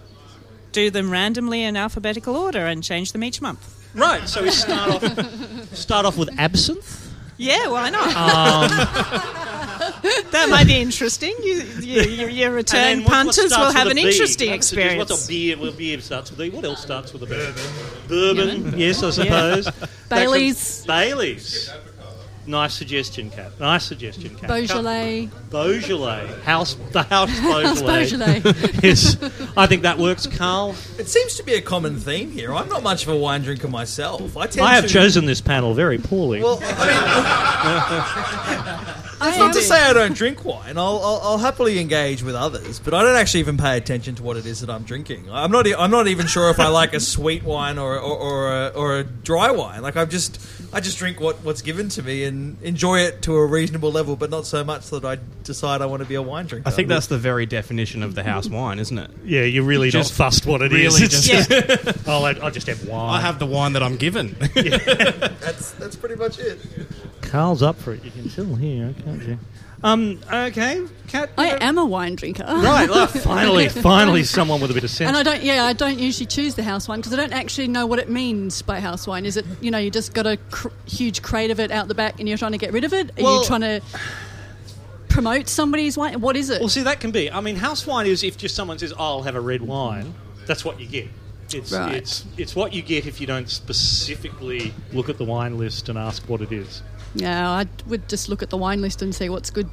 do 0.71 0.89
them 0.89 1.09
randomly 1.11 1.63
in 1.63 1.77
alphabetical 1.77 2.35
order 2.35 2.65
and 2.65 2.83
change 2.83 3.11
them 3.13 3.23
each 3.23 3.41
month. 3.41 3.71
Right, 3.93 4.27
so 4.27 4.43
we 4.43 4.51
start 4.51 4.89
off 5.03 5.73
start 5.75 6.05
off 6.05 6.17
with 6.17 6.29
absinthe. 6.37 7.03
Yeah, 7.37 7.67
why 7.69 7.89
not? 7.89 8.07
Um, 8.07 8.69
that 10.31 10.47
might 10.49 10.67
be 10.67 10.75
interesting. 10.81 11.33
You, 11.43 11.55
you, 11.81 12.01
you, 12.01 12.27
your 12.27 12.51
return 12.51 12.99
what- 12.99 13.05
what 13.07 13.13
punters 13.13 13.35
starts 13.47 13.57
will 13.57 13.71
have 13.73 13.87
with 13.87 13.91
an 13.93 13.97
a 13.99 14.03
B? 14.03 14.09
interesting 14.11 14.49
What's 14.51 14.69
the- 14.69 14.75
experience. 14.77 15.09
What's 15.09 15.25
a 15.25 15.27
beer? 15.27 15.57
Well, 15.57 15.71
beer 15.71 15.99
starts 16.01 16.31
with 16.31 16.39
a. 16.41 16.49
What 16.49 16.63
else 16.65 16.81
starts 16.81 17.13
with 17.13 17.23
a 17.23 17.25
B? 17.25 17.35
Bourbon. 18.07 18.61
Bourbon. 18.63 18.79
Yes, 18.79 19.03
I 19.03 19.09
suppose. 19.11 19.65
That 19.65 19.75
comes- 19.75 20.07
Bailey's. 20.09 20.85
Bailey's. 20.85 21.69
Nice 22.47 22.75
suggestion, 22.75 23.31
Kat. 23.31 23.59
Nice 23.59 23.85
suggestion, 23.85 24.35
Kat. 24.35 24.47
Beaujolais. 24.49 25.29
Beaujolais. 25.49 26.27
House. 26.43 26.75
The 26.91 27.01
house 27.03 27.31
Beaujolais. 27.39 28.09
Beaujolais. 28.09 28.41
yes, 28.83 29.17
I 29.57 29.65
think 29.65 29.81
that 29.81 29.97
works, 29.97 30.27
Carl. 30.27 30.75
It 30.99 31.07
seems 31.07 31.35
to 31.37 31.43
be 31.43 31.55
a 31.55 31.61
common 31.61 31.97
theme 31.97 32.29
here. 32.31 32.53
I'm 32.53 32.69
not 32.69 32.83
much 32.83 33.01
of 33.03 33.09
a 33.09 33.17
wine 33.17 33.41
drinker 33.41 33.67
myself. 33.67 34.37
I 34.37 34.45
tend 34.47 34.65
I 34.65 34.75
have 34.75 34.85
to, 34.85 34.89
chosen 34.89 35.25
this 35.25 35.41
panel 35.41 35.73
very 35.73 35.97
poorly. 35.97 36.43
Well, 36.43 36.59
I 36.61 38.93
mean, 38.95 38.95
I 39.21 39.37
not 39.37 39.53
to 39.53 39.61
say 39.61 39.79
I 39.81 39.93
don't 39.93 40.13
drink 40.15 40.43
wine. 40.43 40.77
I'll, 40.77 40.99
I'll, 41.03 41.19
I'll 41.23 41.37
happily 41.37 41.79
engage 41.79 42.21
with 42.23 42.35
others, 42.35 42.79
but 42.79 42.93
I 42.93 43.01
don't 43.03 43.15
actually 43.15 43.39
even 43.41 43.57
pay 43.57 43.77
attention 43.77 44.15
to 44.15 44.23
what 44.23 44.35
it 44.37 44.45
is 44.45 44.59
that 44.61 44.69
I'm 44.69 44.83
drinking. 44.83 45.29
I'm 45.31 45.51
not. 45.51 45.65
e- 45.67 45.75
I'm 45.75 45.91
not 45.91 46.07
even 46.07 46.27
sure 46.27 46.49
if 46.49 46.59
I 46.59 46.67
like 46.67 46.93
a 46.93 46.99
sweet 46.99 47.43
wine 47.43 47.77
or 47.77 47.97
or, 47.97 48.17
or, 48.17 48.51
a, 48.51 48.67
or 48.69 48.99
a 48.99 49.03
dry 49.03 49.51
wine. 49.51 49.81
Like 49.81 49.95
I'm 49.95 50.09
just. 50.09 50.39
I 50.73 50.81
just 50.81 50.97
drink 50.97 51.21
what, 51.21 51.37
what's 51.37 51.61
given 51.61 51.87
to 51.89 52.03
me 52.03 52.25
and 52.25 52.61
enjoy 52.61 52.99
it 52.99 53.21
to 53.21 53.35
a 53.35 53.45
reasonable 53.45 53.93
level, 53.93 54.17
but 54.17 54.29
not 54.29 54.45
so 54.45 54.61
much 54.61 54.89
that 54.89 55.05
I 55.05 55.19
decide 55.43 55.81
I 55.81 55.85
want 55.85 56.03
to 56.03 56.09
be 56.09 56.15
a 56.15 56.21
wine 56.21 56.47
drinker. 56.47 56.67
I 56.67 56.71
think 56.71 56.89
that's 56.89 57.07
the 57.07 57.17
very 57.17 57.45
definition 57.45 58.03
of 58.03 58.13
the 58.13 58.23
house 58.23 58.49
wine, 58.49 58.79
isn't 58.79 58.97
it? 58.97 59.09
yeah, 59.23 59.43
you're 59.43 59.63
really 59.63 59.89
Just 59.89 60.11
not 60.19 60.25
fussed 60.25 60.45
what 60.45 60.61
it 60.61 60.73
is. 60.73 60.77
really 60.99 61.03
It's 61.05 61.25
just- 61.25 61.49
just- 61.49 62.07
I'll, 62.09 62.25
I'll 62.25 62.51
just 62.51 62.67
have 62.67 62.85
wine. 62.89 63.19
I 63.19 63.21
have 63.21 63.39
the 63.39 63.45
wine 63.45 63.71
that 63.73 63.83
I'm 63.83 63.95
given. 63.95 64.35
that's 64.39 65.71
that's 65.73 65.95
pretty 65.95 66.15
much 66.15 66.39
it. 66.39 66.59
Carl's 67.21 67.63
up 67.63 67.77
for 67.77 67.93
it. 67.93 68.03
You 68.03 68.11
can 68.11 68.29
tell 68.29 68.55
here, 68.55 68.93
can't 69.05 69.23
you? 69.23 69.39
Um. 69.83 70.19
Okay, 70.31 70.83
Kat. 71.09 71.29
I 71.37 71.57
am 71.63 71.77
a 71.77 71.85
wine 71.85 72.15
drinker. 72.15 72.43
Right. 72.43 72.89
well, 72.89 73.05
finally, 73.07 73.69
finally, 73.69 74.23
someone 74.23 74.59
with 74.59 74.71
a 74.71 74.73
bit 74.73 74.83
of 74.83 74.89
sense. 74.89 75.07
And 75.09 75.15
I 75.17 75.21
don't, 75.21 75.43
yeah, 75.43 75.63
I 75.65 75.73
don't 75.73 75.99
usually 75.99 76.25
choose 76.25 76.55
the 76.55 76.63
house 76.63 76.87
wine 76.87 76.99
because 76.99 77.13
I 77.13 77.17
don't 77.17 77.33
actually 77.33 77.67
know 77.67 77.85
what 77.85 77.99
it 77.99 78.09
means 78.09 78.61
by 78.63 78.79
house 78.79 79.05
wine. 79.05 79.25
Is 79.25 79.37
it, 79.37 79.45
you 79.61 79.69
know, 79.69 79.77
you 79.77 79.91
just 79.91 80.13
got 80.15 80.25
a 80.25 80.37
cr- 80.49 80.69
huge 80.87 81.21
crate 81.21 81.51
of 81.51 81.59
it 81.59 81.69
out 81.71 81.87
the 81.87 81.93
back 81.93 82.19
and 82.19 82.27
you're 82.27 82.37
trying 82.37 82.53
to 82.53 82.57
get 82.57 82.73
rid 82.73 82.83
of 82.83 82.93
it? 82.93 83.11
Are 83.19 83.23
Well- 83.23 83.41
you 83.41 83.45
trying 83.47 83.61
to 83.61 83.81
promote 85.09 85.47
somebody's 85.49 85.97
wine? 85.97 86.19
What 86.21 86.35
is 86.35 86.49
it? 86.49 86.59
Well, 86.61 86.69
see, 86.69 86.81
that 86.83 86.99
can 86.99 87.11
be. 87.11 87.29
I 87.31 87.41
mean, 87.41 87.55
house 87.57 87.85
wine 87.85 88.07
is 88.07 88.23
if 88.23 88.37
just 88.37 88.55
someone 88.55 88.79
says, 88.79 88.91
oh, 88.93 88.97
"I'll 89.17 89.23
have 89.23 89.35
a 89.35 89.41
red 89.41 89.61
wine," 89.61 90.13
that's 90.47 90.65
what 90.65 90.79
you 90.79 90.87
get. 90.87 91.09
It's 91.53 91.71
Right. 91.71 91.93
it's 91.95 92.25
it's 92.37 92.55
what 92.55 92.73
you 92.73 92.81
get 92.81 93.05
if 93.05 93.21
you 93.21 93.27
don't 93.27 93.49
specifically 93.49 94.73
look 94.93 95.09
at 95.09 95.17
the 95.19 95.23
wine 95.25 95.57
list 95.59 95.89
and 95.89 95.97
ask 95.97 96.23
what 96.27 96.41
it 96.41 96.51
is. 96.51 96.81
Yeah, 97.15 97.49
I 97.49 97.65
would 97.87 98.07
just 98.09 98.29
look 98.29 98.43
at 98.43 98.49
the 98.49 98.57
wine 98.57 98.81
list 98.81 99.01
and 99.01 99.13
see 99.15 99.29
what's 99.29 99.49
good. 99.49 99.69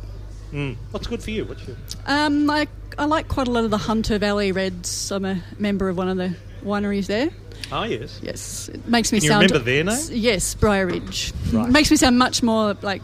Mm. 0.53 0.77
What's 0.91 1.07
good 1.07 1.23
for 1.23 1.31
you? 1.31 1.45
What's 1.45 1.67
your 1.67 1.77
Um, 2.07 2.49
I, 2.51 2.69
I 2.99 3.07
like 3.07 3.29
quite 3.29 3.49
a 3.49 3.51
lot 3.51 3.65
of 3.65 3.71
the 3.71 3.79
Hunter 3.79 4.19
Valley 4.19 4.53
Reds. 4.53 5.11
I'm 5.11 5.25
a 5.25 5.43
member 5.59 5.89
of 5.89 5.97
one 5.97 6.09
of 6.09 6.17
the 6.17 6.35
wineries 6.63 7.07
there. 7.07 7.31
Oh 7.71 7.85
yes. 7.85 8.21
Yes, 8.23 8.69
it 8.69 8.87
makes 8.87 9.13
me 9.13 9.19
Can 9.19 9.25
you 9.25 9.31
sound. 9.31 9.51
remember 9.51 9.65
their 9.65 9.85
name? 9.85 9.99
Yes, 10.11 10.55
Briar 10.55 10.87
Ridge. 10.87 11.33
Right. 11.53 11.71
Makes 11.71 11.91
me 11.91 11.97
sound 11.97 12.19
much 12.19 12.43
more 12.43 12.77
like 12.83 13.03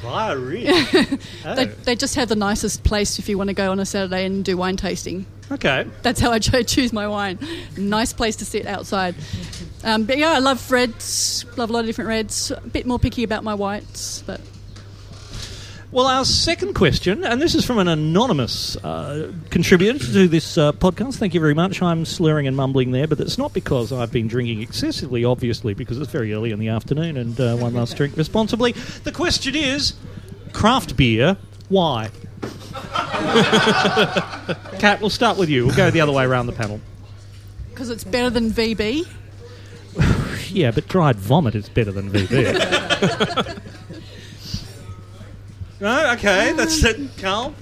Briar 0.00 0.38
Ridge. 0.38 0.68
oh. 1.44 1.54
they, 1.54 1.66
they 1.66 1.94
just 1.96 2.16
have 2.16 2.28
the 2.28 2.36
nicest 2.36 2.82
place 2.82 3.18
if 3.18 3.28
you 3.28 3.38
want 3.38 3.48
to 3.48 3.54
go 3.54 3.70
on 3.70 3.78
a 3.78 3.86
Saturday 3.86 4.24
and 4.26 4.44
do 4.44 4.56
wine 4.56 4.76
tasting. 4.76 5.24
okay. 5.52 5.86
That's 6.02 6.20
how 6.20 6.32
I 6.32 6.38
choose 6.40 6.92
my 6.92 7.06
wine. 7.06 7.38
Nice 7.76 8.12
place 8.12 8.36
to 8.36 8.44
sit 8.44 8.66
outside. 8.66 9.14
Um, 9.84 10.04
but 10.04 10.18
yeah, 10.18 10.32
I 10.32 10.38
love 10.38 10.70
reds. 10.70 11.44
Love 11.56 11.70
a 11.70 11.72
lot 11.72 11.80
of 11.80 11.86
different 11.86 12.08
reds. 12.08 12.50
A 12.50 12.60
bit 12.60 12.86
more 12.86 12.98
picky 12.98 13.22
about 13.22 13.44
my 13.44 13.54
whites, 13.54 14.22
but 14.26 14.40
Well, 15.92 16.06
our 16.06 16.24
second 16.24 16.74
question, 16.74 17.24
and 17.24 17.40
this 17.40 17.54
is 17.54 17.64
from 17.64 17.78
an 17.78 17.88
anonymous 17.88 18.76
uh, 18.76 19.32
contributor 19.50 19.98
to 19.98 20.28
this 20.28 20.58
uh, 20.58 20.72
podcast. 20.72 21.16
Thank 21.16 21.32
you 21.32 21.40
very 21.40 21.54
much. 21.54 21.80
I'm 21.80 22.04
slurring 22.04 22.46
and 22.46 22.56
mumbling 22.56 22.90
there, 22.90 23.06
but 23.06 23.20
it's 23.20 23.38
not 23.38 23.54
because 23.54 23.92
I've 23.92 24.12
been 24.12 24.28
drinking 24.28 24.60
excessively, 24.62 25.24
obviously, 25.24 25.74
because 25.74 25.98
it's 25.98 26.10
very 26.10 26.32
early 26.34 26.50
in 26.50 26.58
the 26.58 26.68
afternoon 26.68 27.16
and 27.16 27.40
uh, 27.40 27.56
one 27.56 27.72
must 27.72 27.96
drink 27.96 28.16
responsibly. 28.16 28.72
The 29.04 29.12
question 29.12 29.54
is 29.56 29.94
craft 30.52 30.96
beer, 30.96 31.36
why? 31.68 32.10
Kat, 34.78 35.00
we'll 35.00 35.10
start 35.10 35.38
with 35.38 35.48
you. 35.48 35.66
We'll 35.66 35.76
go 35.76 35.90
the 35.90 36.00
other 36.00 36.12
way 36.12 36.24
around 36.24 36.46
the 36.46 36.52
panel. 36.52 36.80
because 37.70 37.90
it's 37.90 38.04
better 38.04 38.30
than 38.30 38.50
VB. 38.50 39.06
Yeah, 40.50 40.70
but 40.70 40.88
dried 40.88 41.16
vomit 41.16 41.54
is 41.54 41.68
better 41.68 41.92
than 41.92 42.10
VB. 42.10 43.60
no, 45.80 46.12
okay, 46.12 46.52
that's 46.54 46.82
it, 46.82 47.10
Carl. 47.18 47.54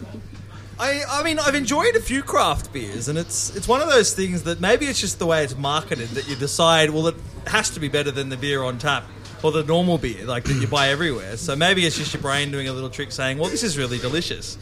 I, 0.79 1.03
I 1.09 1.23
mean, 1.25 1.39
I've 1.39 1.55
enjoyed 1.55 1.97
a 1.97 2.01
few 2.01 2.23
craft 2.23 2.73
beers, 2.73 3.09
and 3.09 3.19
it's 3.19 3.55
it's 3.57 3.67
one 3.67 3.81
of 3.81 3.89
those 3.89 4.15
things 4.15 4.45
that 4.45 4.61
maybe 4.61 4.87
it's 4.87 5.01
just 5.01 5.19
the 5.19 5.27
way 5.27 5.43
it's 5.43 5.57
marketed 5.57 6.11
that 6.11 6.29
you 6.29 6.37
decide, 6.37 6.91
well, 6.91 7.09
it 7.09 7.17
has 7.47 7.71
to 7.71 7.81
be 7.81 7.89
better 7.89 8.11
than 8.11 8.29
the 8.29 8.37
beer 8.37 8.63
on 8.63 8.79
tap 8.79 9.05
or 9.43 9.53
the 9.53 9.65
normal 9.65 9.99
beer 9.99 10.25
like 10.25 10.45
that 10.45 10.55
you 10.55 10.67
buy 10.67 10.89
everywhere. 10.89 11.37
So 11.37 11.57
maybe 11.57 11.87
it's 11.87 11.97
just 11.97 12.13
your 12.13 12.23
brain 12.23 12.51
doing 12.51 12.69
a 12.69 12.73
little 12.73 12.91
trick, 12.91 13.11
saying, 13.11 13.39
"Well, 13.39 13.51
this 13.51 13.63
is 13.63 13.79
really 13.79 13.99
delicious." 13.99 14.59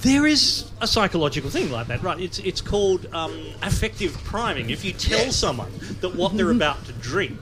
There 0.00 0.26
is 0.26 0.70
a 0.80 0.86
psychological 0.86 1.50
thing 1.50 1.72
like 1.72 1.88
that, 1.88 2.02
right? 2.02 2.20
It's 2.20 2.38
it's 2.38 2.60
called 2.60 3.12
um, 3.12 3.46
affective 3.62 4.14
priming. 4.24 4.70
If 4.70 4.84
you 4.84 4.92
tell 4.92 5.32
someone 5.32 5.72
that 6.00 6.14
what 6.14 6.36
they're 6.36 6.50
about 6.52 6.84
to 6.86 6.92
drink 6.92 7.40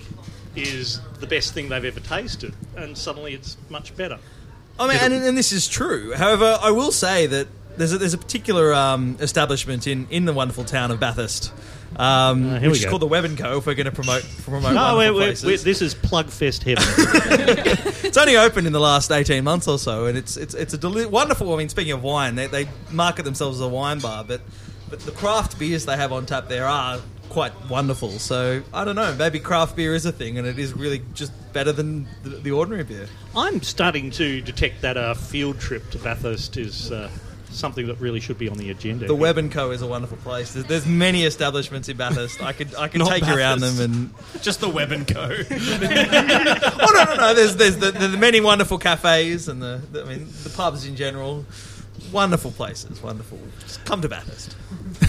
is 0.55 1.01
the 1.21 1.27
best 1.27 1.53
thing 1.53 1.69
they've 1.69 1.85
ever 1.85 2.01
tasted, 2.01 2.55
and 2.77 2.97
suddenly 2.97 3.35
it's 3.35 3.59
much 3.69 3.95
better. 3.95 4.19
I 4.79 4.89
mean, 4.89 4.99
and, 5.01 5.13
and 5.13 5.37
this 5.37 5.53
is 5.53 5.69
true. 5.69 6.15
However, 6.15 6.59
I 6.63 6.71
will 6.71 6.93
say 6.93 7.27
that 7.27 7.49
there's 7.77 7.93
a, 7.93 7.99
there's 7.99 8.15
a 8.15 8.19
particular 8.19 8.73
um, 8.75 9.17
establishment 9.21 9.87
in, 9.87 10.07
in 10.11 10.25
the 10.25 10.33
wonderful 10.33 10.65
town 10.65 10.91
of 10.91 10.99
Bathurst, 10.99 11.53
um, 11.97 12.47
Uh, 12.47 12.51
here 12.59 12.61
we 12.63 12.69
which 12.69 12.79
is 12.79 12.85
go. 12.85 12.91
called 12.91 13.03
the 13.03 13.07
Webb 13.07 13.25
and 13.25 13.37
Co. 13.39 13.59
If 13.59 13.67
we're 13.67 13.75
going 13.75 13.87
to 13.87 13.93
promote 13.93 14.25
promote 14.43 14.75
No, 14.75 14.97
we're, 14.97 15.13
we're, 15.13 15.21
places. 15.29 15.45
we're, 15.45 15.57
this 15.59 15.83
is 15.83 15.95
Plugfest 15.95 16.63
heaven. 16.63 16.85
it's 18.05 18.17
only 18.17 18.37
opened 18.37 18.67
in 18.67 18.73
the 18.73 18.81
last 18.81 19.11
eighteen 19.11 19.45
months 19.45 19.67
or 19.69 19.79
so, 19.79 20.07
and 20.07 20.17
it's 20.19 20.37
it's 20.37 20.55
it's 20.55 20.75
a 20.75 20.79
deli- 20.79 21.07
wonderful. 21.07 21.53
I 21.53 21.57
mean, 21.59 21.69
speaking 21.69 21.93
of 21.93 22.03
wine, 22.03 22.35
they, 22.35 22.47
they 22.47 22.69
market 22.91 23.25
themselves 23.25 23.59
as 23.59 23.67
a 23.67 23.69
wine 23.69 23.99
bar, 23.99 24.25
but 24.25 24.41
but 24.91 25.01
the 25.01 25.13
craft 25.13 25.59
beers 25.59 25.85
they 25.87 25.97
have 25.97 26.13
on 26.13 26.27
tap 26.27 26.49
there 26.49 26.67
are 26.67 27.01
quite 27.29 27.53
wonderful. 27.69 28.11
So 28.13 28.63
I 28.73 28.85
don't 28.85 28.95
know, 28.97 29.15
maybe 29.17 29.41
craft 29.41 29.75
beer 29.77 29.95
is 29.95 30.07
a 30.07 30.13
thing, 30.13 30.39
and 30.39 30.47
it 30.47 30.59
is 30.59 30.75
really 30.75 31.03
just 31.15 31.33
better 31.53 31.73
than 31.73 32.07
the, 32.23 32.31
the 32.31 32.51
ordinary 32.53 32.85
beer. 32.85 33.09
I'm 33.37 33.63
starting 33.63 34.11
to 34.13 34.41
detect 34.43 34.83
that 34.83 34.97
a 34.97 35.15
field 35.15 35.59
trip 35.59 35.91
to 35.91 35.99
Bathurst 35.99 36.57
is 36.57 36.93
uh, 36.93 37.11
something 37.57 37.87
that 37.87 38.01
really 38.01 38.21
should 38.21 38.39
be 38.39 38.49
on 38.49 38.59
the 38.59 38.71
agenda. 38.71 39.07
The 39.07 39.15
Webb 39.15 39.39
and 39.39 39.51
Co 39.51 39.71
is 39.71 39.83
a 39.83 39.87
wonderful 39.87 40.17
place. 40.19 40.53
There's, 40.53 40.67
there's 40.67 40.87
many 40.87 41.25
establishments 41.25 41.89
in 41.89 41.97
Bathurst. 41.97 42.43
I 42.43 42.53
could 42.53 42.75
I 42.75 42.89
could 42.89 42.99
Not 43.01 43.11
take 43.11 43.27
you 43.27 43.37
around 43.37 43.61
them 43.61 43.81
and 43.81 44.15
Just 44.43 44.61
the 44.61 44.69
Webb 44.69 44.93
and 44.93 45.07
Co. 45.07 45.21
oh 45.51 46.91
no 46.95 47.05
no 47.05 47.15
no. 47.17 47.35
There's 47.35 47.57
there's 47.57 47.77
the, 47.79 47.91
the, 47.91 48.17
many 48.17 48.41
wonderful 48.41 48.79
cafes 48.79 49.49
and 49.49 49.63
the, 49.63 49.81
the 49.93 50.03
I 50.03 50.05
mean 50.05 50.29
the 50.45 50.51
pubs 50.51 50.87
in 50.87 50.97
general. 50.97 51.45
Wonderful 52.13 52.53
places, 52.53 53.03
wonderful. 53.03 53.39
Just 53.61 53.85
come 53.85 54.01
to 54.03 54.09
Bathurst. 54.09 54.55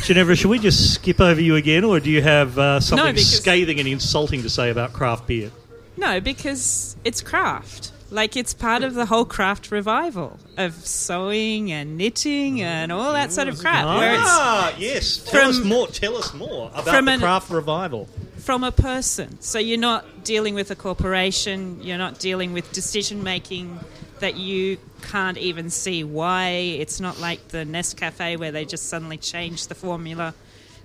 Ginevra, 0.04 0.36
should 0.36 0.50
we 0.50 0.58
just 0.58 0.96
skip 0.96 1.20
over 1.20 1.40
you 1.40 1.56
again, 1.56 1.84
or 1.84 2.00
do 2.00 2.10
you 2.10 2.22
have 2.22 2.58
uh, 2.58 2.80
something 2.80 3.08
because- 3.08 3.38
scathing 3.38 3.80
and 3.80 3.88
insulting 3.88 4.42
to 4.42 4.50
say 4.50 4.70
about 4.70 4.94
craft 4.94 5.28
beer? 5.28 5.52
No, 5.98 6.22
because 6.22 6.96
it's 7.04 7.22
craft. 7.22 7.92
Like 8.10 8.38
it's 8.38 8.54
part 8.54 8.84
of 8.84 8.94
the 8.94 9.06
whole 9.08 9.26
craft 9.26 9.70
revival 9.70 10.40
of 10.58 10.74
sewing 10.76 11.72
and 11.72 11.98
knitting 11.98 12.62
and 12.62 12.92
all 12.92 13.12
that 13.14 13.34
sort 13.34 13.50
of 13.50 13.60
crap. 13.60 13.86
Ah, 13.86 14.74
yes. 14.78 15.18
Tell 15.18 15.42
From- 15.42 15.50
us 15.50 15.60
more. 15.66 15.88
Tell 15.88 16.16
us 16.16 16.34
more 16.34 16.72
about 16.74 17.04
the 17.06 17.12
an- 17.12 17.20
craft 17.20 17.50
revival. 17.50 18.08
from 18.38 18.64
a 18.64 18.72
person. 18.72 19.38
So 19.42 19.60
you're 19.60 19.78
not 19.78 20.24
dealing 20.24 20.54
with 20.56 20.72
a 20.72 20.76
corporation, 20.76 21.80
you're 21.84 21.98
not 21.98 22.18
dealing 22.18 22.54
with 22.54 22.72
decision 22.72 23.24
making 23.24 23.78
that 24.20 24.38
you 24.38 24.78
can't 25.02 25.38
even 25.38 25.70
see 25.70 26.04
why. 26.06 26.48
It's 26.80 27.02
not 27.02 27.20
like 27.20 27.50
the 27.50 27.66
Nescafe 27.66 28.38
where 28.40 28.52
they 28.54 28.64
just 28.64 28.88
suddenly 28.88 29.18
changed 29.18 29.68
the 29.68 29.76
formula 29.76 30.34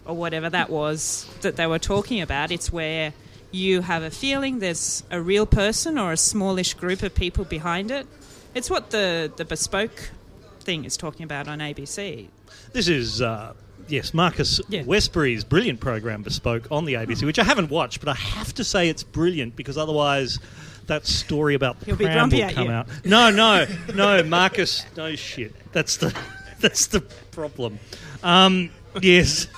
or 0.04 0.16
whatever 0.16 0.50
that 0.50 0.70
was 0.70 1.24
that 1.42 1.54
they 1.54 1.68
were 1.68 1.78
talking 1.78 2.20
about. 2.20 2.50
It's 2.50 2.72
where 2.72 3.12
you 3.52 3.82
have 3.82 4.02
a 4.02 4.10
feeling 4.10 4.58
there's 4.58 5.04
a 5.10 5.20
real 5.20 5.46
person 5.46 5.98
or 5.98 6.12
a 6.12 6.16
smallish 6.16 6.74
group 6.74 7.02
of 7.02 7.14
people 7.14 7.44
behind 7.44 7.90
it. 7.90 8.06
It's 8.54 8.68
what 8.68 8.90
the, 8.90 9.30
the 9.36 9.44
bespoke 9.44 10.10
thing 10.60 10.84
is 10.84 10.96
talking 10.96 11.24
about 11.24 11.46
on 11.48 11.58
ABC. 11.60 12.26
This 12.72 12.88
is. 12.88 13.22
Uh, 13.22 13.54
Yes, 13.88 14.14
Marcus 14.14 14.60
Yeah. 14.68 14.84
Westbury's 14.84 15.42
brilliant 15.42 15.80
program 15.80 16.22
Bespoke 16.22 16.68
on 16.70 16.84
the 16.84 16.94
ABC, 16.94 17.24
which 17.24 17.40
I 17.40 17.42
haven't 17.44 17.68
watched, 17.68 17.98
but 17.98 18.08
I 18.08 18.14
have 18.14 18.54
to 18.54 18.64
say 18.64 18.88
it's 18.88 19.02
brilliant 19.02 19.56
because 19.56 19.76
otherwise 19.76 20.38
that 20.86 21.04
story 21.04 21.54
about 21.56 21.80
the 21.80 21.86
He'll 21.86 21.96
crown 21.96 22.30
will 22.30 22.48
come 22.50 22.66
you. 22.68 22.72
out. 22.72 22.86
No, 23.04 23.30
no, 23.30 23.66
no, 23.92 24.22
Marcus, 24.22 24.86
no 24.96 25.16
shit. 25.16 25.52
That's 25.72 25.96
the 25.96 26.16
that's 26.60 26.86
the 26.86 27.00
problem. 27.32 27.80
Um, 28.22 28.70
yes, 29.02 29.48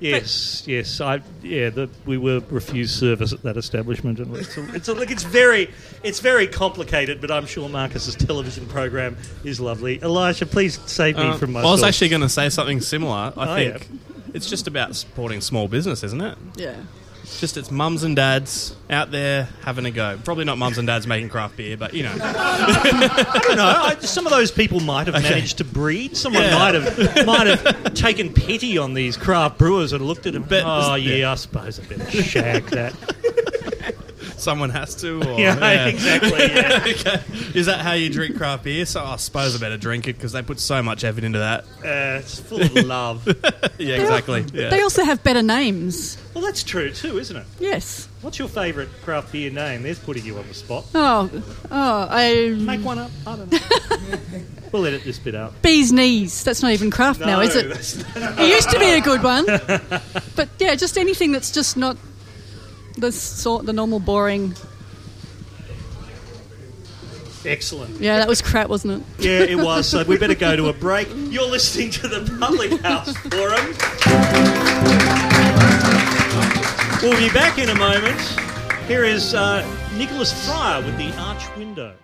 yes, 0.00 0.64
yes. 0.66 1.00
I 1.00 1.20
yeah. 1.42 1.70
The, 1.70 1.88
we 2.04 2.18
were 2.18 2.40
refused 2.50 2.98
service 2.98 3.32
at 3.32 3.42
that 3.42 3.56
establishment, 3.56 4.18
and 4.18 4.36
it's 4.36 4.56
a, 4.56 4.74
it's 4.74 4.88
a, 4.88 4.94
look. 4.94 5.10
It's 5.10 5.22
very 5.22 5.70
it's 6.02 6.20
very 6.20 6.46
complicated, 6.46 7.20
but 7.20 7.30
I'm 7.30 7.46
sure 7.46 7.68
Marcus's 7.68 8.14
television 8.14 8.66
program 8.66 9.16
is 9.44 9.60
lovely. 9.60 10.02
Elijah, 10.02 10.46
please 10.46 10.78
save 10.86 11.16
me 11.16 11.22
Uh, 11.22 11.36
from 11.38 11.52
my. 11.52 11.60
I 11.60 11.62
myself. 11.62 11.80
was 11.80 11.82
actually 11.82 12.08
going 12.10 12.22
to 12.22 12.28
say 12.28 12.48
something 12.48 12.80
similar. 12.80 13.32
I 13.36 13.48
Oh, 13.48 13.54
think 13.54 13.88
it's 14.34 14.48
just 14.48 14.66
about 14.66 14.94
supporting 14.96 15.40
small 15.40 15.68
business, 15.68 16.02
isn't 16.02 16.20
it? 16.20 16.36
Yeah. 16.56 16.76
Just 17.40 17.56
it's 17.56 17.70
mums 17.70 18.02
and 18.02 18.16
dads 18.16 18.74
out 18.88 19.10
there 19.10 19.48
having 19.62 19.84
a 19.84 19.90
go. 19.90 20.18
Probably 20.24 20.44
not 20.44 20.56
mums 20.58 20.78
and 20.78 20.86
dads 20.86 21.06
making 21.06 21.28
craft 21.28 21.56
beer, 21.56 21.76
but 21.76 21.92
you 21.92 22.02
know. 22.04 22.14
I 22.20 23.40
don't 23.42 23.56
know. 23.56 23.64
I, 23.64 23.96
some 24.00 24.26
of 24.26 24.32
those 24.32 24.50
people 24.50 24.80
might 24.80 25.06
have 25.08 25.22
managed 25.22 25.58
to 25.58 25.64
breed. 25.64 26.16
Someone 26.16 26.44
Yeah. 26.44 26.58
might 26.58 26.74
have 26.74 27.26
might 27.26 27.46
have 27.46 27.92
taken 27.94 28.32
pity 28.32 28.78
on 28.78 28.94
these 28.94 29.16
craft 29.16 29.58
brewers 29.58 29.92
and 29.92 30.06
looked 30.06 30.26
at 30.26 30.32
them. 30.32 30.44
Bet- 30.44 30.64
oh 30.64 30.94
yeah. 30.94 31.14
yeah, 31.16 31.32
I 31.32 31.34
suppose 31.34 31.78
I 31.78 31.82
better 31.84 32.22
shag 32.22 32.64
that. 32.66 32.94
Someone 34.46 34.70
has 34.70 34.94
to. 34.96 35.16
Or, 35.26 35.40
yeah, 35.40 35.86
exactly. 35.88 36.30
Yeah. 36.38 36.84
okay. 36.86 37.20
Is 37.58 37.66
that 37.66 37.80
how 37.80 37.94
you 37.94 38.08
drink 38.08 38.36
craft 38.36 38.62
beer? 38.62 38.86
So 38.86 39.02
I 39.02 39.16
suppose 39.16 39.56
I 39.56 39.58
better 39.58 39.76
drink 39.76 40.06
it 40.06 40.12
because 40.16 40.30
they 40.30 40.42
put 40.42 40.60
so 40.60 40.84
much 40.84 41.02
effort 41.02 41.24
into 41.24 41.40
that. 41.40 41.64
Uh, 41.82 42.20
it's 42.20 42.38
full 42.38 42.62
of 42.62 42.72
love. 42.74 43.26
Yeah, 43.78 43.96
exactly. 43.96 44.44
Yeah. 44.52 44.68
They 44.68 44.82
also 44.82 45.02
have 45.04 45.24
better 45.24 45.42
names. 45.42 46.16
Well, 46.32 46.44
that's 46.44 46.62
true 46.62 46.92
too, 46.92 47.18
isn't 47.18 47.36
it? 47.36 47.44
Yes. 47.58 48.08
What's 48.20 48.38
your 48.38 48.46
favourite 48.46 48.88
craft 49.02 49.32
beer 49.32 49.50
name? 49.50 49.82
There's 49.82 49.98
putting 49.98 50.24
you 50.24 50.38
on 50.38 50.46
the 50.46 50.54
spot. 50.54 50.84
Oh, 50.94 51.28
oh, 51.72 52.06
I 52.08 52.54
Make 52.56 52.84
one 52.84 53.00
up. 53.00 53.10
I 53.26 53.36
don't 53.36 53.50
know. 53.50 53.58
we'll 54.70 54.86
edit 54.86 55.02
this 55.02 55.18
bit 55.18 55.34
out. 55.34 55.60
bee's 55.62 55.92
knees. 55.92 56.44
That's 56.44 56.62
not 56.62 56.70
even 56.70 56.92
craft 56.92 57.18
now, 57.18 57.40
is 57.40 57.56
it? 57.56 57.66
It 57.66 58.48
used 58.48 58.70
to 58.70 58.78
be 58.78 58.90
a 58.92 59.00
good 59.00 59.24
one, 59.24 59.44
but 60.36 60.48
yeah, 60.60 60.76
just 60.76 60.96
anything 60.96 61.32
that's 61.32 61.50
just 61.50 61.76
not 61.76 61.96
the 62.96 63.12
sort, 63.12 63.66
the 63.66 63.72
normal 63.72 64.00
boring. 64.00 64.54
Excellent. 67.44 68.00
Yeah, 68.00 68.18
that 68.18 68.28
was 68.28 68.42
crap, 68.42 68.68
wasn't 68.68 69.02
it? 69.18 69.24
Yeah, 69.24 69.40
it 69.40 69.56
was. 69.56 69.88
So 69.88 70.02
we 70.04 70.18
better 70.18 70.34
go 70.34 70.56
to 70.56 70.68
a 70.68 70.72
break. 70.72 71.08
You're 71.14 71.48
listening 71.48 71.90
to 71.92 72.08
the 72.08 72.36
Public 72.40 72.80
House 72.80 73.16
Forum. 73.18 73.74
We'll 77.02 77.18
be 77.20 77.32
back 77.32 77.58
in 77.58 77.68
a 77.68 77.74
moment. 77.74 78.20
Here 78.88 79.04
is 79.04 79.34
uh, 79.34 79.64
Nicholas 79.96 80.32
Fryer 80.46 80.82
with 80.84 80.96
the 80.96 81.12
arch 81.18 81.56
window. 81.56 81.94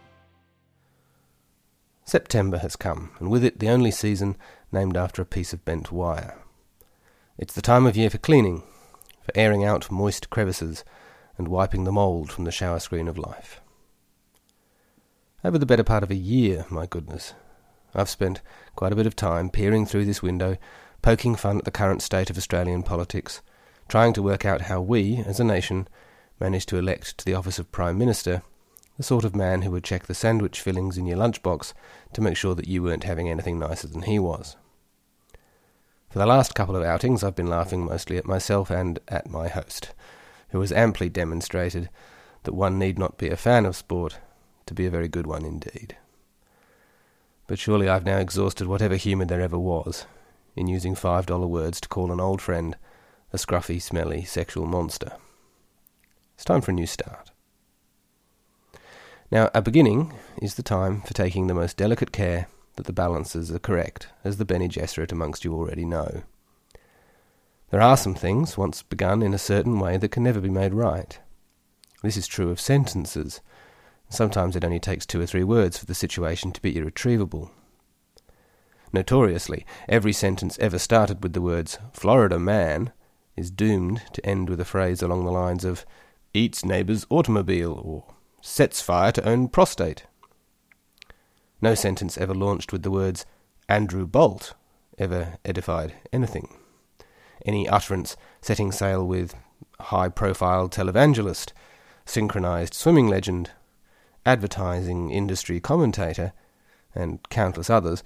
September 2.04 2.58
has 2.58 2.76
come, 2.76 3.10
and 3.18 3.30
with 3.30 3.44
it 3.44 3.58
the 3.58 3.68
only 3.68 3.90
season 3.90 4.36
named 4.70 4.96
after 4.96 5.22
a 5.22 5.26
piece 5.26 5.52
of 5.52 5.64
bent 5.64 5.90
wire. 5.90 6.38
It's 7.38 7.54
the 7.54 7.62
time 7.62 7.86
of 7.86 7.96
year 7.96 8.10
for 8.10 8.18
cleaning, 8.18 8.62
for 9.22 9.32
airing 9.34 9.64
out 9.64 9.90
moist 9.90 10.30
crevices 10.30 10.84
and 11.38 11.48
wiping 11.48 11.84
the 11.84 11.92
mould 11.92 12.30
from 12.30 12.44
the 12.44 12.50
shower 12.50 12.78
screen 12.78 13.08
of 13.08 13.18
life. 13.18 13.60
Over 15.44 15.58
the 15.58 15.66
better 15.66 15.84
part 15.84 16.02
of 16.02 16.10
a 16.10 16.16
year, 16.16 16.66
my 16.70 16.86
goodness, 16.86 17.34
I've 17.94 18.10
spent 18.10 18.40
quite 18.76 18.92
a 18.92 18.96
bit 18.96 19.06
of 19.06 19.16
time 19.16 19.50
peering 19.50 19.86
through 19.86 20.04
this 20.04 20.22
window, 20.22 20.56
poking 21.02 21.34
fun 21.34 21.58
at 21.58 21.64
the 21.64 21.70
current 21.70 22.02
state 22.02 22.30
of 22.30 22.38
Australian 22.38 22.82
politics, 22.82 23.42
trying 23.88 24.12
to 24.14 24.22
work 24.22 24.44
out 24.44 24.62
how 24.62 24.80
we, 24.80 25.18
as 25.26 25.40
a 25.40 25.44
nation, 25.44 25.88
managed 26.38 26.68
to 26.68 26.78
elect 26.78 27.18
to 27.18 27.24
the 27.24 27.34
office 27.34 27.58
of 27.58 27.72
Prime 27.72 27.98
Minister 27.98 28.42
the 28.96 29.02
sort 29.02 29.24
of 29.24 29.34
man 29.34 29.62
who 29.62 29.70
would 29.70 29.84
check 29.84 30.06
the 30.06 30.14
sandwich 30.14 30.60
fillings 30.60 30.98
in 30.98 31.06
your 31.06 31.16
lunchbox 31.16 31.72
to 32.12 32.20
make 32.20 32.36
sure 32.36 32.54
that 32.54 32.68
you 32.68 32.82
weren't 32.82 33.04
having 33.04 33.28
anything 33.28 33.58
nicer 33.58 33.88
than 33.88 34.02
he 34.02 34.18
was. 34.18 34.56
For 36.12 36.18
the 36.18 36.26
last 36.26 36.54
couple 36.54 36.76
of 36.76 36.82
outings, 36.82 37.24
I've 37.24 37.34
been 37.34 37.46
laughing 37.46 37.86
mostly 37.86 38.18
at 38.18 38.26
myself 38.26 38.68
and 38.68 38.98
at 39.08 39.30
my 39.30 39.48
host, 39.48 39.94
who 40.50 40.60
has 40.60 40.70
amply 40.70 41.08
demonstrated 41.08 41.88
that 42.42 42.52
one 42.52 42.78
need 42.78 42.98
not 42.98 43.16
be 43.16 43.30
a 43.30 43.36
fan 43.36 43.64
of 43.64 43.76
sport 43.76 44.18
to 44.66 44.74
be 44.74 44.84
a 44.84 44.90
very 44.90 45.08
good 45.08 45.26
one 45.26 45.46
indeed. 45.46 45.96
But 47.46 47.58
surely 47.58 47.88
I've 47.88 48.04
now 48.04 48.18
exhausted 48.18 48.66
whatever 48.66 48.96
humour 48.96 49.24
there 49.24 49.40
ever 49.40 49.58
was 49.58 50.04
in 50.54 50.66
using 50.66 50.94
five 50.94 51.24
dollar 51.24 51.46
words 51.46 51.80
to 51.80 51.88
call 51.88 52.12
an 52.12 52.20
old 52.20 52.42
friend 52.42 52.76
a 53.32 53.38
scruffy, 53.38 53.80
smelly, 53.80 54.22
sexual 54.22 54.66
monster. 54.66 55.12
It's 56.34 56.44
time 56.44 56.60
for 56.60 56.72
a 56.72 56.74
new 56.74 56.86
start. 56.86 57.30
Now, 59.30 59.48
a 59.54 59.62
beginning 59.62 60.12
is 60.42 60.56
the 60.56 60.62
time 60.62 61.00
for 61.00 61.14
taking 61.14 61.46
the 61.46 61.54
most 61.54 61.78
delicate 61.78 62.12
care 62.12 62.48
that 62.76 62.86
the 62.86 62.92
balances 62.92 63.50
are 63.50 63.58
correct, 63.58 64.08
as 64.24 64.36
the 64.36 64.44
Bene 64.44 64.68
Gesserit 64.68 65.12
amongst 65.12 65.44
you 65.44 65.54
already 65.54 65.84
know. 65.84 66.22
There 67.70 67.80
are 67.80 67.96
some 67.96 68.14
things, 68.14 68.58
once 68.58 68.82
begun 68.82 69.22
in 69.22 69.32
a 69.32 69.38
certain 69.38 69.78
way, 69.78 69.96
that 69.96 70.10
can 70.10 70.22
never 70.22 70.40
be 70.40 70.50
made 70.50 70.74
right. 70.74 71.18
This 72.02 72.16
is 72.16 72.26
true 72.26 72.50
of 72.50 72.60
sentences. 72.60 73.40
Sometimes 74.08 74.56
it 74.56 74.64
only 74.64 74.80
takes 74.80 75.06
two 75.06 75.20
or 75.20 75.26
three 75.26 75.44
words 75.44 75.78
for 75.78 75.86
the 75.86 75.94
situation 75.94 76.52
to 76.52 76.60
be 76.60 76.76
irretrievable. 76.76 77.50
Notoriously, 78.92 79.64
every 79.88 80.12
sentence 80.12 80.58
ever 80.58 80.78
started 80.78 81.22
with 81.22 81.32
the 81.32 81.40
words 81.40 81.78
Florida 81.94 82.38
man 82.38 82.92
is 83.36 83.50
doomed 83.50 84.02
to 84.12 84.26
end 84.26 84.50
with 84.50 84.60
a 84.60 84.66
phrase 84.66 85.00
along 85.00 85.24
the 85.24 85.32
lines 85.32 85.64
of 85.64 85.86
eats 86.34 86.64
neighbor's 86.64 87.06
automobile, 87.08 87.80
or 87.82 88.04
sets 88.42 88.82
fire 88.82 89.12
to 89.12 89.26
own 89.26 89.48
prostate. 89.48 90.04
No 91.62 91.76
sentence 91.76 92.18
ever 92.18 92.34
launched 92.34 92.72
with 92.72 92.82
the 92.82 92.90
words 92.90 93.24
Andrew 93.68 94.04
Bolt 94.04 94.54
ever 94.98 95.38
edified 95.44 95.94
anything. 96.12 96.56
Any 97.46 97.68
utterance 97.68 98.16
setting 98.40 98.72
sail 98.72 99.06
with 99.06 99.36
high 99.78 100.08
profile 100.08 100.68
televangelist, 100.68 101.52
synchronized 102.04 102.74
swimming 102.74 103.06
legend, 103.06 103.52
advertising 104.26 105.10
industry 105.10 105.60
commentator, 105.60 106.32
and 106.96 107.20
countless 107.30 107.70
others 107.70 108.02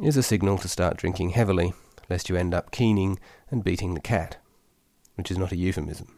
is 0.00 0.16
a 0.16 0.22
signal 0.22 0.56
to 0.58 0.68
start 0.68 0.96
drinking 0.96 1.30
heavily, 1.30 1.74
lest 2.08 2.28
you 2.28 2.36
end 2.36 2.54
up 2.54 2.70
keening 2.70 3.18
and 3.50 3.64
beating 3.64 3.94
the 3.94 4.00
cat, 4.00 4.36
which 5.16 5.32
is 5.32 5.38
not 5.38 5.50
a 5.50 5.56
euphemism. 5.56 6.14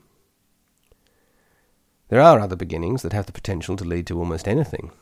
There 2.09 2.20
are 2.20 2.38
other 2.38 2.57
beginnings 2.57 3.00
that 3.00 3.14
have 3.14 3.24
the 3.24 3.33
potential 3.33 3.76
to 3.76 3.85
lead 3.85 4.07
to 4.09 4.18
almost 4.18 4.46
anything. 4.46 4.92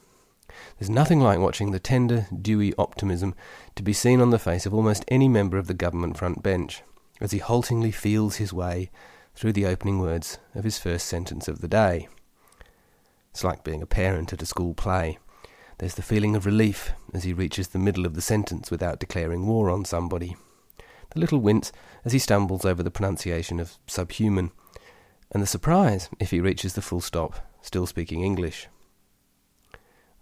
There's 0.78 0.90
nothing 0.90 1.20
like 1.20 1.38
watching 1.38 1.70
the 1.70 1.78
tender, 1.78 2.26
dewy 2.30 2.74
optimism 2.76 3.34
to 3.76 3.82
be 3.82 3.92
seen 3.92 4.20
on 4.20 4.30
the 4.30 4.38
face 4.38 4.66
of 4.66 4.74
almost 4.74 5.04
any 5.08 5.28
member 5.28 5.58
of 5.58 5.66
the 5.66 5.74
government 5.74 6.16
front 6.16 6.42
bench 6.42 6.82
as 7.20 7.32
he 7.32 7.38
haltingly 7.38 7.90
feels 7.90 8.36
his 8.36 8.52
way 8.52 8.90
through 9.34 9.52
the 9.52 9.66
opening 9.66 9.98
words 9.98 10.38
of 10.54 10.64
his 10.64 10.78
first 10.78 11.06
sentence 11.06 11.48
of 11.48 11.60
the 11.60 11.68
day. 11.68 12.08
It's 13.30 13.44
like 13.44 13.64
being 13.64 13.82
a 13.82 13.86
parent 13.86 14.32
at 14.32 14.42
a 14.42 14.46
school 14.46 14.74
play. 14.74 15.18
There's 15.78 15.94
the 15.94 16.02
feeling 16.02 16.36
of 16.36 16.46
relief 16.46 16.92
as 17.14 17.24
he 17.24 17.32
reaches 17.32 17.68
the 17.68 17.78
middle 17.78 18.04
of 18.04 18.14
the 18.14 18.20
sentence 18.20 18.70
without 18.70 19.00
declaring 19.00 19.46
war 19.46 19.70
on 19.70 19.84
somebody. 19.84 20.36
The 21.10 21.20
little 21.20 21.38
wince 21.38 21.72
as 22.04 22.12
he 22.12 22.18
stumbles 22.18 22.64
over 22.64 22.82
the 22.82 22.90
pronunciation 22.90 23.60
of 23.60 23.78
subhuman, 23.86 24.52
and 25.30 25.42
the 25.42 25.46
surprise 25.46 26.08
if 26.18 26.30
he 26.30 26.40
reaches 26.40 26.74
the 26.74 26.82
full 26.82 27.00
stop, 27.00 27.46
still 27.62 27.86
speaking 27.86 28.22
English. 28.22 28.68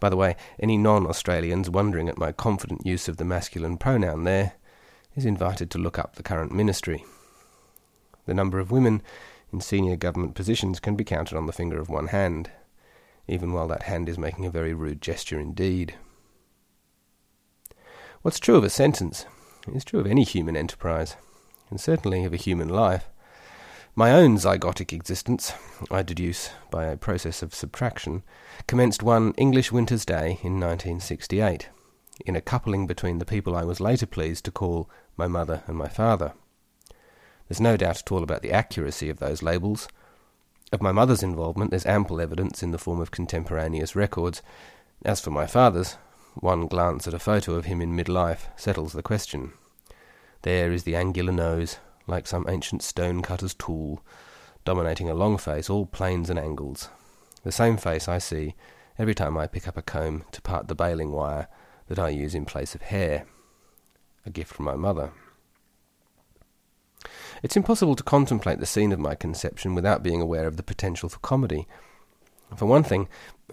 By 0.00 0.08
the 0.08 0.16
way, 0.16 0.36
any 0.60 0.78
non 0.78 1.06
Australians 1.06 1.68
wondering 1.68 2.08
at 2.08 2.18
my 2.18 2.32
confident 2.32 2.86
use 2.86 3.08
of 3.08 3.16
the 3.16 3.24
masculine 3.24 3.76
pronoun 3.76 4.24
there 4.24 4.52
is 5.16 5.24
invited 5.24 5.70
to 5.70 5.78
look 5.78 5.98
up 5.98 6.14
the 6.14 6.22
current 6.22 6.52
ministry. 6.52 7.04
The 8.26 8.34
number 8.34 8.58
of 8.58 8.70
women 8.70 9.02
in 9.52 9.60
senior 9.60 9.96
government 9.96 10.34
positions 10.34 10.78
can 10.78 10.94
be 10.94 11.04
counted 11.04 11.36
on 11.36 11.46
the 11.46 11.52
finger 11.52 11.80
of 11.80 11.88
one 11.88 12.08
hand, 12.08 12.50
even 13.26 13.52
while 13.52 13.66
that 13.68 13.84
hand 13.84 14.08
is 14.08 14.18
making 14.18 14.46
a 14.46 14.50
very 14.50 14.74
rude 14.74 15.02
gesture 15.02 15.40
indeed. 15.40 15.94
What's 18.22 18.38
true 18.38 18.56
of 18.56 18.64
a 18.64 18.70
sentence 18.70 19.26
is 19.72 19.84
true 19.84 20.00
of 20.00 20.06
any 20.06 20.24
human 20.24 20.56
enterprise, 20.56 21.16
and 21.70 21.80
certainly 21.80 22.24
of 22.24 22.32
a 22.32 22.36
human 22.36 22.68
life. 22.68 23.08
My 23.98 24.12
own 24.12 24.36
zygotic 24.36 24.92
existence, 24.92 25.52
I 25.90 26.04
deduce 26.04 26.50
by 26.70 26.84
a 26.84 26.96
process 26.96 27.42
of 27.42 27.52
subtraction, 27.52 28.22
commenced 28.68 29.02
one 29.02 29.32
English 29.32 29.72
winter's 29.72 30.04
day 30.04 30.38
in 30.44 30.60
1968, 30.60 31.68
in 32.24 32.36
a 32.36 32.40
coupling 32.40 32.86
between 32.86 33.18
the 33.18 33.24
people 33.24 33.56
I 33.56 33.64
was 33.64 33.80
later 33.80 34.06
pleased 34.06 34.44
to 34.44 34.52
call 34.52 34.88
my 35.16 35.26
mother 35.26 35.64
and 35.66 35.76
my 35.76 35.88
father. 35.88 36.34
There's 37.48 37.60
no 37.60 37.76
doubt 37.76 37.98
at 37.98 38.12
all 38.12 38.22
about 38.22 38.42
the 38.42 38.52
accuracy 38.52 39.10
of 39.10 39.18
those 39.18 39.42
labels. 39.42 39.88
Of 40.70 40.80
my 40.80 40.92
mother's 40.92 41.24
involvement, 41.24 41.70
there's 41.70 41.84
ample 41.84 42.20
evidence 42.20 42.62
in 42.62 42.70
the 42.70 42.78
form 42.78 43.00
of 43.00 43.10
contemporaneous 43.10 43.96
records. 43.96 44.42
As 45.04 45.20
for 45.20 45.32
my 45.32 45.48
father's, 45.48 45.96
one 46.36 46.68
glance 46.68 47.08
at 47.08 47.14
a 47.14 47.18
photo 47.18 47.54
of 47.54 47.64
him 47.64 47.80
in 47.80 47.96
midlife 47.96 48.42
settles 48.56 48.92
the 48.92 49.02
question. 49.02 49.54
There 50.42 50.70
is 50.70 50.84
the 50.84 50.94
angular 50.94 51.32
nose, 51.32 51.78
like 52.08 52.26
some 52.26 52.46
ancient 52.48 52.82
stone 52.82 53.22
cutter's 53.22 53.54
tool, 53.54 54.02
dominating 54.64 55.08
a 55.08 55.14
long 55.14 55.38
face, 55.38 55.70
all 55.70 55.86
planes 55.86 56.30
and 56.30 56.38
angles. 56.38 56.88
The 57.44 57.52
same 57.52 57.76
face 57.76 58.08
I 58.08 58.18
see 58.18 58.54
every 58.98 59.14
time 59.14 59.36
I 59.36 59.46
pick 59.46 59.68
up 59.68 59.76
a 59.76 59.82
comb 59.82 60.24
to 60.32 60.42
part 60.42 60.66
the 60.66 60.74
baling 60.74 61.12
wire 61.12 61.46
that 61.86 61.98
I 61.98 62.08
use 62.08 62.34
in 62.34 62.44
place 62.44 62.74
of 62.74 62.82
hair. 62.82 63.26
A 64.26 64.30
gift 64.30 64.52
from 64.52 64.64
my 64.64 64.74
mother. 64.74 65.12
It's 67.42 67.56
impossible 67.56 67.94
to 67.94 68.02
contemplate 68.02 68.58
the 68.58 68.66
scene 68.66 68.90
of 68.90 68.98
my 68.98 69.14
conception 69.14 69.74
without 69.74 70.02
being 70.02 70.20
aware 70.20 70.46
of 70.48 70.56
the 70.56 70.62
potential 70.62 71.08
for 71.08 71.20
comedy. 71.20 71.68
For 72.56 72.66
one 72.66 72.82
thing, 72.82 73.08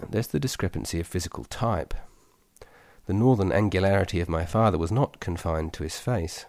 there's 0.09 0.27
the 0.27 0.39
discrepancy 0.39 0.99
of 0.99 1.07
physical 1.07 1.43
type. 1.45 1.93
The 3.05 3.13
northern 3.13 3.51
angularity 3.51 4.19
of 4.19 4.29
my 4.29 4.45
father 4.45 4.77
was 4.79 4.91
not 4.91 5.19
confined 5.19 5.73
to 5.73 5.83
his 5.83 5.99
face. 5.99 6.45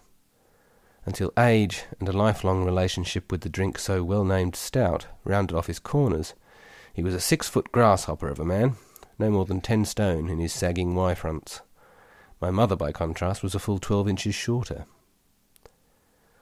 Until 1.06 1.32
age 1.38 1.84
and 2.00 2.08
a 2.08 2.12
lifelong 2.12 2.64
relationship 2.64 3.30
with 3.30 3.42
the 3.42 3.48
drink 3.48 3.78
so 3.78 4.02
well 4.02 4.24
named 4.24 4.56
stout 4.56 5.06
rounded 5.24 5.56
off 5.56 5.68
his 5.68 5.78
corners, 5.78 6.34
he 6.92 7.02
was 7.02 7.14
a 7.14 7.20
six 7.20 7.48
foot 7.48 7.70
grasshopper 7.70 8.28
of 8.28 8.40
a 8.40 8.44
man, 8.44 8.74
no 9.16 9.30
more 9.30 9.44
than 9.44 9.60
ten 9.60 9.84
stone 9.84 10.28
in 10.28 10.40
his 10.40 10.52
sagging 10.52 10.96
Y 10.96 11.14
fronts. 11.14 11.60
My 12.40 12.50
mother, 12.50 12.74
by 12.74 12.90
contrast, 12.90 13.42
was 13.42 13.54
a 13.54 13.60
full 13.60 13.78
twelve 13.78 14.08
inches 14.08 14.34
shorter. 14.34 14.84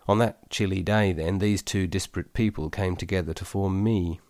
On 0.08 0.18
that 0.18 0.48
chilly 0.50 0.82
day, 0.82 1.12
then, 1.12 1.38
these 1.38 1.62
two 1.62 1.86
disparate 1.86 2.32
people 2.32 2.70
came 2.70 2.96
together 2.96 3.34
to 3.34 3.44
form 3.44 3.84
me. 3.84 4.20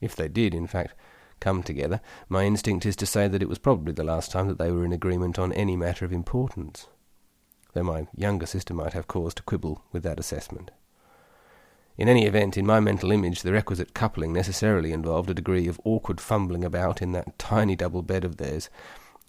If 0.00 0.14
they 0.14 0.28
did, 0.28 0.54
in 0.54 0.66
fact, 0.66 0.94
come 1.40 1.62
together, 1.62 2.00
my 2.28 2.44
instinct 2.44 2.84
is 2.84 2.96
to 2.96 3.06
say 3.06 3.26
that 3.26 3.42
it 3.42 3.48
was 3.48 3.58
probably 3.58 3.94
the 3.94 4.04
last 4.04 4.30
time 4.30 4.48
that 4.48 4.58
they 4.58 4.70
were 4.70 4.84
in 4.84 4.92
agreement 4.92 5.38
on 5.38 5.52
any 5.52 5.76
matter 5.76 6.04
of 6.04 6.12
importance, 6.12 6.86
though 7.76 7.82
my 7.82 8.06
younger 8.16 8.46
sister 8.46 8.72
might 8.72 8.94
have 8.94 9.06
cause 9.06 9.34
to 9.34 9.42
quibble 9.42 9.84
with 9.92 10.02
that 10.02 10.18
assessment. 10.18 10.70
In 11.98 12.08
any 12.08 12.24
event, 12.24 12.56
in 12.56 12.64
my 12.64 12.80
mental 12.80 13.12
image, 13.12 13.42
the 13.42 13.52
requisite 13.52 13.92
coupling 13.92 14.32
necessarily 14.32 14.92
involved 14.92 15.28
a 15.28 15.34
degree 15.34 15.68
of 15.68 15.78
awkward 15.84 16.18
fumbling 16.18 16.64
about 16.64 17.02
in 17.02 17.12
that 17.12 17.38
tiny 17.38 17.76
double 17.76 18.00
bed 18.00 18.24
of 18.24 18.38
theirs, 18.38 18.70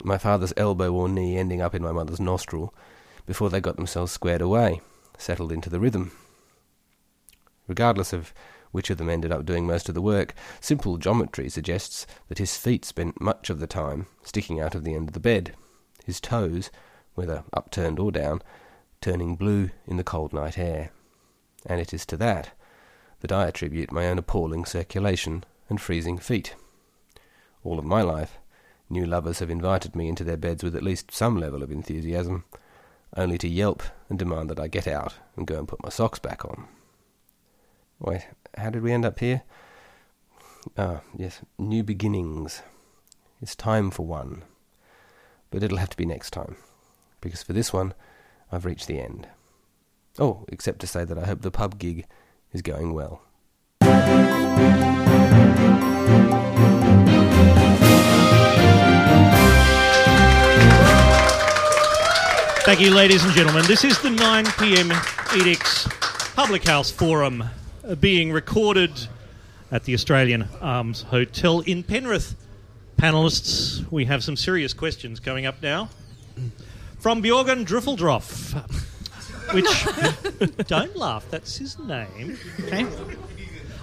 my 0.02 0.18
father's 0.18 0.54
elbow 0.56 0.94
or 0.94 1.10
knee 1.10 1.38
ending 1.38 1.62
up 1.62 1.76
in 1.76 1.84
my 1.84 1.92
mother's 1.92 2.22
nostril, 2.22 2.74
before 3.26 3.50
they 3.50 3.60
got 3.60 3.76
themselves 3.76 4.14
squared 4.14 4.42
away 4.42 4.80
settled 5.18 5.52
into 5.52 5.70
the 5.70 5.80
rhythm. 5.80 6.12
Regardless 7.68 8.14
of 8.14 8.34
which 8.72 8.90
of 8.90 8.98
them 8.98 9.10
ended 9.10 9.34
up 9.34 9.46
doing 9.46 9.68
most 9.68 9.90
of 9.90 9.96
the 9.96 10.02
work, 10.02 10.34
simple 10.62 10.98
geometry 10.98 11.50
suggests 11.50 12.08
that 12.30 12.38
his 12.38 12.56
feet 12.56 12.86
spent 12.86 13.20
much 13.20 13.50
of 13.50 13.60
the 13.60 13.68
time 13.68 14.08
sticking 14.24 14.62
out 14.62 14.74
of 14.74 14.86
the 14.86 14.94
end 14.94 15.10
of 15.10 15.14
the 15.14 15.20
bed, 15.20 15.54
his 16.06 16.22
toes, 16.22 16.70
whether 17.18 17.44
upturned 17.52 17.98
or 17.98 18.12
down, 18.12 18.44
turning 19.02 19.36
blue 19.36 19.72
in 19.88 19.98
the 19.98 20.04
cold 20.04 20.34
night 20.34 20.56
air. 20.58 20.92
And 21.66 21.82
it 21.82 21.92
is 21.94 22.06
to 22.06 22.18
that 22.18 22.52
that 23.22 23.32
I 23.32 23.48
attribute 23.48 23.92
my 23.92 24.06
own 24.06 24.20
appalling 24.20 24.64
circulation 24.64 25.44
and 25.68 25.82
freezing 25.82 26.20
feet. 26.20 26.54
All 27.64 27.80
of 27.80 27.86
my 27.86 28.04
life, 28.04 28.38
new 28.92 29.08
lovers 29.08 29.40
have 29.40 29.50
invited 29.50 29.96
me 29.96 30.08
into 30.08 30.24
their 30.24 30.38
beds 30.38 30.64
with 30.64 30.76
at 30.76 30.84
least 30.84 31.12
some 31.12 31.40
level 31.40 31.64
of 31.64 31.72
enthusiasm 31.72 32.44
only 33.16 33.40
to 33.40 33.48
yelp 33.48 33.82
and 34.08 34.20
demand 34.20 34.52
that 34.52 34.60
I 34.60 34.68
get 34.68 34.88
out 34.88 35.16
and 35.36 35.48
go 35.48 35.58
and 35.58 35.68
put 35.68 35.82
my 35.82 35.90
socks 35.90 36.20
back 36.20 36.46
on. 36.46 36.68
Wait, 38.00 38.28
how 38.56 38.70
did 38.70 38.84
we 38.84 38.92
end 38.92 39.06
up 39.06 39.20
here? 39.20 39.42
Ah, 40.78 41.02
yes, 41.18 41.42
new 41.58 41.84
beginnings. 41.84 42.62
It's 43.42 43.56
time 43.56 43.90
for 43.90 44.06
one. 44.06 44.44
But 45.50 45.64
it'll 45.64 45.78
have 45.78 45.90
to 45.90 45.98
be 45.98 46.06
next 46.06 46.32
time, 46.32 46.58
because 47.22 47.44
for 47.44 47.54
this 47.54 47.74
one, 47.74 47.94
I've 48.52 48.66
reached 48.66 48.88
the 48.88 49.00
end. 49.00 49.28
Oh, 50.20 50.46
except 50.48 50.80
to 50.80 50.88
say 50.88 51.06
that 51.06 51.18
I 51.18 51.26
hope 51.26 51.42
the 51.42 51.52
pub 51.52 51.78
gig 51.78 52.06
is 52.52 52.62
going 52.62 52.94
well. 52.94 53.22
Thank 62.68 62.82
you, 62.82 62.94
ladies 62.94 63.24
and 63.24 63.34
gentlemen. 63.34 63.64
This 63.66 63.86
is 63.86 63.98
the 64.02 64.10
9 64.10 64.46
pm 64.60 64.92
Edicts 65.38 65.88
Public 66.36 66.66
House 66.66 66.92
Forum 66.92 67.44
uh, 67.88 67.96
being 67.96 68.32
recorded 68.32 68.92
at 69.72 69.86
the 69.86 69.94
Australian 69.94 70.50
Arms 70.60 71.04
Hotel 71.04 71.62
in 71.62 71.84
Penrith. 71.84 72.36
Panelists, 72.98 73.90
we 73.90 74.04
have 74.06 74.22
some 74.22 74.36
serious 74.36 74.74
questions 74.74 75.22
coming 75.22 75.46
up 75.46 75.62
now. 75.62 75.88
From 77.08 77.22
Bjorgen 77.22 77.64
Driffeldroff, 77.64 78.54
which. 79.54 80.68
don't 80.68 80.94
laugh, 80.94 81.26
that's 81.32 81.56
his 81.56 81.80
name. 81.80 82.38
Okay. 82.60 82.86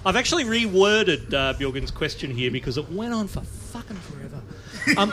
I've 0.05 0.15
actually 0.15 0.43
reworded 0.43 1.33
uh, 1.33 1.53
Bjorgen's 1.53 1.89
question 1.89 2.29
here 2.29 2.51
because 2.51 2.77
it 2.77 2.87
went 2.91 3.15
on 3.15 3.27
for 3.27 3.41
fucking 3.41 3.95
forever. 3.95 4.43
Um, 4.95 5.11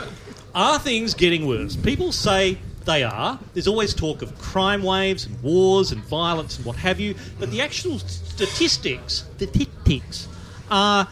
are 0.53 0.77
things 0.77 1.15
getting 1.15 1.47
worse? 1.47 1.75
People 1.75 2.11
say 2.11 2.59
they 2.85 3.01
are. 3.01 3.39
There's 3.55 3.67
always 3.67 3.95
talk 3.95 4.21
of 4.21 4.37
crime 4.37 4.83
waves 4.83 5.25
and 5.25 5.41
wars 5.41 5.91
and 5.91 6.03
violence 6.03 6.57
and 6.57 6.67
what 6.67 6.75
have 6.75 6.99
you, 6.99 7.15
but 7.39 7.49
the 7.49 7.61
actual 7.61 7.97
statistics—the 7.97 9.47
statistics, 9.47 10.27
are 10.69 11.07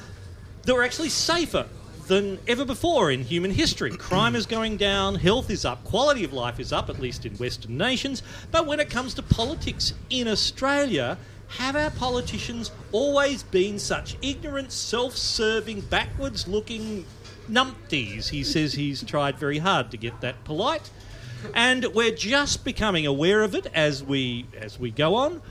that 0.66 0.76
we're 0.76 0.84
actually 0.84 1.10
safer 1.10 1.66
than 2.12 2.38
ever 2.46 2.66
before 2.66 3.10
in 3.10 3.24
human 3.24 3.52
history. 3.52 3.90
Crime 3.90 4.36
is 4.36 4.46
going 4.46 4.76
down, 4.76 5.16
health 5.16 5.50
is 5.50 5.64
up, 5.64 5.82
quality 5.86 6.26
of 6.26 6.34
life 6.34 6.60
is 6.60 6.74
up, 6.74 6.90
at 6.90 7.00
least 7.00 7.26
in 7.26 7.34
Western 7.36 7.78
nations. 7.78 8.22
But 8.52 8.68
when 8.68 8.82
it 8.82 8.90
comes 8.90 9.14
to 9.14 9.24
politics 9.24 9.94
in 10.10 10.28
Australia, 10.28 11.18
Have 11.58 11.76
our 11.76 11.92
politicians 11.92 12.72
always 12.94 13.44
been 13.44 13.78
such 13.78 14.16
ignorant, 14.22 14.72
self 14.72 15.18
serving, 15.18 15.82
backwards 15.82 16.48
looking 16.48 17.06
numpties? 17.50 18.30
He 18.30 18.44
says 18.44 18.74
he's 18.74 19.04
tried 19.04 19.38
very 19.38 19.58
hard 19.58 19.92
to 19.92 19.98
get 19.98 20.22
that 20.22 20.42
polite. 20.46 20.90
And 21.54 21.86
we're 21.94 22.16
just 22.16 22.64
becoming 22.64 23.06
aware 23.06 23.42
of 23.44 23.54
it 23.54 23.68
as 23.74 24.02
we 24.04 24.46
as 24.58 24.80
we 24.80 24.92
go 24.92 25.16
on. 25.16 25.42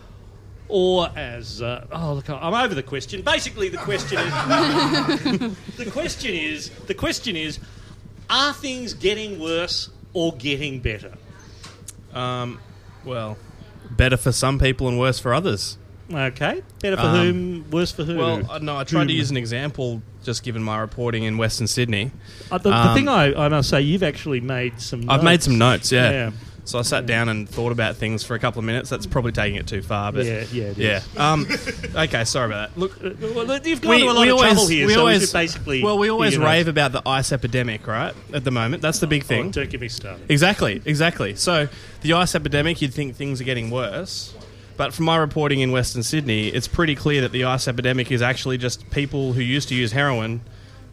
Or 0.71 1.11
as 1.17 1.61
uh, 1.61 1.87
oh 1.91 2.15
look, 2.15 2.31
I'm 2.31 2.55
over 2.55 2.75
the 2.75 2.83
question. 2.83 3.23
Basically, 3.23 3.69
the 3.69 3.79
question 3.79 4.19
is 4.19 4.33
the 5.77 5.91
question 5.91 6.33
is 6.35 6.71
the 6.87 6.95
question 6.95 7.35
is 7.37 7.59
are 8.29 8.53
things 8.53 8.95
getting 8.95 9.41
worse 9.41 9.91
or 10.13 10.33
getting 10.37 10.79
better? 10.79 11.15
Um, 12.15 12.61
well, 13.05 13.37
better 13.91 14.17
for 14.17 14.33
some 14.33 14.59
people 14.59 14.89
and 14.89 14.99
worse 14.99 15.19
for 15.19 15.35
others. 15.35 15.77
Okay, 16.13 16.63
better 16.81 16.97
for 16.97 17.03
Um, 17.03 17.17
whom, 17.17 17.71
worse 17.71 17.93
for 17.93 18.05
who? 18.05 18.17
Well, 18.17 18.51
uh, 18.51 18.59
no, 18.59 18.77
I 18.77 18.85
tried 18.85 19.09
to 19.09 19.13
use 19.15 19.31
an 19.31 19.37
example 19.37 20.03
just 20.25 20.43
given 20.43 20.63
my 20.63 20.79
reporting 20.79 21.23
in 21.23 21.39
Western 21.39 21.67
Sydney. 21.67 22.11
Uh, 22.51 22.59
the, 22.59 22.71
the 22.71 22.77
um, 22.77 22.95
thing 22.97 23.09
I, 23.09 23.33
I 23.47 23.49
must 23.49 23.71
say, 23.71 23.81
you've 23.81 24.03
actually 24.03 24.41
made 24.41 24.81
some. 24.81 25.09
I've 25.09 25.23
made 25.23 25.43
some 25.43 25.59
notes. 25.59 25.91
notes, 25.91 25.93
yeah. 25.93 26.11
Yeah. 26.11 26.31
So 26.71 26.79
I 26.79 26.83
sat 26.83 27.05
down 27.07 27.29
and 27.29 27.49
thought 27.49 27.73
about 27.73 27.97
things 27.97 28.23
for 28.23 28.35
a 28.35 28.39
couple 28.39 28.61
of 28.61 28.65
minutes. 28.65 28.89
That's 28.91 29.07
probably 29.07 29.33
taking 29.33 29.57
it 29.59 29.67
too 29.67 29.83
far, 29.83 30.13
but 30.13 30.25
Yeah, 30.25 30.45
yeah, 30.53 30.65
it 30.65 30.79
yeah. 30.79 30.97
is. 30.99 31.17
Um, 31.19 31.47
okay, 31.97 32.25
sorry 32.25 32.47
about 32.47 32.75
that. 32.75 32.79
Look, 32.81 32.99
well, 33.03 33.61
you've 33.67 33.81
gone 33.81 33.99
to 33.99 34.05
a 34.07 34.13
lot 34.13 34.29
of 34.29 34.39
trouble 34.39 34.67
here, 34.69 34.87
we 34.87 34.95
so 34.95 35.01
always 35.01 35.21
we 35.21 35.27
should 35.27 35.33
basically. 35.33 35.83
well, 35.83 35.99
we 35.99 36.09
always 36.09 36.35
you 36.35 36.39
know- 36.39 36.47
rave 36.47 36.69
about 36.69 36.93
the 36.93 37.03
ice 37.07 37.33
epidemic, 37.33 37.87
right? 37.87 38.15
At 38.33 38.45
the 38.45 38.51
moment, 38.51 38.83
that's 38.83 39.01
the 39.01 39.07
big 39.07 39.23
Oh, 39.25 39.27
thing. 39.27 39.51
don't 39.51 39.69
get 39.69 39.81
me 39.81 39.89
started. 39.89 40.31
Exactly, 40.31 40.81
exactly. 40.85 41.35
So 41.35 41.69
the 42.03 42.13
ice 42.13 42.35
epidemic, 42.35 42.81
you'd 42.81 42.95
think 42.95 43.17
things 43.17 43.41
are 43.41 43.45
getting 43.45 43.71
worse. 43.71 44.33
But 44.77 44.95
from 44.95 45.05
my 45.07 45.17
reporting 45.17 45.61
in 45.61 45.73
Western 45.73 46.03
Sydney, 46.03 46.49
it's 46.49 46.69
pretty 46.69 46.95
clear 46.95 47.21
that 47.23 47.33
the 47.33 47.45
ice 47.45 47.67
epidemic 47.69 48.11
is 48.11 48.23
actually 48.23 48.57
just 48.59 48.89
people 48.91 49.33
who 49.35 49.43
used 49.43 49.69
to 49.71 49.75
use 49.75 49.93
heroin 49.93 50.41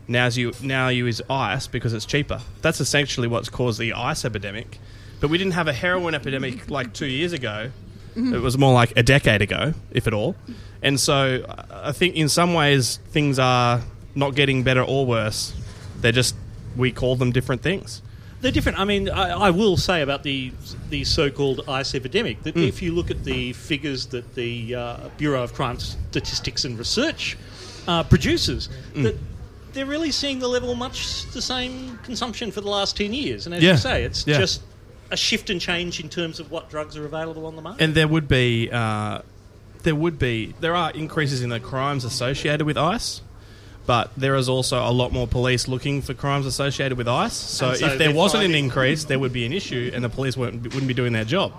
now 0.09 0.27
you 0.27 0.53
now 0.61 0.87
use 0.87 1.21
ice 1.29 1.67
because 1.67 1.93
it's 1.93 2.05
cheaper. 2.05 2.41
That's 2.61 2.79
essentially 2.81 3.27
what's 3.27 3.49
caused 3.49 3.77
the 3.79 3.93
ice 3.93 4.23
epidemic. 4.25 4.79
But 5.19 5.29
we 5.29 5.37
didn't 5.37 5.53
have 5.53 5.67
a 5.67 5.73
heroin 5.73 6.13
epidemic 6.15 6.69
like 6.69 6.93
two 6.93 7.07
years 7.07 7.33
ago. 7.33 7.71
It 8.15 8.41
was 8.41 8.57
more 8.57 8.73
like 8.73 8.93
a 8.97 9.03
decade 9.03 9.43
ago, 9.43 9.73
if 9.91 10.07
at 10.07 10.13
all. 10.13 10.35
And 10.81 10.99
so 10.99 11.45
I- 11.69 11.91
think 11.91 12.15
in 12.15 12.29
some 12.29 12.55
ways 12.55 12.97
things 13.11 13.37
are 13.37 13.81
not 14.15 14.33
getting 14.33 14.63
better 14.63 14.81
or 14.81 15.05
worse. 15.05 15.53
They're 16.01 16.11
just 16.11 16.35
we 16.75 16.91
call 16.91 17.15
them 17.15 17.31
different 17.31 17.61
things. 17.61 18.01
They're 18.41 18.51
different. 18.51 18.79
I 18.79 18.85
mean, 18.85 19.07
I, 19.09 19.47
I 19.47 19.49
will 19.51 19.77
say 19.77 20.01
about 20.01 20.23
the 20.23 20.51
the 20.89 21.03
so-called 21.03 21.61
ice 21.67 21.93
epidemic 21.93 22.41
that 22.43 22.55
Mm. 22.55 22.67
if 22.67 22.81
you 22.81 22.91
look 22.91 23.11
at 23.11 23.23
the 23.23 23.53
figures 23.53 24.07
that 24.07 24.33
the 24.33 24.73
uh, 24.75 24.97
Bureau 25.17 25.43
of 25.43 25.53
Crime 25.53 25.77
Statistics 25.79 26.65
and 26.65 26.77
Research 26.77 27.37
uh, 27.87 28.03
produces, 28.03 28.69
Mm. 28.95 29.03
that 29.03 29.15
they're 29.73 29.85
really 29.85 30.11
seeing 30.11 30.39
the 30.39 30.47
level 30.47 30.73
much 30.75 31.25
the 31.33 31.41
same 31.41 31.99
consumption 32.03 32.49
for 32.51 32.61
the 32.61 32.69
last 32.69 32.97
ten 32.97 33.13
years. 33.13 33.45
And 33.45 33.53
as 33.55 33.61
Yeah. 33.63 33.71
you 33.73 33.77
say, 33.77 34.03
it's 34.03 34.25
Yeah. 34.25 34.39
just 34.39 34.61
a 35.11 35.17
shift 35.17 35.49
and 35.49 35.59
change 35.59 35.99
in 35.99 36.09
terms 36.09 36.39
of 36.39 36.51
what 36.51 36.69
drugs 36.69 36.97
are 36.97 37.05
available 37.05 37.45
on 37.45 37.55
the 37.55 37.61
market. 37.61 37.83
And 37.83 37.95
there 37.95 38.07
would 38.07 38.27
be, 38.27 38.69
uh, 38.71 39.21
there 39.83 39.95
would 39.95 40.19
be, 40.19 40.53
there 40.59 40.75
are 40.75 40.91
increases 40.91 41.41
in 41.41 41.49
the 41.49 41.59
crimes 41.59 42.03
associated 42.03 42.65
with 42.65 42.77
ice, 42.77 43.21
but 43.85 44.11
there 44.17 44.35
is 44.35 44.49
also 44.49 44.79
a 44.79 44.91
lot 44.91 45.11
more 45.11 45.27
police 45.27 45.67
looking 45.67 46.01
for 46.01 46.13
crimes 46.13 46.45
associated 46.45 46.97
with 46.97 47.07
ice. 47.07 47.33
So, 47.33 47.73
so 47.73 47.87
if 47.87 47.97
there 47.97 48.13
wasn't 48.13 48.43
an 48.43 48.55
increase, 48.55 49.05
there 49.05 49.19
would 49.19 49.33
be 49.33 49.45
an 49.45 49.53
issue, 49.53 49.91
and 49.93 50.03
the 50.03 50.09
police 50.09 50.35
wouldn't, 50.35 50.63
wouldn't 50.63 50.87
be 50.87 50.93
doing 50.93 51.13
their 51.13 51.25
job. 51.25 51.53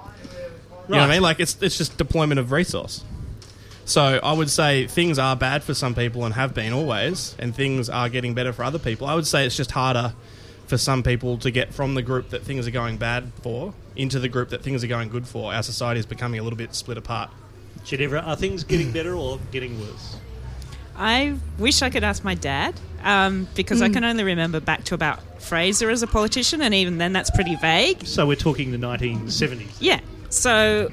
You 0.88 0.94
know 0.94 1.00
what 1.00 1.10
I 1.10 1.12
mean? 1.12 1.22
Like 1.22 1.38
it's 1.38 1.60
it's 1.60 1.76
just 1.76 1.98
deployment 1.98 2.40
of 2.40 2.50
resource. 2.50 3.04
So 3.84 4.20
I 4.22 4.32
would 4.32 4.48
say 4.48 4.86
things 4.86 5.18
are 5.18 5.36
bad 5.36 5.62
for 5.62 5.74
some 5.74 5.94
people 5.94 6.24
and 6.24 6.34
have 6.34 6.54
been 6.54 6.72
always, 6.72 7.34
and 7.38 7.54
things 7.54 7.90
are 7.90 8.08
getting 8.08 8.32
better 8.32 8.54
for 8.54 8.62
other 8.62 8.78
people. 8.78 9.06
I 9.06 9.14
would 9.14 9.26
say 9.26 9.44
it's 9.44 9.56
just 9.56 9.70
harder 9.70 10.14
for 10.68 10.78
some 10.78 11.02
people 11.02 11.38
to 11.38 11.50
get 11.50 11.72
from 11.72 11.94
the 11.94 12.02
group 12.02 12.28
that 12.30 12.42
things 12.42 12.66
are 12.68 12.70
going 12.70 12.98
bad 12.98 13.32
for 13.42 13.72
into 13.96 14.20
the 14.20 14.28
group 14.28 14.50
that 14.50 14.62
things 14.62 14.84
are 14.84 14.86
going 14.86 15.08
good 15.08 15.26
for. 15.26 15.52
Our 15.52 15.62
society 15.62 15.98
is 15.98 16.06
becoming 16.06 16.38
a 16.38 16.42
little 16.42 16.58
bit 16.58 16.74
split 16.74 16.98
apart. 16.98 17.30
Ginevra, 17.84 18.20
are 18.20 18.36
things 18.36 18.64
getting 18.64 18.92
better 18.92 19.14
or 19.14 19.38
getting 19.50 19.80
worse? 19.80 20.16
I 20.94 21.36
wish 21.58 21.80
I 21.80 21.90
could 21.90 22.04
ask 22.04 22.22
my 22.22 22.34
dad 22.34 22.74
um, 23.02 23.48
because 23.54 23.80
I 23.80 23.88
can 23.88 24.04
only 24.04 24.24
remember 24.24 24.60
back 24.60 24.84
to 24.84 24.94
about 24.94 25.40
Fraser 25.40 25.88
as 25.90 26.02
a 26.02 26.08
politician, 26.08 26.60
and 26.60 26.74
even 26.74 26.98
then, 26.98 27.12
that's 27.12 27.30
pretty 27.30 27.54
vague. 27.54 28.04
So 28.04 28.26
we're 28.26 28.34
talking 28.34 28.72
the 28.72 28.78
1970s. 28.78 29.76
Yeah. 29.78 30.00
So, 30.28 30.90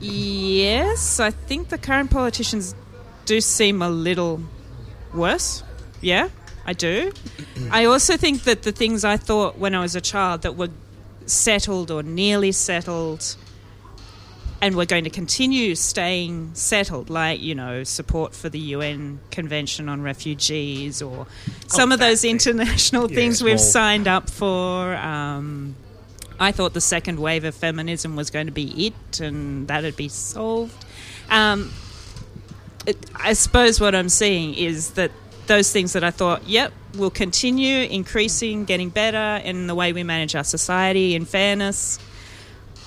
yes, 0.00 1.18
I 1.18 1.30
think 1.30 1.70
the 1.70 1.78
current 1.78 2.10
politicians 2.10 2.74
do 3.24 3.40
seem 3.40 3.80
a 3.80 3.88
little 3.88 4.42
worse. 5.14 5.62
Yeah, 6.02 6.28
I 6.66 6.72
do. 6.72 7.12
I 7.70 7.84
also 7.84 8.16
think 8.16 8.42
that 8.42 8.62
the 8.64 8.72
things 8.72 9.04
I 9.04 9.16
thought 9.16 9.56
when 9.56 9.74
I 9.74 9.80
was 9.80 9.94
a 9.94 10.00
child 10.00 10.42
that 10.42 10.56
were 10.56 10.68
settled 11.24 11.90
or 11.90 12.02
nearly 12.02 12.52
settled 12.52 13.36
and 14.60 14.74
we're 14.74 14.86
going 14.86 15.04
to 15.04 15.10
continue 15.10 15.74
staying 15.74 16.50
settled, 16.54 17.08
like, 17.10 17.40
you 17.40 17.54
know, 17.54 17.84
support 17.84 18.34
for 18.34 18.48
the 18.48 18.58
UN 18.58 19.20
Convention 19.30 19.88
on 19.88 20.02
Refugees 20.02 21.02
or 21.02 21.26
some 21.68 21.92
of 21.92 21.98
those 22.00 22.24
international 22.24 23.08
Yeah, 23.10 23.14
things 23.16 23.42
we've 23.44 23.60
small. 23.60 23.70
signed 23.72 24.08
up 24.08 24.28
for. 24.30 24.94
Um, 24.96 25.76
I 26.40 26.52
thought 26.52 26.72
the 26.74 26.80
second 26.80 27.20
wave 27.20 27.44
of 27.44 27.54
feminism 27.54 28.16
was 28.16 28.30
going 28.30 28.46
to 28.46 28.52
be 28.52 28.88
it 28.88 29.20
and 29.20 29.68
that'd 29.68 29.94
be 29.96 30.08
solved. 30.08 30.84
Um, 31.30 31.70
it, 32.86 32.96
I 33.14 33.34
suppose 33.34 33.80
what 33.80 33.94
I'm 33.94 34.08
seeing 34.08 34.54
is 34.54 34.90
that 34.92 35.10
those 35.46 35.72
things 35.72 35.92
that 35.94 36.04
I 36.04 36.10
thought, 36.10 36.46
yep, 36.46 36.72
will 36.96 37.10
continue 37.10 37.82
increasing, 37.82 38.64
getting 38.64 38.90
better 38.90 39.42
in 39.44 39.66
the 39.66 39.74
way 39.74 39.92
we 39.92 40.02
manage 40.02 40.34
our 40.34 40.44
society, 40.44 41.14
in 41.14 41.24
fairness. 41.24 41.98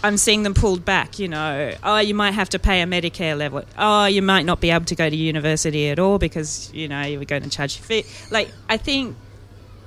I'm 0.01 0.15
seeing 0.15 0.43
them 0.43 0.53
pulled 0.53 0.85
back, 0.85 1.19
you 1.19 1.27
know. 1.27 1.73
Oh, 1.83 1.97
you 1.97 2.13
might 2.13 2.31
have 2.31 2.49
to 2.49 2.59
pay 2.59 2.81
a 2.81 2.85
Medicare 2.85 3.37
level. 3.37 3.63
Oh, 3.77 4.05
you 4.05 4.21
might 4.21 4.45
not 4.45 4.61
be 4.61 4.69
able 4.69 4.85
to 4.85 4.95
go 4.95 5.09
to 5.09 5.15
university 5.15 5.89
at 5.89 5.99
all 5.99 6.17
because, 6.17 6.73
you 6.73 6.87
know, 6.87 7.01
you 7.01 7.19
were 7.19 7.25
going 7.25 7.43
to 7.43 7.49
charge 7.49 7.77
your 7.77 7.83
fee. 7.83 8.05
Like, 8.31 8.49
I 8.69 8.77
think 8.77 9.17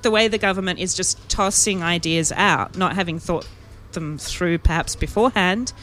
the 0.03 0.11
way 0.11 0.27
the 0.27 0.37
government 0.37 0.79
is 0.79 0.93
just 0.93 1.29
tossing 1.29 1.81
ideas 1.81 2.31
out, 2.31 2.77
not 2.77 2.93
having 2.93 3.17
thought 3.17 3.47
them 3.93 4.19
through 4.19 4.59
perhaps 4.59 4.95
beforehand, 4.95 5.73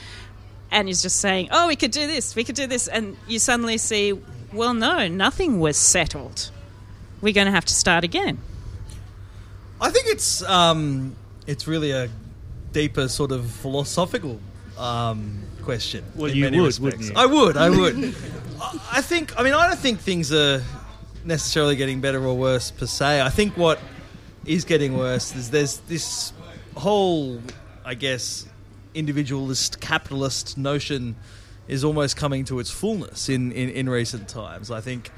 and 0.70 0.88
is 0.88 1.02
just 1.02 1.16
saying, 1.16 1.48
oh, 1.50 1.66
we 1.66 1.74
could 1.74 1.90
do 1.90 2.06
this, 2.06 2.36
we 2.36 2.44
could 2.44 2.54
do 2.54 2.68
this. 2.68 2.86
And 2.86 3.16
you 3.26 3.40
suddenly 3.40 3.78
see, 3.78 4.12
well, 4.52 4.74
no, 4.74 5.08
nothing 5.08 5.58
was 5.58 5.76
settled. 5.76 6.52
We're 7.20 7.34
going 7.34 7.46
to 7.46 7.52
have 7.52 7.64
to 7.66 7.74
start 7.74 8.04
again. 8.04 8.38
I 9.80 9.90
think 9.90 10.06
it's 10.08 10.42
um, 10.42 11.16
it's 11.46 11.66
really 11.66 11.90
a 11.90 12.08
deeper 12.72 13.08
sort 13.08 13.32
of 13.32 13.50
philosophical 13.50 14.40
um, 14.78 15.42
question. 15.62 16.04
Well, 16.14 16.30
in 16.30 16.36
you 16.36 16.44
many 16.44 16.58
would, 16.60 16.66
respects. 16.66 16.96
wouldn't 16.96 17.10
you? 17.10 17.16
I 17.16 17.26
would. 17.26 17.56
I 17.56 17.70
would. 17.70 17.96
I- 18.60 18.80
I 18.92 19.00
think. 19.02 19.38
I 19.38 19.42
mean, 19.42 19.54
I 19.54 19.66
don't 19.68 19.78
think 19.78 20.00
things 20.00 20.32
are 20.32 20.62
necessarily 21.24 21.76
getting 21.76 22.00
better 22.00 22.22
or 22.26 22.36
worse 22.36 22.70
per 22.70 22.86
se. 22.86 23.20
I 23.22 23.30
think 23.30 23.56
what 23.56 23.78
is 24.44 24.64
getting 24.64 24.96
worse 24.96 25.34
is 25.34 25.50
there's 25.50 25.78
this 25.80 26.32
whole, 26.76 27.40
I 27.84 27.94
guess, 27.94 28.46
individualist 28.94 29.80
capitalist 29.80 30.56
notion 30.58 31.16
is 31.68 31.84
almost 31.84 32.16
coming 32.16 32.44
to 32.46 32.58
its 32.58 32.70
fullness 32.70 33.28
in, 33.28 33.52
in, 33.52 33.68
in 33.70 33.88
recent 33.88 34.28
times. 34.28 34.70
I 34.70 34.80
think 34.80 35.10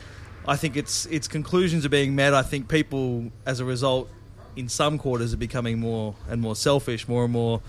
I 0.47 0.57
think 0.57 0.77
its 0.77 1.07
its 1.07 1.29
conclusions 1.29 1.87
are 1.87 1.89
being 1.91 2.15
met. 2.15 2.35
I 2.35 2.43
think 2.43 2.69
people, 2.69 3.31
as 3.47 3.61
a 3.61 3.65
result, 3.65 4.09
in 4.57 4.69
some 4.69 4.99
quarters, 4.99 5.33
are 5.33 5.39
becoming 5.39 5.79
more 5.79 6.15
and 6.29 6.41
more 6.41 6.57
selfish, 6.57 7.07
more 7.07 7.25
and 7.25 7.33
more 7.33 7.61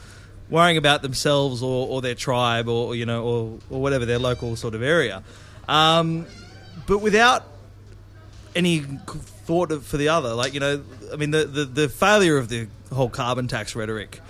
worrying 0.50 0.78
about 0.78 1.02
themselves 1.02 1.64
or, 1.64 1.88
or 1.88 2.02
their 2.02 2.16
tribe 2.16 2.68
or 2.68 2.96
you 2.96 3.06
know 3.06 3.24
or, 3.24 3.60
or 3.70 3.82
whatever 3.82 4.06
their 4.06 4.20
local 4.20 4.56
sort 4.56 4.76
of 4.76 4.82
area, 4.82 5.24
um, 5.68 6.26
but 6.88 7.00
without 7.00 7.44
any 8.56 8.80
thought 9.46 9.72
of, 9.72 9.86
for 9.86 9.98
the 9.98 10.10
other. 10.10 10.34
Like 10.34 10.54
you 10.54 10.60
know, 10.60 10.84
I 11.12 11.16
mean, 11.16 11.32
the, 11.32 11.46
the, 11.46 11.66
the 11.66 11.90
failure 11.90 12.38
of 12.38 12.50
the 12.50 12.68
whole 12.92 13.10
carbon 13.10 13.48
tax 13.48 13.76
rhetoric, 13.76 14.22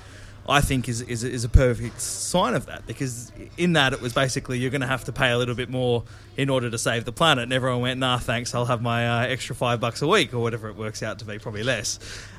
I 0.47 0.59
think, 0.59 0.89
is, 0.89 1.01
is 1.01 1.23
is 1.23 1.45
a 1.45 1.49
perfect 1.49 2.01
sign 2.01 2.53
of 2.53 2.65
that 2.65 2.85
because 2.85 3.31
in 3.57 3.73
that 3.73 3.93
it 3.93 4.01
was 4.01 4.11
basically 4.11 4.59
you're 4.59 4.71
going 4.71 4.81
to 4.81 4.87
have 4.87 5.05
to 5.05 5.13
pay 5.13 5.31
a 5.31 5.37
little 5.37 5.55
bit 5.55 5.69
more 5.69 6.03
in 6.35 6.49
order 6.49 6.69
to 6.69 6.77
save 6.77 7.05
the 7.05 7.13
planet, 7.13 7.43
and 7.43 7.53
everyone 7.53 7.81
went, 7.81 7.99
"Nah, 7.99 8.17
thanks, 8.17 8.53
I'll 8.53 8.65
have 8.65 8.81
my 8.81 9.07
uh, 9.07 9.27
extra 9.27 9.55
five 9.55 9.79
bucks 9.79 10.01
a 10.01 10.07
week 10.07 10.33
or 10.33 10.39
whatever 10.39 10.67
it 10.67 10.75
works 10.75 11.01
out 11.01 11.19
to 11.19 11.25
be, 11.25 11.39
probably 11.39 11.63
less." 11.63 11.97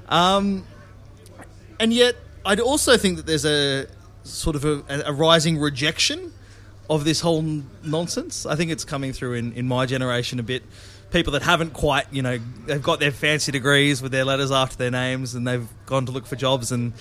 Um, 0.08 0.66
and 1.80 1.92
yet, 1.92 2.16
I'd 2.44 2.60
also 2.60 2.96
think 2.98 3.16
that 3.16 3.26
there's 3.26 3.46
a 3.46 3.86
sort 4.22 4.56
of 4.56 4.64
a, 4.64 5.04
a 5.06 5.12
rising 5.12 5.58
rejection 5.58 6.32
of 6.90 7.04
this 7.04 7.20
whole 7.20 7.42
nonsense. 7.82 8.44
I 8.44 8.56
think 8.56 8.70
it's 8.70 8.84
coming 8.84 9.12
through 9.12 9.34
in, 9.34 9.52
in 9.54 9.66
my 9.66 9.86
generation 9.86 10.38
a 10.38 10.42
bit. 10.42 10.62
People 11.10 11.32
that 11.34 11.42
haven't 11.42 11.72
quite, 11.72 12.12
you 12.12 12.22
know, 12.22 12.38
they've 12.66 12.82
got 12.82 13.00
their 13.00 13.12
fancy 13.12 13.52
degrees 13.52 14.02
with 14.02 14.12
their 14.12 14.24
letters 14.24 14.50
after 14.50 14.76
their 14.76 14.90
names 14.90 15.34
and 15.34 15.46
they've 15.46 15.68
gone 15.86 16.06
to 16.06 16.12
look 16.12 16.26
for 16.26 16.34
jobs 16.36 16.72
and 16.72 16.92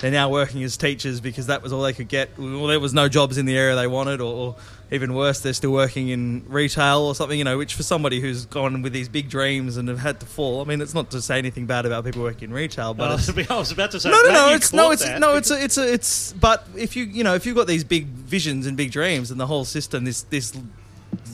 they're 0.00 0.10
now 0.10 0.30
working 0.30 0.62
as 0.62 0.76
teachers 0.76 1.20
because 1.20 1.46
that 1.46 1.62
was 1.62 1.72
all 1.72 1.82
they 1.82 1.92
could 1.92 2.08
get. 2.08 2.38
Well, 2.38 2.66
there 2.66 2.80
was 2.80 2.94
no 2.94 3.08
jobs 3.08 3.36
in 3.36 3.44
the 3.44 3.56
area 3.56 3.76
they 3.76 3.86
wanted, 3.86 4.20
or, 4.20 4.32
or 4.32 4.56
even 4.90 5.14
worse, 5.14 5.40
they're 5.40 5.52
still 5.52 5.72
working 5.72 6.08
in 6.08 6.44
retail 6.48 7.00
or 7.00 7.14
something. 7.14 7.38
You 7.38 7.44
know, 7.44 7.58
which 7.58 7.74
for 7.74 7.82
somebody 7.82 8.18
who's 8.20 8.46
gone 8.46 8.80
with 8.80 8.94
these 8.94 9.08
big 9.08 9.28
dreams 9.28 9.76
and 9.76 9.88
have 9.88 9.98
had 9.98 10.20
to 10.20 10.26
fall. 10.26 10.62
I 10.62 10.64
mean, 10.64 10.80
it's 10.80 10.94
not 10.94 11.10
to 11.10 11.20
say 11.20 11.38
anything 11.38 11.66
bad 11.66 11.84
about 11.84 12.04
people 12.06 12.22
working 12.22 12.48
in 12.48 12.54
retail, 12.54 12.94
but 12.94 13.10
was, 13.10 13.28
I 13.50 13.58
was 13.58 13.72
about 13.72 13.90
to 13.90 14.00
say. 14.00 14.10
no, 14.10 14.22
no, 14.22 14.32
no. 14.32 14.54
It's 14.54 14.72
no, 14.72 14.90
it's 14.90 15.06
no, 15.06 15.34
it's 15.36 15.50
a, 15.50 15.62
it's 15.62 15.76
a, 15.76 15.92
it's. 15.92 16.32
But 16.32 16.66
if 16.76 16.96
you, 16.96 17.04
you 17.04 17.22
know, 17.22 17.34
if 17.34 17.44
you've 17.44 17.56
got 17.56 17.66
these 17.66 17.84
big 17.84 18.06
visions 18.06 18.66
and 18.66 18.76
big 18.76 18.92
dreams, 18.92 19.30
and 19.30 19.38
the 19.38 19.46
whole 19.46 19.66
system, 19.66 20.04
this 20.04 20.22
this 20.22 20.56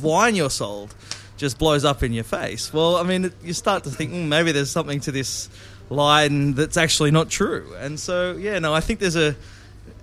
wine 0.02 0.34
you're 0.34 0.50
sold, 0.50 0.92
just 1.36 1.56
blows 1.58 1.84
up 1.84 2.02
in 2.02 2.12
your 2.12 2.24
face. 2.24 2.72
Well, 2.72 2.96
I 2.96 3.04
mean, 3.04 3.32
you 3.44 3.52
start 3.52 3.84
to 3.84 3.90
think 3.90 4.10
mm, 4.10 4.26
maybe 4.26 4.50
there's 4.50 4.70
something 4.70 4.98
to 5.00 5.12
this 5.12 5.48
line 5.88 6.54
that's 6.54 6.76
actually 6.76 7.10
not 7.10 7.30
true. 7.30 7.74
And 7.78 7.98
so, 7.98 8.36
yeah, 8.36 8.58
no, 8.58 8.74
I 8.74 8.80
think 8.80 9.00
there's 9.00 9.16
a 9.16 9.36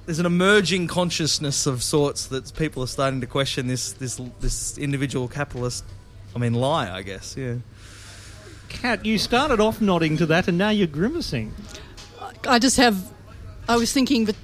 there's 0.05 0.19
an 0.19 0.25
emerging 0.25 0.87
consciousness 0.87 1.65
of 1.65 1.81
sorts 1.81 2.27
that 2.27 2.53
people 2.55 2.83
are 2.83 2.87
starting 2.87 3.21
to 3.21 3.27
question 3.27 3.67
this 3.67 3.93
this 3.93 4.19
this 4.39 4.77
individual 4.77 5.27
capitalist. 5.27 5.83
I 6.35 6.39
mean, 6.39 6.53
lie, 6.53 6.91
I 6.91 7.03
guess. 7.03 7.37
Yeah. 7.37 7.55
Kat, 8.69 9.05
you 9.05 9.17
started 9.17 9.59
off 9.59 9.81
nodding 9.81 10.17
to 10.17 10.25
that, 10.27 10.47
and 10.47 10.57
now 10.57 10.69
you're 10.69 10.87
grimacing. 10.87 11.53
I 12.47 12.59
just 12.59 12.77
have. 12.77 13.11
I 13.67 13.77
was 13.77 13.93
thinking 13.93 14.25
that 14.25 14.35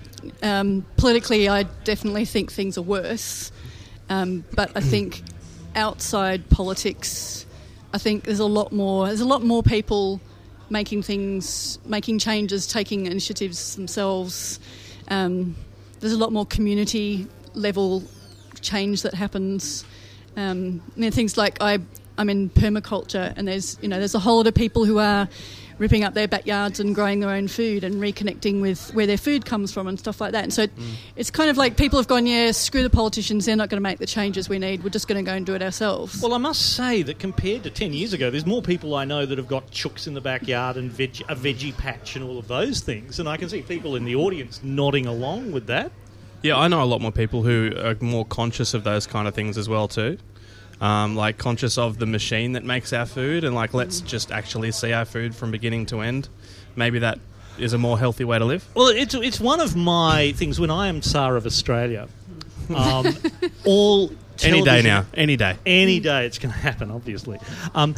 um, 0.43 0.85
politically, 0.97 1.49
I 1.49 1.63
definitely 1.83 2.25
think 2.25 2.51
things 2.51 2.77
are 2.77 2.83
worse. 2.83 3.51
Um, 4.09 4.43
but 4.55 4.71
I 4.75 4.81
think 4.81 5.21
outside 5.75 6.49
politics, 6.49 7.45
I 7.93 7.97
think 7.97 8.23
there's 8.23 8.39
a 8.39 8.45
lot 8.45 8.71
more. 8.71 9.07
There's 9.07 9.21
a 9.21 9.25
lot 9.25 9.43
more 9.43 9.63
people 9.63 10.21
making 10.69 11.03
things, 11.03 11.79
making 11.85 12.19
changes, 12.19 12.67
taking 12.67 13.05
initiatives 13.05 13.75
themselves. 13.75 14.59
Um, 15.07 15.55
there's 15.99 16.13
a 16.13 16.17
lot 16.17 16.31
more 16.31 16.45
community 16.45 17.27
level 17.53 18.03
change 18.61 19.01
that 19.03 19.13
happens. 19.13 19.83
Um, 20.37 20.81
I 20.95 20.99
mean, 20.99 21.11
things 21.11 21.37
like 21.37 21.61
I, 21.61 21.79
I'm 22.17 22.29
in 22.29 22.49
permaculture, 22.49 23.33
and 23.35 23.47
there's 23.47 23.77
you 23.81 23.87
know 23.87 23.97
there's 23.97 24.15
a 24.15 24.19
whole 24.19 24.37
lot 24.37 24.47
of 24.47 24.53
people 24.53 24.85
who 24.85 24.99
are 24.99 25.27
ripping 25.79 26.03
up 26.03 26.13
their 26.13 26.27
backyards 26.27 26.79
and 26.79 26.93
growing 26.93 27.21
their 27.21 27.29
own 27.31 27.47
food 27.47 27.83
and 27.83 27.95
reconnecting 27.95 28.61
with 28.61 28.93
where 28.93 29.07
their 29.07 29.17
food 29.17 29.45
comes 29.45 29.73
from 29.73 29.87
and 29.87 29.97
stuff 29.97 30.21
like 30.21 30.33
that. 30.33 30.43
And 30.43 30.53
so 30.53 30.63
it, 30.63 30.75
mm. 30.77 30.93
it's 31.15 31.31
kind 31.31 31.49
of 31.49 31.57
like 31.57 31.77
people 31.77 31.97
have 31.97 32.07
gone, 32.07 32.27
yeah, 32.27 32.51
screw 32.51 32.83
the 32.83 32.89
politicians, 32.89 33.45
they're 33.45 33.55
not 33.55 33.69
going 33.69 33.77
to 33.77 33.81
make 33.81 33.97
the 33.97 34.05
changes 34.05 34.49
we 34.49 34.59
need. 34.59 34.83
We're 34.83 34.89
just 34.89 35.07
going 35.07 35.23
to 35.23 35.27
go 35.27 35.35
and 35.35 35.45
do 35.45 35.55
it 35.55 35.63
ourselves. 35.63 36.21
Well, 36.21 36.33
I 36.33 36.37
must 36.37 36.75
say 36.75 37.01
that 37.03 37.17
compared 37.17 37.63
to 37.63 37.69
10 37.69 37.93
years 37.93 38.13
ago, 38.13 38.29
there's 38.29 38.45
more 38.45 38.61
people 38.61 38.95
I 38.95 39.05
know 39.05 39.25
that 39.25 39.37
have 39.37 39.47
got 39.47 39.71
chooks 39.71 40.05
in 40.05 40.13
the 40.13 40.21
backyard 40.21 40.77
and 40.77 40.91
veg- 40.91 41.23
a 41.29 41.35
veggie 41.35 41.75
patch 41.75 42.15
and 42.15 42.25
all 42.25 42.37
of 42.37 42.47
those 42.47 42.81
things. 42.81 43.19
And 43.19 43.27
I 43.27 43.37
can 43.37 43.49
see 43.49 43.61
people 43.61 43.95
in 43.95 44.05
the 44.05 44.15
audience 44.15 44.59
nodding 44.63 45.05
along 45.05 45.51
with 45.51 45.67
that. 45.67 45.91
Yeah, 46.41 46.57
I 46.57 46.67
know 46.67 46.81
a 46.81 46.85
lot 46.85 47.01
more 47.01 47.11
people 47.11 47.43
who 47.43 47.73
are 47.77 47.95
more 47.99 48.25
conscious 48.25 48.73
of 48.73 48.83
those 48.83 49.05
kind 49.05 49.27
of 49.27 49.35
things 49.35 49.57
as 49.57 49.67
well 49.67 49.87
too. 49.87 50.17
Um, 50.81 51.17
like 51.17 51.37
conscious 51.37 51.77
of 51.77 51.99
the 51.99 52.05
machine 52.05 52.53
that 52.53 52.63
makes 52.63 52.93
our 52.93 53.05
food, 53.05 53.43
and 53.43 53.53
like 53.53 53.73
let's 53.73 53.99
just 53.99 54.31
actually 54.31 54.71
see 54.71 54.93
our 54.93 55.03
food 55.03 55.35
from 55.35 55.51
beginning 55.51 55.85
to 55.87 55.99
end. 55.99 56.29
Maybe 56.77 56.99
that 56.99 57.19
is 57.57 57.73
a 57.73 57.77
more 57.77 57.99
healthy 57.99 58.23
way 58.23 58.39
to 58.39 58.45
live. 58.45 58.65
Well, 58.73 58.87
it's, 58.87 59.13
it's 59.13 59.39
one 59.39 59.59
of 59.59 59.75
my 59.75 60.31
things 60.33 60.59
when 60.59 60.71
I 60.71 60.87
am 60.87 61.01
Tsar 61.01 61.35
of 61.35 61.45
Australia. 61.45 62.07
Um, 62.73 63.07
all 63.65 64.11
Any 64.41 64.61
day 64.61 64.81
now, 64.81 65.05
any 65.13 65.35
day. 65.35 65.57
Any 65.65 65.99
day 65.99 66.25
it's 66.25 66.39
going 66.39 66.53
to 66.53 66.59
happen, 66.59 66.91
obviously. 66.91 67.39
Um, 67.75 67.95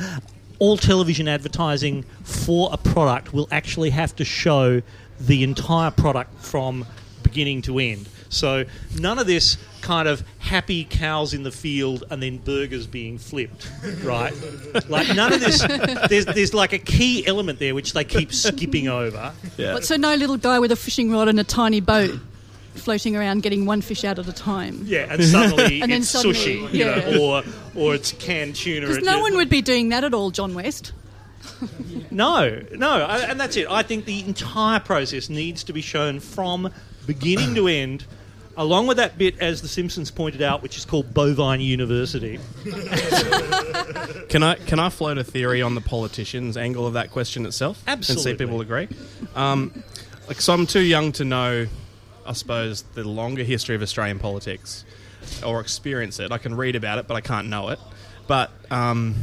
all 0.60 0.78
television 0.78 1.28
advertising 1.28 2.04
for 2.24 2.70
a 2.72 2.78
product 2.78 3.34
will 3.34 3.48
actually 3.52 3.90
have 3.92 4.16
to 4.18 4.26
show 4.26 4.82
the 5.20 5.44
entire 5.44 5.92
product 5.92 6.44
from 6.44 6.86
beginning 7.24 7.62
to 7.64 7.80
end. 7.80 8.08
So 8.30 8.66
none 9.00 9.20
of 9.20 9.28
this 9.28 9.58
kind 9.82 10.08
of 10.08 10.24
happy 10.40 10.86
cows 10.86 11.34
in 11.34 11.44
the 11.44 11.52
field 11.52 12.04
and 12.10 12.22
then 12.22 12.38
burgers 12.38 12.88
being 12.88 13.18
flipped, 13.18 13.70
right? 14.04 14.34
like 14.90 15.14
none 15.16 15.34
of 15.34 15.42
this. 15.42 15.62
There's, 16.10 16.26
there's 16.26 16.54
like 16.54 16.74
a 16.74 16.80
key 16.80 17.26
element 17.26 17.60
there 17.60 17.76
which 17.76 17.94
they 17.94 18.04
keep 18.04 18.34
skipping 18.34 18.88
over. 18.88 19.34
Yeah. 19.58 19.74
But 19.74 19.86
so 19.86 19.96
no 19.96 20.16
little 20.16 20.38
guy 20.38 20.60
with 20.60 20.72
a 20.72 20.76
fishing 20.76 21.12
rod 21.12 21.28
and 21.28 21.40
a 21.40 21.44
tiny 21.44 21.82
boat 21.82 22.20
floating 22.76 23.16
around 23.16 23.44
getting 23.44 23.66
one 23.66 23.82
fish 23.82 24.04
out 24.04 24.20
at 24.20 24.28
a 24.28 24.34
time. 24.34 24.82
Yeah, 24.86 25.08
and 25.10 25.24
suddenly 25.24 25.82
And 25.82 25.92
then 25.92 26.02
it's 26.02 26.10
suddenly, 26.10 26.38
sushi, 26.38 26.74
you 26.74 26.86
yeah. 26.86 27.12
know, 27.12 27.22
or 27.22 27.44
or 27.76 27.96
it's 27.96 28.12
canned 28.14 28.56
tuna. 28.56 28.88
Because 28.88 29.04
no 29.04 29.20
one 29.20 29.36
would 29.36 29.50
be 29.50 29.62
doing 29.62 29.90
that 29.90 30.04
at 30.04 30.14
all, 30.14 30.32
John 30.32 30.54
West. 30.54 30.94
No, 32.12 32.62
no, 32.76 32.90
I- 32.90 33.20
and 33.30 33.40
that's 33.40 33.56
it. 33.56 33.68
I 33.70 33.84
think 33.84 34.06
the 34.06 34.20
entire 34.26 34.80
process 34.80 35.30
needs 35.30 35.64
to 35.66 35.74
be 35.74 35.82
shown 35.82 36.20
from 36.20 36.70
beginning 37.08 37.56
to 37.56 37.68
end, 37.68 38.04
along 38.58 38.88
with 38.88 38.98
that 38.98 39.18
bit, 39.18 39.40
as 39.40 39.62
The 39.62 39.68
Simpsons 39.70 40.12
pointed 40.12 40.42
out, 40.42 40.62
which 40.62 40.78
is 40.78 40.84
called 40.86 41.14
Bovine 41.14 41.62
University. 41.62 42.38
Can 44.30 44.44
I 44.44 44.56
can 44.56 44.80
I 44.80 44.90
float 44.90 45.18
a 45.18 45.24
theory 45.24 45.62
on 45.62 45.76
the 45.76 45.82
politicians' 45.82 46.58
angle 46.58 46.86
of 46.88 46.94
that 46.94 47.12
question 47.12 47.46
itself? 47.46 47.82
Absolutely. 47.88 48.14
And 48.14 48.24
see 48.24 48.32
if 48.32 48.38
people 48.50 48.62
agree. 48.62 48.88
Um, 49.36 49.84
like, 50.28 50.40
so 50.42 50.54
I'm 50.54 50.66
too 50.68 50.82
young 50.82 51.12
to 51.14 51.26
know, 51.26 51.68
I 52.26 52.34
suppose, 52.34 52.84
the 52.94 53.04
longer 53.04 53.44
history 53.44 53.76
of 53.76 53.82
Australian 53.82 54.20
politics 54.20 54.86
or 55.46 55.60
experience 55.62 56.20
it. 56.20 56.32
I 56.32 56.38
can 56.38 56.56
read 56.56 56.76
about 56.76 56.98
it, 57.00 57.08
but 57.08 57.16
I 57.16 57.22
can't 57.22 57.48
know 57.48 57.70
it. 57.70 57.80
But 58.28 58.52
um, 58.70 59.16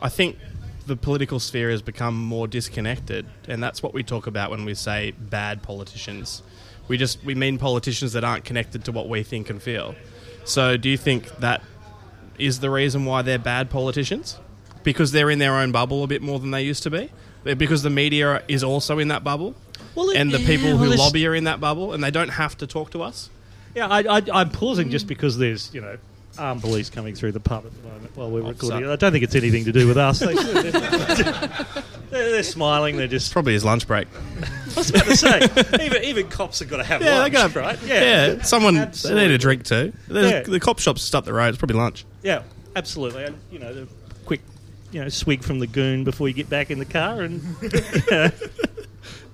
I 0.00 0.08
think 0.08 0.38
the 0.86 0.96
political 0.96 1.38
sphere 1.40 1.70
has 1.70 1.82
become 1.82 2.14
more 2.14 2.46
disconnected, 2.48 3.26
and 3.48 3.62
that's 3.62 3.82
what 3.82 3.94
we 3.94 4.02
talk 4.02 4.26
about 4.26 4.50
when 4.50 4.64
we 4.64 4.74
say 4.74 5.12
bad 5.12 5.62
politicians. 5.62 6.42
We 6.88 6.96
just 6.98 7.24
we 7.24 7.34
mean 7.34 7.58
politicians 7.58 8.12
that 8.12 8.24
aren't 8.24 8.44
connected 8.44 8.84
to 8.86 8.92
what 8.92 9.08
we 9.08 9.22
think 9.22 9.50
and 9.50 9.62
feel. 9.62 9.94
So, 10.44 10.76
do 10.76 10.88
you 10.88 10.96
think 10.96 11.28
that 11.38 11.62
is 12.38 12.60
the 12.60 12.70
reason 12.70 13.04
why 13.04 13.22
they're 13.22 13.38
bad 13.38 13.70
politicians? 13.70 14.38
Because 14.82 15.12
they're 15.12 15.30
in 15.30 15.38
their 15.38 15.54
own 15.54 15.70
bubble 15.70 16.02
a 16.02 16.06
bit 16.06 16.22
more 16.22 16.38
than 16.40 16.50
they 16.50 16.62
used 16.62 16.82
to 16.82 16.90
be? 16.90 17.10
Because 17.44 17.82
the 17.82 17.90
media 17.90 18.42
is 18.48 18.64
also 18.64 18.98
in 18.98 19.08
that 19.08 19.22
bubble? 19.22 19.54
Well, 19.94 20.10
it- 20.10 20.16
and 20.16 20.30
the 20.32 20.40
yeah, 20.40 20.46
people 20.46 20.68
well, 20.70 20.78
who 20.78 20.96
lobby 20.96 21.26
are 21.26 21.34
in 21.34 21.44
that 21.44 21.60
bubble 21.60 21.92
and 21.92 22.02
they 22.02 22.10
don't 22.10 22.30
have 22.30 22.56
to 22.58 22.66
talk 22.66 22.90
to 22.90 23.02
us? 23.02 23.30
Yeah, 23.74 23.86
I, 23.88 24.18
I, 24.18 24.22
I'm 24.32 24.50
pausing 24.50 24.90
just 24.90 25.06
because 25.06 25.38
there's, 25.38 25.72
you 25.72 25.80
know, 25.80 25.96
armed 26.38 26.60
police 26.62 26.88
coming 26.90 27.14
through 27.14 27.32
the 27.32 27.40
pub 27.40 27.66
at 27.66 27.72
the 27.82 27.88
moment 27.88 28.16
while 28.16 28.30
we're 28.30 28.42
Oh, 28.42 28.48
recording. 28.48 28.88
I 28.88 28.96
don't 28.96 29.12
think 29.12 29.24
it's 29.24 29.34
anything 29.34 29.64
to 29.66 29.72
do 29.72 29.86
with 29.86 29.96
us. 29.98 30.18
They, 30.20 30.34
they're, 32.10 32.30
they're 32.30 32.42
smiling. 32.42 32.96
They're 32.96 33.06
just. 33.06 33.32
Probably 33.32 33.52
his 33.52 33.64
lunch 33.64 33.86
break. 33.86 34.08
I 34.42 34.74
was 34.76 34.90
about 34.90 35.04
to 35.06 35.16
say, 35.16 35.40
even, 35.84 36.02
even 36.04 36.28
cops 36.28 36.58
have 36.60 36.68
got 36.68 36.78
to 36.78 36.84
have 36.84 37.02
Yeah, 37.02 37.18
lunch, 37.20 37.32
they 37.32 37.38
got 37.38 37.54
right? 37.54 37.78
Yeah, 37.84 38.42
someone 38.42 38.76
Absolutely. 38.78 39.20
they 39.22 39.28
need 39.28 39.34
a 39.34 39.38
drink 39.38 39.64
too. 39.64 39.92
Yeah. 40.08 40.42
The 40.42 40.60
cop 40.60 40.78
shop's 40.78 41.02
just 41.02 41.14
up 41.14 41.24
the 41.24 41.32
road. 41.32 41.48
It's 41.50 41.58
probably 41.58 41.76
lunch. 41.76 42.04
Yeah, 42.22 42.42
absolutely. 42.76 43.24
And 43.24 43.38
you 43.50 43.58
know, 43.58 43.72
the 43.74 43.88
quick, 44.24 44.40
you 44.90 45.02
know, 45.02 45.08
swig 45.10 45.42
from 45.42 45.58
the 45.58 45.66
goon 45.66 46.04
before 46.04 46.28
you 46.28 46.34
get 46.34 46.48
back 46.48 46.70
in 46.70 46.78
the 46.78 46.84
car 46.86 47.20
and 47.20 47.42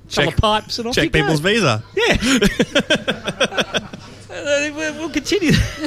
Check- 0.09 0.36
pipes 0.38 0.78
and 0.78 0.88
off 0.88 0.94
Check 0.94 1.12
go. 1.12 1.20
people's 1.20 1.40
visa. 1.40 1.82
Uh, 1.96 3.80
we'll 4.45 4.95
we'll 4.95 5.11
continue. 5.11 5.53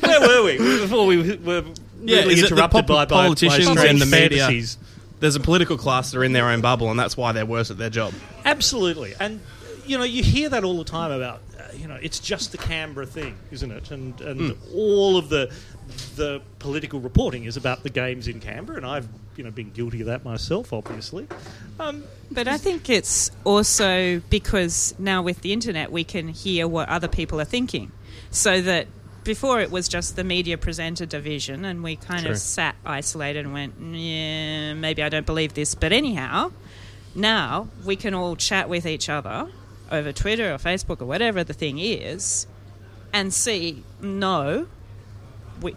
Where 0.00 0.20
were 0.20 0.44
we 0.44 0.58
before 0.58 1.06
we 1.06 1.36
were 1.36 1.64
Yeah, 2.02 2.18
really 2.20 2.34
is 2.34 2.42
it 2.42 2.48
the 2.50 2.54
interrupted 2.54 2.86
by, 2.86 3.04
by 3.04 3.06
politicians 3.06 3.76
by 3.76 3.86
and 3.86 4.00
the 4.00 4.06
media? 4.06 4.50
There's 5.20 5.36
a 5.36 5.40
political 5.40 5.78
class 5.78 6.10
that 6.10 6.18
are 6.18 6.24
in 6.24 6.32
their 6.32 6.48
own 6.48 6.60
bubble, 6.60 6.90
and 6.90 6.98
that's 6.98 7.16
why 7.16 7.32
they're 7.32 7.46
worse 7.46 7.70
at 7.70 7.78
their 7.78 7.90
job. 7.90 8.12
Absolutely, 8.44 9.14
and 9.20 9.40
you 9.86 9.96
know 9.96 10.04
you 10.04 10.22
hear 10.22 10.48
that 10.50 10.64
all 10.64 10.76
the 10.76 10.84
time 10.84 11.10
about 11.12 11.40
uh, 11.58 11.62
you 11.74 11.88
know 11.88 11.98
it's 12.02 12.18
just 12.20 12.52
the 12.52 12.58
Canberra 12.58 13.06
thing, 13.06 13.36
isn't 13.50 13.70
it? 13.70 13.90
And 13.90 14.20
and 14.20 14.40
Hmm. 14.52 14.76
all 14.76 15.16
of 15.16 15.28
the 15.28 15.52
the 16.16 16.40
political 16.58 17.00
reporting 17.00 17.44
is 17.44 17.56
about 17.56 17.82
the 17.82 17.90
games 17.90 18.28
in 18.28 18.40
Canberra, 18.40 18.76
and 18.78 18.86
I've 18.86 19.08
you 19.36 19.44
know 19.44 19.50
been 19.50 19.70
guilty 19.70 20.00
of 20.00 20.06
that 20.06 20.24
myself, 20.24 20.72
obviously. 20.72 21.26
Um, 21.78 22.04
But 22.30 22.48
I 22.48 22.56
think 22.56 22.88
it's 22.88 23.30
also 23.44 24.20
because 24.30 24.94
now 24.98 25.22
with 25.22 25.40
the 25.42 25.52
internet 25.52 25.90
we 25.92 26.04
can 26.04 26.28
hear 26.28 26.66
what 26.66 26.88
other 26.88 27.08
people 27.08 27.40
are 27.40 27.46
thinking. 27.46 27.92
So 28.30 28.60
that 28.62 28.86
before 29.24 29.60
it 29.60 29.70
was 29.70 29.88
just 29.88 30.16
the 30.16 30.24
media 30.24 30.58
presented 30.58 31.08
division, 31.08 31.64
and 31.64 31.82
we 31.82 31.96
kind 31.96 32.22
True. 32.22 32.32
of 32.32 32.38
sat 32.38 32.76
isolated 32.84 33.44
and 33.44 33.52
went, 33.52 33.74
yeah, 33.80 34.74
maybe 34.74 35.02
I 35.02 35.08
don't 35.08 35.26
believe 35.26 35.54
this. 35.54 35.74
But 35.74 35.92
anyhow, 35.92 36.52
now 37.14 37.68
we 37.84 37.96
can 37.96 38.14
all 38.14 38.36
chat 38.36 38.68
with 38.68 38.86
each 38.86 39.08
other 39.08 39.48
over 39.90 40.12
Twitter 40.12 40.52
or 40.52 40.58
Facebook 40.58 41.00
or 41.00 41.06
whatever 41.06 41.44
the 41.44 41.54
thing 41.54 41.78
is 41.78 42.46
and 43.12 43.32
see, 43.32 43.84
no, 44.00 44.66
we, 45.62 45.74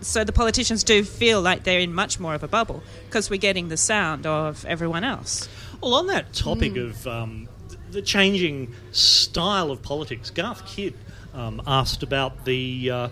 so 0.00 0.24
the 0.24 0.32
politicians 0.32 0.84
do 0.84 1.02
feel 1.04 1.40
like 1.40 1.64
they're 1.64 1.80
in 1.80 1.94
much 1.94 2.20
more 2.20 2.34
of 2.34 2.42
a 2.42 2.48
bubble 2.48 2.82
because 3.06 3.30
we're 3.30 3.38
getting 3.38 3.68
the 3.68 3.76
sound 3.76 4.26
of 4.26 4.64
everyone 4.66 5.04
else. 5.04 5.48
Well, 5.80 5.94
on 5.94 6.06
that 6.08 6.32
topic 6.32 6.76
of 6.76 7.06
um, 7.06 7.48
the 7.90 8.02
changing 8.02 8.74
style 8.92 9.70
of 9.70 9.82
politics, 9.82 10.30
Garth 10.30 10.66
Kidd 10.66 10.94
um, 11.34 11.62
asked 11.66 12.02
about 12.02 12.44
the, 12.44 12.90
uh, 12.90 13.08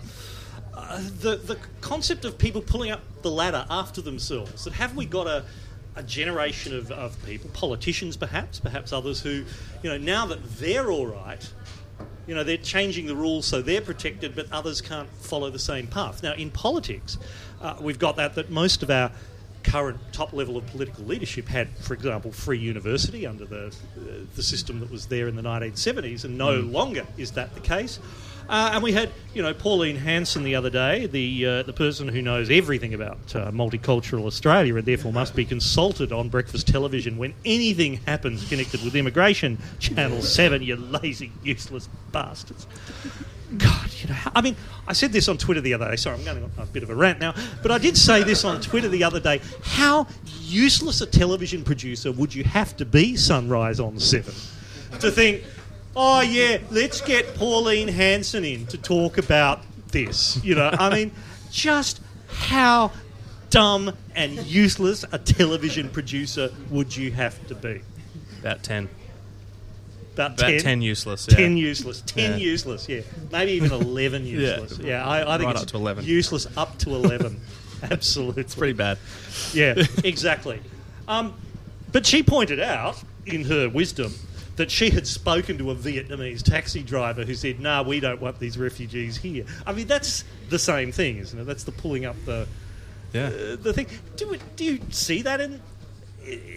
uh, 0.73 1.01
the 1.19 1.37
the 1.37 1.57
concept 1.81 2.25
of 2.25 2.37
people 2.37 2.61
pulling 2.61 2.91
up 2.91 3.01
the 3.21 3.31
ladder 3.31 3.65
after 3.69 4.01
themselves. 4.01 4.63
That 4.63 4.73
have 4.73 4.95
we 4.95 5.05
got 5.05 5.27
a 5.27 5.45
a 5.95 6.03
generation 6.03 6.75
of, 6.75 6.91
of 6.91 7.15
people, 7.25 7.49
politicians 7.53 8.17
perhaps, 8.17 8.59
perhaps 8.59 8.91
others 8.91 9.21
who, 9.21 9.45
you 9.81 9.89
know, 9.89 9.97
now 9.97 10.25
that 10.25 10.43
they're 10.57 10.91
all 10.91 11.07
right, 11.07 11.49
you 12.27 12.35
know, 12.35 12.43
they're 12.43 12.57
changing 12.57 13.05
the 13.05 13.15
rules 13.15 13.45
so 13.45 13.61
they're 13.61 13.81
protected, 13.81 14.35
but 14.35 14.51
others 14.51 14.81
can't 14.81 15.09
follow 15.19 15.49
the 15.49 15.59
same 15.59 15.87
path. 15.87 16.23
Now, 16.23 16.33
in 16.33 16.51
politics, 16.51 17.17
uh, 17.61 17.75
we've 17.79 17.99
got 17.99 18.15
that 18.17 18.35
that 18.35 18.49
most 18.49 18.83
of 18.83 18.89
our 18.89 19.11
current 19.63 19.99
top 20.11 20.31
level 20.31 20.57
of 20.57 20.65
political 20.67 21.03
leadership 21.05 21.47
had, 21.47 21.67
for 21.79 21.93
example, 21.93 22.31
free 22.31 22.59
university 22.59 23.25
under 23.25 23.45
the 23.45 23.67
uh, 23.67 24.01
the 24.35 24.43
system 24.43 24.79
that 24.79 24.91
was 24.91 25.07
there 25.07 25.27
in 25.27 25.35
the 25.35 25.41
1970s, 25.41 26.23
and 26.23 26.37
no 26.37 26.59
longer 26.59 27.05
is 27.17 27.31
that 27.31 27.53
the 27.53 27.61
case. 27.61 27.99
Uh, 28.47 28.71
and 28.73 28.83
we 28.83 28.91
had, 28.91 29.09
you 29.33 29.41
know, 29.41 29.53
Pauline 29.53 29.95
Hanson 29.95 30.43
the 30.43 30.55
other 30.55 30.69
day, 30.69 31.07
the 31.07 31.45
uh, 31.45 31.63
the 31.63 31.73
person 31.73 32.07
who 32.07 32.21
knows 32.21 32.49
everything 32.49 32.93
about 32.93 33.35
uh, 33.35 33.51
multicultural 33.51 34.25
Australia 34.25 34.75
and 34.75 34.85
therefore 34.85 35.11
must 35.11 35.35
be 35.35 35.45
consulted 35.45 36.11
on 36.11 36.29
breakfast 36.29 36.67
television 36.67 37.17
when 37.17 37.33
anything 37.43 37.97
happens 38.05 38.47
connected 38.47 38.83
with 38.83 38.95
immigration. 38.95 39.57
Channel 39.79 40.21
Seven, 40.21 40.61
you 40.61 40.75
lazy, 40.75 41.31
useless 41.43 41.89
bastards. 42.11 42.67
God, 43.57 43.89
you 44.01 44.09
know, 44.09 44.17
I 44.35 44.41
mean, 44.41 44.55
I 44.87 44.93
said 44.93 45.11
this 45.11 45.27
on 45.27 45.37
Twitter 45.37 45.61
the 45.61 45.73
other 45.73 45.89
day. 45.89 45.95
Sorry, 45.95 46.17
I'm 46.17 46.25
going 46.25 46.43
on 46.43 46.51
a 46.57 46.65
bit 46.65 46.83
of 46.83 46.89
a 46.89 46.95
rant 46.95 47.19
now, 47.19 47.33
but 47.61 47.71
I 47.71 47.77
did 47.77 47.95
say 47.97 48.23
this 48.23 48.43
on 48.43 48.59
Twitter 48.59 48.89
the 48.89 49.03
other 49.03 49.19
day. 49.19 49.39
How 49.63 50.07
useless 50.41 51.01
a 51.01 51.05
television 51.05 51.63
producer 51.63 52.11
would 52.11 52.33
you 52.33 52.43
have 52.43 52.75
to 52.77 52.85
be, 52.85 53.15
Sunrise 53.15 53.79
on 53.79 53.99
Seven, 53.99 54.33
to 54.99 55.11
think, 55.11 55.43
oh 55.95 56.21
yeah, 56.21 56.57
let's 56.71 57.01
get 57.01 57.35
Pauline 57.35 57.87
Hanson 57.87 58.43
in 58.45 58.65
to 58.67 58.77
talk 58.77 59.17
about 59.17 59.61
this? 59.91 60.43
You 60.43 60.55
know, 60.55 60.69
I 60.73 60.93
mean, 60.93 61.11
just 61.51 62.01
how 62.29 62.91
dumb 63.49 63.93
and 64.15 64.33
useless 64.45 65.05
a 65.11 65.17
television 65.17 65.89
producer 65.89 66.49
would 66.69 66.95
you 66.95 67.11
have 67.11 67.45
to 67.47 67.55
be? 67.55 67.81
About 68.39 68.63
10. 68.63 68.89
About, 70.13 70.37
About 70.39 70.49
10? 70.49 70.59
10 70.61 70.81
useless. 70.81 71.27
Yeah. 71.29 71.37
10 71.37 71.57
useless. 71.57 72.01
10 72.05 72.31
Yeah. 72.31 72.37
useless, 72.37 72.87
yeah. 72.87 73.01
Maybe 73.31 73.51
even 73.53 73.71
11 73.71 74.25
useless. 74.25 74.79
yeah, 74.79 75.05
I, 75.05 75.35
I 75.35 75.37
think 75.37 75.47
Right 75.47 75.55
it's 75.55 75.63
up 75.63 75.67
to 75.69 75.77
11. 75.77 76.05
useless 76.05 76.47
up 76.57 76.77
to 76.79 76.91
11. 76.91 77.39
Absolutely. 77.83 78.41
It's 78.41 78.55
Pretty 78.55 78.73
bad. 78.73 78.97
Yeah, 79.53 79.75
exactly. 80.03 80.61
Um, 81.07 81.33
but 81.91 82.05
she 82.05 82.23
pointed 82.23 82.59
out, 82.61 83.01
in 83.25 83.43
her 83.45 83.67
wisdom, 83.69 84.13
that 84.55 84.71
she 84.71 84.89
had 84.89 85.05
spoken 85.05 85.57
to 85.57 85.71
a 85.71 85.75
Vietnamese 85.75 86.41
taxi 86.41 86.81
driver 86.83 87.23
who 87.25 87.33
said, 87.35 87.59
"No, 87.59 87.83
we 87.83 87.99
don't 87.99 88.21
want 88.21 88.39
these 88.39 88.57
refugees 88.57 89.17
here." 89.17 89.45
I 89.65 89.73
mean, 89.73 89.87
that's 89.87 90.23
the 90.49 90.59
same 90.59 90.91
thing, 90.91 91.17
isn't 91.17 91.37
it? 91.39 91.43
That's 91.45 91.63
the 91.63 91.71
pulling 91.71 92.05
up 92.05 92.15
the 92.25 92.47
Yeah. 93.13 93.27
uh, 93.27 93.55
the 93.57 93.73
thing. 93.73 93.87
Do 94.17 94.33
it, 94.33 94.41
do 94.55 94.63
you 94.65 94.79
see 94.91 95.21
that 95.23 95.41
in 95.41 95.61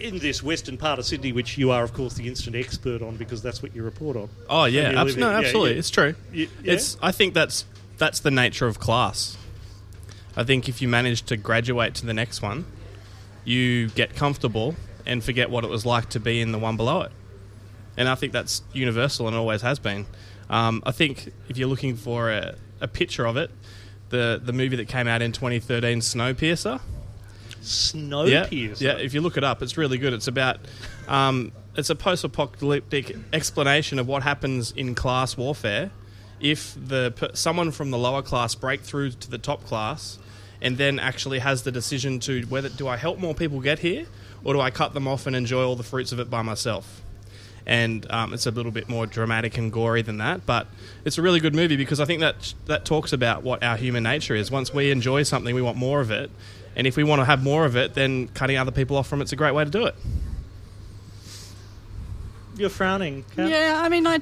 in 0.01 0.19
this 0.19 0.43
western 0.43 0.79
part 0.79 0.99
of 0.99 1.05
Sydney, 1.05 1.31
which 1.33 1.59
you 1.59 1.71
are, 1.71 1.83
of 1.85 1.93
course, 1.93 2.15
the 2.15 2.27
instant 2.27 2.57
expert 2.57 3.03
on 3.03 3.17
because 3.17 3.43
that's 3.43 3.63
what 3.63 3.75
you 3.77 3.83
report 3.83 4.17
on? 4.17 4.29
Oh 4.49 4.65
yeah, 4.65 5.01
abs- 5.01 5.17
no, 5.17 5.31
yeah, 5.31 5.39
absolutely, 5.39 5.73
you- 5.73 5.79
it's 5.79 5.91
true. 5.91 6.15
yeah? 6.33 6.47
It's. 6.65 6.97
I 7.03 7.13
think 7.13 7.35
that's 7.35 7.65
that's 7.99 8.21
the 8.21 8.31
nature 8.31 8.67
of 8.67 8.79
class. 8.79 9.37
I 10.37 10.45
think 10.45 10.69
if 10.69 10.81
you 10.81 10.87
manage 10.89 11.23
to 11.23 11.37
graduate 11.37 11.95
to 11.97 12.07
the 12.07 12.15
next 12.15 12.41
one, 12.43 12.65
you 13.45 13.89
get 13.91 14.15
comfortable 14.15 14.77
and 15.05 15.23
forget 15.25 15.51
what 15.51 15.65
it 15.65 15.71
was 15.71 15.85
like 15.85 16.09
to 16.11 16.21
be 16.21 16.41
in 16.41 16.53
the 16.53 16.59
one 16.59 16.77
below 16.77 17.03
it. 17.03 17.13
And 17.99 18.09
I 18.09 18.15
think 18.15 18.33
that's 18.33 18.63
universal 18.73 19.27
and 19.27 19.37
always 19.37 19.61
has 19.61 19.79
been. 19.79 20.07
Um, 20.49 20.83
I 20.87 20.93
think 20.93 21.31
if 21.51 21.59
you're 21.59 21.69
looking 21.69 21.97
for 21.97 22.31
a, 22.31 22.55
a 22.81 22.89
picture 22.89 23.27
of 23.27 23.37
it, 23.37 23.51
the 24.09 24.41
the 24.43 24.55
movie 24.55 24.77
that 24.77 24.89
came 24.89 25.07
out 25.07 25.21
in 25.21 25.33
2013, 25.33 26.01
Snowpiercer. 26.01 26.81
Snowpiercer. 27.61 28.81
Yeah, 28.81 28.95
yeah. 28.95 28.99
If 28.99 29.13
you 29.13 29.21
look 29.21 29.37
it 29.37 29.45
up, 29.45 29.63
it's 29.63 29.77
really 29.77 29.99
good. 29.99 30.15
It's 30.15 30.29
about 30.29 30.61
um, 31.09 31.53
it's 31.77 31.91
a 31.91 31.95
post-apocalyptic 31.95 33.17
explanation 33.33 33.99
of 33.99 34.07
what 34.07 34.23
happens 34.23 34.73
in 34.73 34.95
class 34.95 35.37
warfare 35.37 35.91
if 36.41 36.75
the 36.77 37.31
someone 37.35 37.71
from 37.73 37.91
the 37.91 37.99
lower 37.99 38.23
class 38.23 38.55
break 38.55 38.81
through 38.81 39.11
to 39.11 39.31
the 39.31 39.39
top 39.39 39.65
class 39.65 40.19
and 40.61 40.79
then 40.79 40.99
actually 40.99 41.41
has 41.41 41.63
the 41.63 41.73
decision 41.73 42.21
to 42.21 42.43
whether 42.47 42.69
do 42.69 42.89
I 42.89 42.97
help 42.97 43.19
more 43.19 43.35
people 43.35 43.61
get 43.61 43.81
here 43.81 44.07
or 44.45 44.55
do 44.55 44.61
I 44.61 44.71
cut 44.71 44.95
them 44.95 45.09
off 45.09 45.27
and 45.27 45.35
enjoy 45.35 45.65
all 45.65 45.77
the 45.77 45.83
fruits 45.83 46.13
of 46.13 46.21
it 46.21 46.31
by 46.31 46.43
myself. 46.43 47.03
And 47.69 48.11
um, 48.11 48.33
it's 48.33 48.47
a 48.47 48.51
little 48.51 48.73
bit 48.73 48.89
more 48.89 49.07
dramatic 49.07 49.59
and 49.59 49.71
gory 49.71 50.01
than 50.01 50.17
that, 50.19 50.47
but 50.47 50.67
it's 51.05 51.19
a 51.19 51.23
really 51.23 51.39
good 51.39 51.55
movie 51.55 51.77
because 51.77 52.01
I 52.01 52.07
think 52.07 52.21
that 52.21 52.55
that 52.65 52.87
talks 52.87 53.13
about 53.13 53.43
what 53.43 53.63
our 53.63 53.77
human 53.77 54.03
nature 54.03 54.35
is. 54.35 54.51
Once 54.51 54.73
we 54.73 54.91
enjoy 54.91 55.23
something, 55.23 55.55
we 55.55 55.61
want 55.61 55.77
more 55.77 56.01
of 56.01 56.11
it, 56.11 56.31
and 56.75 56.87
if 56.87 56.97
we 56.97 57.05
want 57.05 57.21
to 57.21 57.27
have 57.27 57.43
more 57.45 57.67
of 57.67 57.77
it, 57.77 57.93
then 57.93 58.29
cutting 58.29 58.57
other 58.57 58.71
people 58.71 58.97
off 58.97 59.07
from 59.07 59.21
it's 59.21 59.33
a 59.33 59.37
great 59.37 59.53
way 59.53 59.65
to 59.65 59.71
do 59.71 59.85
it. 59.85 59.95
You're 62.57 62.71
frowning. 62.71 63.27
Kat. 63.37 63.51
Yeah, 63.51 63.83
I 63.85 63.91
mean, 63.91 64.07
I, 64.07 64.21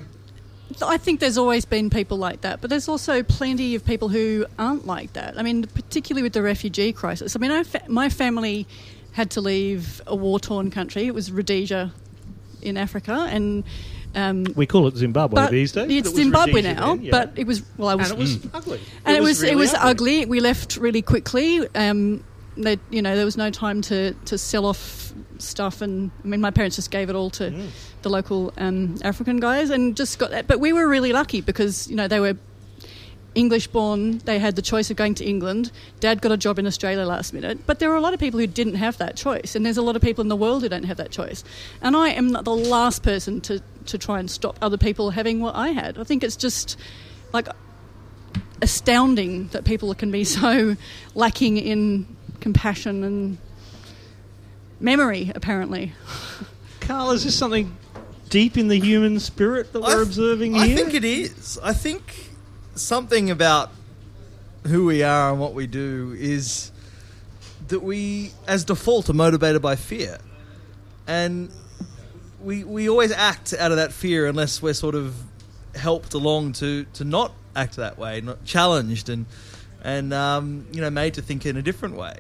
I 0.82 0.96
think 0.96 1.20
there's 1.20 1.38
always 1.38 1.64
been 1.64 1.88
people 1.88 2.18
like 2.18 2.40
that, 2.40 2.60
but 2.60 2.68
there's 2.68 2.88
also 2.88 3.22
plenty 3.22 3.76
of 3.76 3.84
people 3.84 4.08
who 4.08 4.44
aren't 4.58 4.88
like 4.88 5.12
that. 5.12 5.38
I 5.38 5.42
mean, 5.42 5.66
particularly 5.68 6.24
with 6.24 6.32
the 6.32 6.42
refugee 6.42 6.92
crisis. 6.92 7.36
I 7.36 7.38
mean, 7.38 7.52
I 7.52 7.62
fa- 7.62 7.84
my 7.86 8.08
family 8.08 8.66
had 9.12 9.30
to 9.30 9.40
leave 9.40 10.02
a 10.06 10.16
war-torn 10.16 10.72
country. 10.72 11.06
It 11.06 11.14
was 11.14 11.30
Rhodesia 11.30 11.92
in 12.66 12.76
Africa, 12.76 13.26
and 13.30 13.64
um, 14.14 14.44
We 14.56 14.66
call 14.66 14.86
it 14.88 14.96
Zimbabwe 14.96 15.34
but 15.34 15.50
these 15.50 15.72
days. 15.72 15.90
it's 15.90 16.10
but 16.10 16.18
it 16.18 16.22
Zimbabwe 16.22 16.62
now. 16.62 16.94
then, 16.96 17.02
yeah. 17.04 17.10
But 17.10 17.32
it 17.36 17.46
was 17.46 17.62
well, 17.76 17.88
I 17.88 17.94
was 17.94 18.10
and 18.10 18.18
it 18.18 18.22
was 18.22 18.38
ugly. 18.54 18.80
and 19.04 19.16
it 19.16 19.22
was 19.22 19.42
it 19.42 19.46
really 19.46 19.56
was 19.56 19.74
ugly. 19.74 20.26
We 20.26 20.40
left 20.40 20.76
really 20.76 21.02
quickly. 21.02 21.66
Um, 21.74 22.24
they, 22.58 22.78
you 22.90 23.02
know, 23.02 23.14
there 23.14 23.26
was 23.26 23.36
no 23.36 23.50
time 23.50 23.82
to, 23.82 24.12
to 24.24 24.38
sell 24.38 24.64
off 24.64 25.12
stuff, 25.38 25.82
and 25.82 26.10
I 26.24 26.26
mean, 26.26 26.40
my 26.40 26.50
parents 26.50 26.76
just 26.76 26.90
gave 26.90 27.10
it 27.10 27.14
all 27.14 27.28
to 27.30 27.50
Mm. 27.50 27.68
the 28.00 28.08
local 28.08 28.52
um, 28.56 28.96
African 29.02 29.40
guys, 29.40 29.68
and 29.70 29.94
just 29.94 30.18
got 30.18 30.30
that. 30.30 30.46
But 30.46 30.58
we 30.60 30.72
were 30.72 30.88
really 30.88 31.12
lucky 31.12 31.42
because 31.42 31.86
you 31.90 31.96
know 31.96 32.08
they 32.08 32.18
were 32.20 32.36
English 33.36 33.68
born. 33.68 34.18
They 34.24 34.38
had 34.38 34.56
the 34.56 34.62
choice 34.62 34.90
of 34.90 34.96
going 34.96 35.14
to 35.16 35.24
England. 35.24 35.70
Dad 36.00 36.20
got 36.22 36.32
a 36.32 36.36
job 36.36 36.58
in 36.58 36.66
Australia 36.66 37.04
last 37.04 37.32
minute, 37.32 37.66
but 37.66 37.78
there 37.78 37.92
are 37.92 37.96
a 37.96 38.00
lot 38.00 38.14
of 38.14 38.18
people 38.20 38.40
who 38.40 38.46
didn't 38.46 38.76
have 38.76 38.96
that 38.98 39.14
choice, 39.16 39.54
and 39.54 39.64
there's 39.64 39.76
a 39.76 39.82
lot 39.82 39.94
of 39.94 40.02
people 40.02 40.22
in 40.22 40.28
the 40.28 40.36
world 40.36 40.62
who 40.62 40.68
don't 40.68 40.84
have 40.84 40.96
that 40.96 41.10
choice. 41.10 41.44
And 41.82 41.94
I 41.96 42.08
am 42.08 42.32
not 42.32 42.44
the 42.44 42.56
last 42.56 43.02
person 43.02 43.40
to 43.42 43.62
to 43.86 43.98
try 43.98 44.18
and 44.18 44.28
stop 44.28 44.58
other 44.60 44.76
people 44.76 45.10
having 45.10 45.38
what 45.40 45.54
I 45.54 45.68
had. 45.68 45.96
I 45.98 46.02
think 46.04 46.24
it's 46.24 46.34
just 46.36 46.76
like 47.32 47.46
astounding 48.62 49.48
that 49.48 49.64
people 49.64 49.94
can 49.94 50.10
be 50.10 50.24
so 50.38 50.76
lacking 51.14 51.56
in 51.58 52.06
compassion 52.40 53.04
and 53.04 53.38
memory, 54.80 55.30
apparently. 55.34 55.92
Carl, 56.80 57.10
is 57.10 57.24
this 57.24 57.36
something 57.36 57.76
deep 58.28 58.56
in 58.56 58.68
the 58.68 58.78
human 58.78 59.20
spirit 59.20 59.72
that 59.72 59.82
we're 59.82 60.00
I- 60.00 60.02
observing 60.02 60.56
I 60.56 60.66
here? 60.66 60.74
I 60.76 60.80
think 60.80 60.94
it 60.94 61.04
is. 61.04 61.58
I 61.62 61.72
think 61.72 62.25
something 62.76 63.30
about 63.30 63.70
who 64.66 64.86
we 64.86 65.02
are 65.02 65.30
and 65.30 65.40
what 65.40 65.54
we 65.54 65.66
do 65.66 66.14
is 66.18 66.70
that 67.68 67.82
we, 67.82 68.32
as 68.46 68.64
default, 68.64 69.10
are 69.10 69.14
motivated 69.14 69.62
by 69.62 69.76
fear, 69.76 70.18
and 71.06 71.50
we 72.42 72.64
we 72.64 72.88
always 72.88 73.12
act 73.12 73.52
out 73.54 73.70
of 73.70 73.76
that 73.78 73.92
fear 73.92 74.26
unless 74.26 74.62
we're 74.62 74.74
sort 74.74 74.94
of 74.94 75.14
helped 75.74 76.14
along 76.14 76.52
to 76.54 76.84
to 76.94 77.04
not 77.04 77.32
act 77.54 77.76
that 77.76 77.98
way, 77.98 78.20
not 78.20 78.44
challenged 78.44 79.08
and. 79.08 79.26
And 79.84 80.12
um, 80.12 80.66
you 80.72 80.80
know, 80.80 80.90
made 80.90 81.14
to 81.14 81.22
think 81.22 81.46
in 81.46 81.56
a 81.56 81.62
different 81.62 81.96
way. 81.96 82.16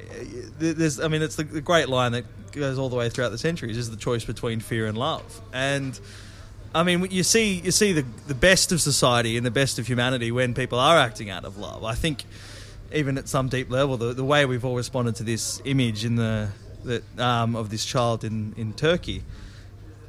There's, 0.56 1.00
I 1.00 1.08
mean, 1.08 1.20
it's 1.20 1.34
the, 1.34 1.42
the 1.42 1.60
great 1.60 1.88
line 1.88 2.12
that 2.12 2.24
goes 2.52 2.78
all 2.78 2.88
the 2.88 2.94
way 2.94 3.08
throughout 3.08 3.30
the 3.30 3.38
centuries: 3.38 3.76
is 3.76 3.90
the 3.90 3.96
choice 3.96 4.24
between 4.24 4.60
fear 4.60 4.86
and 4.86 4.96
love. 4.96 5.40
And 5.52 5.98
I 6.76 6.82
mean, 6.82 7.08
you 7.10 7.22
see, 7.22 7.54
you 7.60 7.70
see 7.70 7.94
the 7.94 8.04
the 8.26 8.34
best 8.34 8.70
of 8.70 8.82
society 8.82 9.38
and 9.38 9.46
the 9.46 9.50
best 9.50 9.78
of 9.78 9.86
humanity 9.86 10.30
when 10.30 10.52
people 10.52 10.78
are 10.78 10.98
acting 10.98 11.30
out 11.30 11.46
of 11.46 11.56
love. 11.56 11.84
I 11.84 11.94
think, 11.94 12.24
even 12.92 13.16
at 13.16 13.28
some 13.28 13.48
deep 13.48 13.70
level, 13.70 13.96
the, 13.96 14.12
the 14.12 14.24
way 14.24 14.44
we've 14.44 14.64
all 14.64 14.76
responded 14.76 15.16
to 15.16 15.22
this 15.22 15.62
image 15.64 16.04
in 16.04 16.16
the 16.16 16.50
that 16.84 17.18
um, 17.18 17.56
of 17.56 17.70
this 17.70 17.84
child 17.84 18.24
in, 18.24 18.54
in 18.58 18.74
Turkey, 18.74 19.22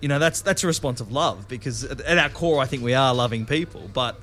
you 0.01 0.09
know, 0.09 0.19
that's 0.19 0.41
that's 0.41 0.61
a 0.65 0.67
response 0.67 0.99
of 0.99 1.09
love 1.09 1.47
because 1.47 1.85
at, 1.85 2.01
at 2.01 2.17
our 2.17 2.29
core, 2.29 2.61
I 2.61 2.65
think 2.65 2.83
we 2.83 2.93
are 2.93 3.15
loving 3.15 3.45
people, 3.45 3.89
but 3.93 4.19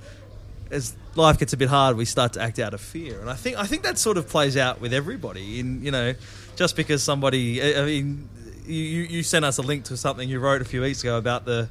as 0.71 0.95
life 1.15 1.39
gets 1.39 1.55
a 1.55 1.57
bit 1.57 1.71
hard, 1.71 1.97
we 1.97 2.05
start 2.05 2.35
to 2.35 2.43
act 2.43 2.59
out 2.59 2.75
of 2.75 2.83
fear, 2.83 3.21
and 3.23 3.31
I 3.31 3.35
think 3.35 3.57
I 3.57 3.65
think 3.65 3.85
that 3.85 3.97
sort 3.97 4.19
of 4.19 4.29
plays 4.29 4.59
out 4.59 4.83
with 4.83 4.93
everybody. 4.93 5.61
In 5.61 5.83
you 5.83 5.91
know, 5.91 6.13
just 6.57 6.77
because 6.77 7.03
somebody, 7.03 7.63
I 7.63 7.87
mean, 7.87 8.29
you 8.67 8.77
you 8.77 9.23
sent 9.23 9.47
us 9.47 9.57
a 9.57 9.63
link 9.63 9.85
to 9.87 9.97
something 9.97 10.29
you 10.29 10.41
wrote 10.41 10.61
a 10.61 10.67
few 10.67 10.83
weeks 10.83 11.01
ago 11.01 11.17
about 11.17 11.47
the 11.47 11.71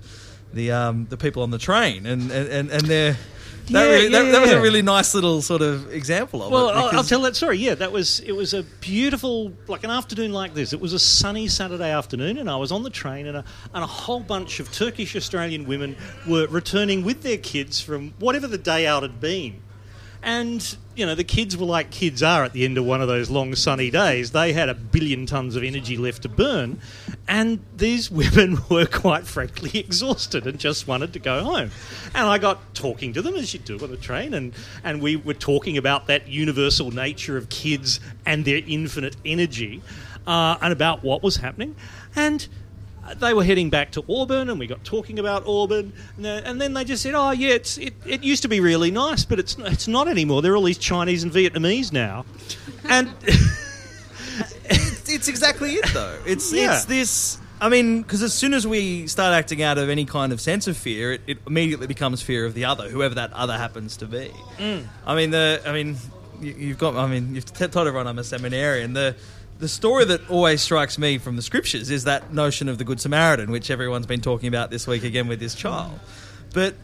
the 0.54 0.72
um, 0.72 1.08
the 1.10 1.18
people 1.18 1.43
on 1.43 1.51
the 1.51 1.58
train, 1.58 2.06
and 2.06 2.32
and 2.32 2.70
and, 2.72 2.82
they're. 2.86 3.18
That, 3.68 3.86
Yeah, 3.86 3.91
really, 3.91 4.10
that, 4.10 4.32
that 4.34 4.41
was 4.41 4.51
yeah. 4.51 4.58
a 4.58 4.62
really 4.62 4.82
nice 4.82 5.16
little 5.16 5.41
sort 5.41 5.62
of 5.62 5.89
example 5.93 6.43
of 6.43 6.51
Well, 6.51 6.68
it. 6.68 6.74
I'll, 6.74 6.97
I'll 6.97 7.04
tell 7.06 7.22
that 7.22 7.34
story. 7.38 7.60
Yeah, 7.60 7.76
that 7.76 7.93
was 7.93 8.20
it. 8.20 8.34
Was 8.34 8.54
a 8.54 8.64
beautiful, 8.82 9.54
like 9.68 9.86
an 9.86 9.89
afternoon 9.89 10.34
like 10.34 10.54
this. 10.54 10.74
It 10.74 10.82
was 10.82 10.91
a 10.91 10.99
sunny 10.99 11.47
Saturday 11.47 11.89
afternoon, 11.89 12.38
and 12.39 12.49
I 12.49 12.58
was 12.58 12.74
on 12.74 12.84
the 12.84 12.89
train, 12.89 13.26
and 13.26 13.38
a, 13.38 13.45
and 13.74 13.82
a 13.82 13.88
whole 13.88 14.20
bunch 14.20 14.60
of 14.60 14.70
Turkish 14.74 15.16
Australian 15.16 15.66
women 15.66 15.95
were 16.28 16.45
returning 16.47 17.06
with 17.06 17.24
their 17.24 17.38
kids 17.38 17.80
from 17.80 18.14
whatever 18.20 18.47
the 18.47 18.58
day 18.58 18.86
out 18.86 19.01
had 19.01 19.22
been, 19.22 19.62
And, 20.22 20.76
you 20.95 21.05
know, 21.05 21.15
the 21.15 21.23
kids 21.23 21.57
were 21.57 21.65
like 21.65 21.89
kids 21.89 22.21
are 22.21 22.43
at 22.43 22.53
the 22.53 22.65
end 22.65 22.77
of 22.77 22.85
one 22.85 23.01
of 23.01 23.07
those 23.07 23.29
long 23.29 23.55
sunny 23.55 23.89
days. 23.89 24.31
They 24.31 24.53
had 24.53 24.69
a 24.69 24.73
billion 24.73 25.25
tons 25.25 25.55
of 25.55 25.63
energy 25.63 25.97
left 25.97 26.21
to 26.23 26.29
burn. 26.29 26.79
And 27.27 27.59
these 27.75 28.11
women 28.11 28.57
were 28.69 28.85
quite 28.85 29.25
frankly 29.25 29.79
exhausted 29.79 30.45
and 30.45 30.59
just 30.59 30.87
wanted 30.87 31.13
to 31.13 31.19
go 31.19 31.43
home. 31.43 31.71
And 32.13 32.27
I 32.27 32.37
got 32.37 32.75
talking 32.75 33.13
to 33.13 33.21
them, 33.21 33.35
as 33.35 33.53
you 33.53 33.59
do 33.59 33.79
on 33.83 33.91
a 33.91 33.97
train, 33.97 34.33
and, 34.33 34.53
and 34.83 35.01
we 35.01 35.15
were 35.15 35.33
talking 35.33 35.77
about 35.77 36.07
that 36.07 36.27
universal 36.27 36.91
nature 36.91 37.37
of 37.37 37.49
kids 37.49 37.99
and 38.25 38.45
their 38.45 38.61
infinite 38.65 39.15
energy 39.25 39.81
uh, 40.27 40.57
and 40.61 40.71
about 40.71 41.03
what 41.03 41.23
was 41.23 41.37
happening. 41.37 41.75
And 42.15 42.47
they 43.18 43.34
were 43.34 43.43
heading 43.43 43.70
back 43.70 43.91
to 43.91 44.04
Auburn, 44.10 44.49
and 44.49 44.58
we 44.60 44.68
got 44.68 44.84
talking 44.84 45.20
about 45.20 45.45
Auburn, 45.45 45.93
and, 46.16 46.26
then- 46.26 46.43
and 46.45 46.62
then 46.62 46.74
they 46.74 46.84
just 46.84 47.04
said, 47.04 47.14
"Oh, 47.16 47.32
yeah, 47.32 47.49
it's, 47.54 47.78
it, 47.78 47.93
it 48.06 48.24
used 48.24 48.41
to 48.43 48.47
be 48.47 48.60
really 48.60 48.91
nice, 48.91 49.26
but 49.26 49.39
it's 49.39 49.56
it's 49.60 49.88
not 49.88 50.08
anymore. 50.08 50.41
There 50.41 50.54
are 50.54 50.56
all 50.58 50.64
these 50.64 50.78
Chinese 50.78 51.24
and 51.24 51.32
Vietnamese 51.32 51.91
now." 51.91 52.26
And 52.89 53.10
it's, 54.66 55.10
it's 55.10 55.28
exactly 55.28 55.72
it 55.74 55.86
though. 55.93 56.18
It's 56.26 56.51
Yeah. 56.54 56.76
it's 56.76 56.86
this. 56.86 57.38
I 57.62 57.70
mean, 57.70 58.01
because 58.01 58.22
as 58.22 58.34
soon 58.34 58.54
as 58.54 58.68
we 58.68 59.08
start 59.08 59.34
acting 59.34 59.62
out 59.62 59.78
of 59.78 59.88
any 59.89 60.04
kind 60.06 60.34
of 60.34 60.41
sense 60.41 60.68
of 60.68 60.76
fear, 60.76 61.14
it, 61.14 61.22
it 61.28 61.38
immediately 61.47 61.88
becomes 61.88 62.22
fear 62.22 62.45
of 62.45 62.54
the 62.56 62.66
other, 62.66 62.89
whoever 62.89 63.16
that 63.16 63.32
other 63.32 63.58
happens 63.58 63.95
to 63.97 64.06
be. 64.06 64.32
Mm. 64.58 64.86
I 65.06 65.16
mean, 65.16 65.32
the. 65.32 65.62
I 65.66 65.72
mean, 65.72 65.95
you, 66.41 66.54
you've 66.54 66.78
got. 66.78 66.95
I 66.95 67.08
mean, 67.08 67.36
you've 67.36 67.45
t- 67.45 67.68
told 67.68 67.88
everyone 67.88 68.08
I'm 68.08 68.20
a 68.20 68.24
seminarian. 68.24 68.93
The 68.93 69.16
the 69.64 69.70
story 69.70 70.03
that 70.03 70.30
always 70.30 70.61
strikes 70.61 70.97
me 70.97 71.18
from 71.18 71.38
the 71.38 71.41
scriptures 71.41 71.89
is 71.89 72.03
that 72.03 72.34
notion 72.34 72.68
of 72.68 72.78
the 72.78 72.84
Good 72.84 72.99
Samaritan, 72.99 73.49
which 73.49 73.72
everyone's 73.72 74.05
been 74.05 74.20
talking 74.20 74.49
about 74.49 74.72
this 74.72 74.86
week 74.86 75.05
again 75.05 75.30
with 75.30 75.39
this 75.39 75.55
child. 75.55 75.97
But 76.53 76.76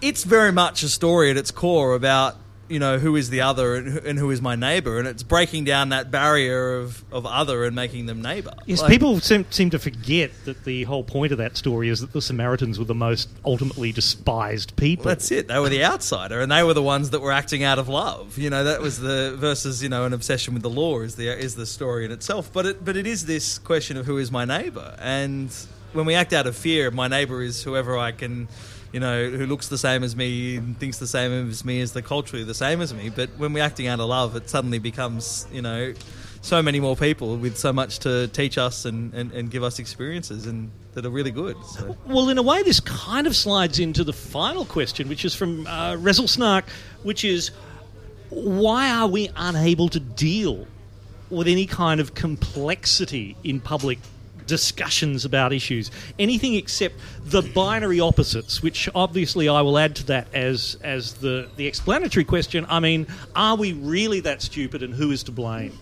it's 0.00 0.22
very 0.22 0.52
much 0.52 0.84
a 0.84 0.88
story 0.88 1.32
at 1.32 1.36
its 1.36 1.50
core 1.50 1.94
about 1.94 2.36
you 2.72 2.78
know 2.78 2.98
who 2.98 3.16
is 3.16 3.28
the 3.30 3.42
other 3.42 3.74
and 3.76 3.88
who, 3.88 3.98
and 4.08 4.18
who 4.18 4.30
is 4.30 4.40
my 4.40 4.56
neighbor, 4.56 4.98
and 4.98 5.06
it's 5.06 5.22
breaking 5.22 5.64
down 5.64 5.90
that 5.90 6.10
barrier 6.10 6.76
of, 6.78 7.04
of 7.12 7.26
other 7.26 7.64
and 7.64 7.76
making 7.76 8.06
them 8.06 8.22
neighbor. 8.22 8.52
yes, 8.66 8.80
Like- 8.80 8.90
people 8.90 9.20
seem, 9.20 9.44
seem 9.50 9.70
to 9.70 9.78
forget 9.78 10.30
that 10.46 10.64
the 10.64 10.84
whole 10.84 11.04
point 11.04 11.32
of 11.32 11.38
that 11.38 11.56
story 11.56 11.88
is 11.88 12.00
that 12.00 12.12
the 12.12 12.22
Samaritans 12.22 12.78
were 12.78 12.84
the 12.84 12.94
most 12.94 13.28
ultimately 13.44 13.92
despised 13.92 14.74
people. 14.76 15.04
Well, 15.04 15.14
that's 15.14 15.30
it. 15.30 15.48
They 15.48 15.58
were 15.58 15.68
the 15.68 15.84
outsider, 15.84 16.40
and 16.40 16.50
they 16.50 16.62
were 16.62 16.74
the 16.74 16.82
ones 16.82 17.10
that 17.10 17.20
were 17.20 17.32
acting 17.32 17.62
out 17.62 17.78
of 17.78 17.88
love. 17.88 18.38
You 18.38 18.48
know, 18.50 18.64
that 18.64 18.80
was 18.80 18.98
the 18.98 19.34
versus 19.36 19.82
you 19.82 19.88
know 19.88 20.04
an 20.04 20.12
obsession 20.12 20.54
with 20.54 20.62
the 20.62 20.70
law 20.70 21.00
is 21.00 21.16
the 21.16 21.28
is 21.28 21.54
the 21.54 21.66
story 21.66 22.04
in 22.04 22.10
itself. 22.12 22.50
But 22.52 22.66
it 22.66 22.84
but 22.84 22.96
it 22.96 23.06
is 23.06 23.26
this 23.26 23.58
question 23.58 23.96
of 23.96 24.06
who 24.06 24.18
is 24.18 24.30
my 24.32 24.44
neighbor, 24.44 24.96
and 24.98 25.54
when 25.92 26.06
we 26.06 26.14
act 26.14 26.32
out 26.32 26.46
of 26.46 26.56
fear, 26.56 26.90
my 26.90 27.06
neighbor 27.08 27.42
is 27.42 27.62
whoever 27.62 27.98
I 27.98 28.12
can. 28.12 28.48
You 28.92 29.00
know, 29.00 29.30
who 29.30 29.46
looks 29.46 29.68
the 29.68 29.78
same 29.78 30.02
as 30.02 30.14
me, 30.14 30.56
and 30.56 30.78
thinks 30.78 30.98
the 30.98 31.06
same 31.06 31.48
as 31.48 31.64
me, 31.64 31.80
is 31.80 31.92
the 31.92 32.02
culturally 32.02 32.44
the 32.44 32.54
same 32.54 32.80
as 32.82 32.92
me. 32.92 33.08
But 33.08 33.30
when 33.38 33.52
we're 33.52 33.64
acting 33.64 33.86
out 33.86 34.00
of 34.00 34.08
love, 34.08 34.36
it 34.36 34.50
suddenly 34.50 34.78
becomes, 34.78 35.46
you 35.50 35.62
know, 35.62 35.94
so 36.42 36.60
many 36.60 36.80
more 36.80 36.96
people 36.96 37.36
with 37.36 37.56
so 37.56 37.72
much 37.72 38.00
to 38.00 38.28
teach 38.28 38.58
us 38.58 38.84
and, 38.84 39.14
and, 39.14 39.32
and 39.32 39.50
give 39.50 39.62
us 39.62 39.78
experiences 39.78 40.46
and 40.46 40.70
that 40.94 41.06
are 41.06 41.10
really 41.10 41.30
good. 41.30 41.56
So. 41.64 41.96
Well, 42.04 42.28
in 42.28 42.36
a 42.36 42.42
way, 42.42 42.62
this 42.64 42.80
kind 42.80 43.26
of 43.26 43.34
slides 43.34 43.78
into 43.78 44.04
the 44.04 44.12
final 44.12 44.64
question, 44.64 45.08
which 45.08 45.24
is 45.24 45.34
from 45.34 45.66
uh, 45.66 45.92
Rezel 45.92 46.28
Snark, 46.28 46.68
which 47.02 47.24
is 47.24 47.52
why 48.28 48.90
are 48.90 49.06
we 49.06 49.30
unable 49.36 49.88
to 49.90 50.00
deal 50.00 50.66
with 51.30 51.48
any 51.48 51.64
kind 51.64 52.00
of 52.00 52.14
complexity 52.14 53.36
in 53.44 53.60
public 53.60 53.98
discussions 54.46 55.24
about 55.24 55.52
issues? 55.52 55.90
Anything 56.18 56.54
except 56.54 56.96
the 57.24 57.42
binary 57.42 58.00
opposites, 58.00 58.62
which 58.62 58.88
obviously 58.94 59.48
I 59.48 59.60
will 59.62 59.78
add 59.78 59.96
to 59.96 60.06
that 60.06 60.32
as, 60.34 60.76
as 60.82 61.14
the, 61.14 61.48
the 61.56 61.66
explanatory 61.66 62.24
question. 62.24 62.66
I 62.68 62.80
mean, 62.80 63.06
are 63.34 63.56
we 63.56 63.72
really 63.72 64.20
that 64.20 64.42
stupid 64.42 64.82
and 64.82 64.94
who 64.94 65.10
is 65.10 65.22
to 65.24 65.32
blame? 65.32 65.78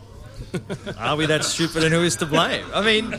Are 0.98 1.16
we 1.16 1.26
that 1.26 1.44
stupid 1.44 1.84
and 1.84 1.92
who 1.92 2.02
is 2.02 2.16
to 2.16 2.26
blame? 2.26 2.64
I 2.72 2.82
mean, 2.82 3.12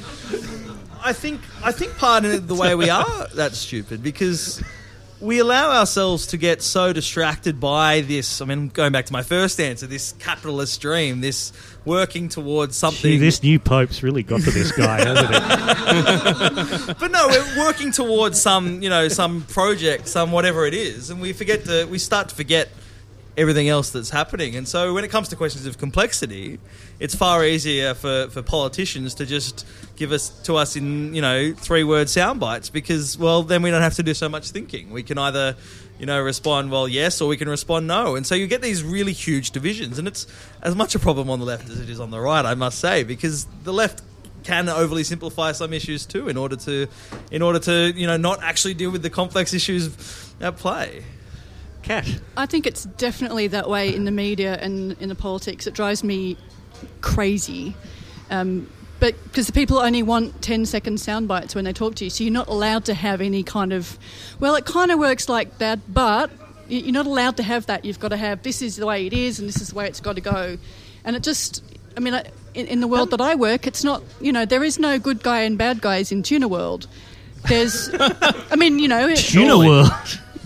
I 1.03 1.13
think 1.13 1.41
I 1.63 1.71
think 1.71 1.95
part 1.97 2.25
of 2.25 2.47
the 2.47 2.55
way 2.55 2.75
we 2.75 2.89
are 2.89 3.27
that 3.35 3.53
stupid 3.53 4.03
because 4.03 4.61
we 5.21 5.39
allow 5.39 5.71
ourselves 5.71 6.27
to 6.27 6.37
get 6.37 6.61
so 6.61 6.91
distracted 6.93 7.59
by 7.59 8.01
this. 8.01 8.41
I 8.41 8.45
mean, 8.45 8.69
going 8.69 8.91
back 8.91 9.05
to 9.05 9.13
my 9.13 9.21
first 9.21 9.59
answer, 9.59 9.85
this 9.85 10.13
capitalist 10.13 10.81
dream, 10.81 11.21
this 11.21 11.53
working 11.85 12.27
towards 12.27 12.75
something. 12.75 13.11
Gee, 13.11 13.17
this 13.17 13.43
new 13.43 13.59
Pope's 13.59 14.01
really 14.03 14.23
got 14.23 14.41
to 14.41 14.51
this 14.51 14.71
guy, 14.71 14.97
hasn't 14.97 15.29
it? 16.89 16.97
but 16.99 17.11
no, 17.11 17.27
we're 17.27 17.65
working 17.65 17.91
towards 17.91 18.41
some, 18.41 18.81
you 18.81 18.89
know, 18.89 19.07
some 19.07 19.43
project, 19.43 20.07
some 20.07 20.31
whatever 20.31 20.65
it 20.65 20.73
is, 20.73 21.09
and 21.09 21.21
we 21.21 21.33
forget 21.33 21.65
to, 21.65 21.85
we 21.85 21.99
start 21.99 22.29
to 22.29 22.35
forget 22.35 22.69
everything 23.37 23.69
else 23.69 23.91
that's 23.91 24.09
happening. 24.09 24.55
And 24.55 24.67
so 24.67 24.93
when 24.93 25.03
it 25.03 25.09
comes 25.09 25.29
to 25.29 25.35
questions 25.35 25.65
of 25.65 25.77
complexity, 25.77 26.59
it's 26.99 27.15
far 27.15 27.45
easier 27.45 27.93
for, 27.93 28.27
for 28.29 28.41
politicians 28.41 29.15
to 29.15 29.25
just 29.25 29.65
give 29.95 30.11
us 30.11 30.29
to 30.43 30.55
us 30.55 30.75
in, 30.75 31.13
you 31.13 31.21
know, 31.21 31.53
three 31.53 31.83
word 31.83 32.09
sound 32.09 32.39
bites 32.39 32.69
because 32.69 33.17
well 33.17 33.43
then 33.43 33.61
we 33.61 33.71
don't 33.71 33.81
have 33.81 33.95
to 33.95 34.03
do 34.03 34.13
so 34.13 34.27
much 34.27 34.51
thinking. 34.51 34.91
We 34.91 35.03
can 35.03 35.17
either 35.17 35.55
you 35.99 36.07
know, 36.07 36.19
respond 36.19 36.71
well 36.71 36.87
yes, 36.87 37.21
or 37.21 37.27
we 37.27 37.37
can 37.37 37.47
respond 37.47 37.85
no, 37.85 38.15
and 38.15 38.25
so 38.25 38.33
you 38.33 38.47
get 38.47 38.63
these 38.63 38.83
really 38.83 39.13
huge 39.13 39.51
divisions, 39.51 39.99
and 39.99 40.07
it's 40.07 40.25
as 40.63 40.75
much 40.75 40.95
a 40.95 40.99
problem 40.99 41.29
on 41.29 41.37
the 41.37 41.45
left 41.45 41.69
as 41.69 41.79
it 41.79 41.91
is 41.91 41.99
on 41.99 42.09
the 42.09 42.19
right, 42.19 42.43
I 42.43 42.55
must 42.55 42.79
say, 42.79 43.03
because 43.03 43.45
the 43.63 43.71
left 43.71 44.01
can 44.43 44.67
overly 44.67 45.03
simplify 45.03 45.51
some 45.51 45.73
issues 45.73 46.07
too 46.07 46.27
in 46.27 46.37
order 46.37 46.55
to 46.55 46.87
in 47.29 47.43
order 47.43 47.59
to 47.59 47.93
you 47.95 48.07
know 48.07 48.17
not 48.17 48.41
actually 48.41 48.73
deal 48.73 48.89
with 48.89 49.03
the 49.03 49.09
complex 49.11 49.53
issues 49.53 50.33
at 50.41 50.57
play 50.57 51.03
cat 51.83 52.07
I 52.37 52.45
think 52.45 52.65
it's 52.65 52.85
definitely 52.85 53.47
that 53.47 53.69
way 53.69 53.93
in 53.93 54.05
the 54.05 54.11
media 54.11 54.57
and 54.61 54.93
in 54.99 55.09
the 55.09 55.15
politics. 55.15 55.67
It 55.67 55.73
drives 55.73 56.03
me 56.03 56.37
crazy. 57.01 57.75
Um, 58.29 58.69
but 58.99 59.21
because 59.23 59.47
the 59.47 59.53
people 59.53 59.79
only 59.79 60.03
want 60.03 60.41
10 60.41 60.65
second 60.65 60.99
sound 60.99 61.27
bites 61.27 61.55
when 61.55 61.65
they 61.65 61.73
talk 61.73 61.95
to 61.95 62.03
you, 62.03 62.09
so 62.09 62.23
you're 62.23 62.31
not 62.31 62.47
allowed 62.47 62.85
to 62.85 62.93
have 62.93 63.19
any 63.19 63.41
kind 63.43 63.73
of, 63.73 63.97
well, 64.39 64.55
it 64.55 64.65
kind 64.65 64.91
of 64.91 64.99
works 64.99 65.27
like 65.27 65.57
that, 65.57 65.79
but 65.91 66.29
you're 66.67 66.93
not 66.93 67.07
allowed 67.07 67.37
to 67.37 67.43
have 67.43 67.65
that. 67.65 67.83
You've 67.83 67.99
got 67.99 68.09
to 68.09 68.17
have 68.17 68.43
this 68.43 68.61
is 68.61 68.75
the 68.75 68.85
way 68.85 69.07
it 69.07 69.13
is 69.13 69.39
and 69.39 69.49
this 69.49 69.59
is 69.59 69.69
the 69.69 69.75
way 69.75 69.87
it's 69.87 69.99
got 69.99 70.15
to 70.15 70.21
go. 70.21 70.57
And 71.03 71.15
it 71.15 71.23
just, 71.23 71.63
I 71.97 71.99
mean, 71.99 72.13
in, 72.53 72.67
in 72.67 72.79
the 72.79 72.87
world 72.87 73.09
that 73.11 73.21
I 73.21 73.35
work, 73.35 73.65
it's 73.65 73.83
not, 73.83 74.03
you 74.21 74.31
know, 74.31 74.45
there 74.45 74.63
is 74.63 74.77
no 74.77 74.99
good 74.99 75.23
guy 75.23 75.41
and 75.41 75.57
bad 75.57 75.81
guys 75.81 76.11
in 76.11 76.21
tuna 76.21 76.47
world. 76.47 76.87
There's, 77.47 77.89
I 77.99 78.55
mean, 78.55 78.77
you 78.77 78.87
know, 78.87 79.15
Tuna 79.15 79.57
World. 79.57 79.89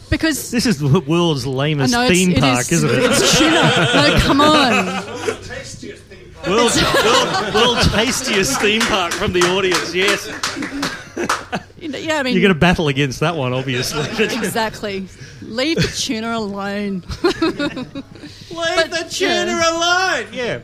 Because 0.09 0.51
This 0.51 0.65
is 0.65 0.79
the 0.79 0.99
world's 1.01 1.45
lamest 1.45 1.93
know, 1.93 2.07
theme 2.07 2.31
it 2.31 2.39
park, 2.39 2.61
is- 2.71 2.71
is, 2.71 2.83
not 2.83 2.93
it? 2.93 3.03
It's 3.11 3.37
tuna. 3.37 3.51
No, 3.93 4.17
come 4.19 4.41
on. 4.41 4.85
World, 6.47 6.71
world, 7.03 7.53
world 7.55 7.77
tastiest 7.91 8.61
theme 8.61 8.81
park 8.81 9.13
from 9.13 9.33
the 9.33 9.41
audience, 9.41 9.93
yes. 9.95 10.27
You 11.79 11.89
know, 11.89 11.97
Yeah, 11.97 12.19
I 12.19 12.23
mean, 12.23 12.33
You're 12.33 12.41
going 12.43 12.53
to 12.53 12.59
battle 12.59 12.87
against 12.87 13.19
that 13.21 13.35
one, 13.35 13.51
obviously. 13.51 14.03
exactly. 14.23 15.07
Leave 15.41 15.77
the 15.77 15.87
tuna 15.87 16.37
alone. 16.37 17.03
Leave 17.23 18.89
the 18.91 19.07
tuna 19.09 19.59
alone! 19.71 20.27
Yeah. 20.31 20.59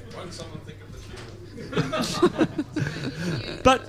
but, 3.63 3.87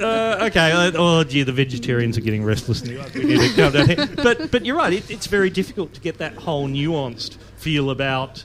uh, 0.00 0.46
okay, 0.50 0.72
uh, 0.72 0.92
oh, 0.96 1.24
gee, 1.24 1.42
the 1.42 1.52
vegetarians 1.52 2.16
are 2.18 2.20
getting 2.22 2.44
restless. 2.44 2.82
We 3.14 3.24
need 3.24 3.40
to 3.40 3.54
calm 3.56 3.72
down 3.72 3.88
here. 3.88 4.06
But, 4.16 4.50
but 4.50 4.64
you're 4.66 4.76
right, 4.76 4.92
it, 4.92 5.10
it's 5.10 5.26
very 5.26 5.50
difficult 5.50 5.94
to 5.94 6.00
get 6.00 6.18
that 6.18 6.34
whole 6.34 6.68
nuanced 6.68 7.36
feel 7.56 7.90
about, 7.90 8.44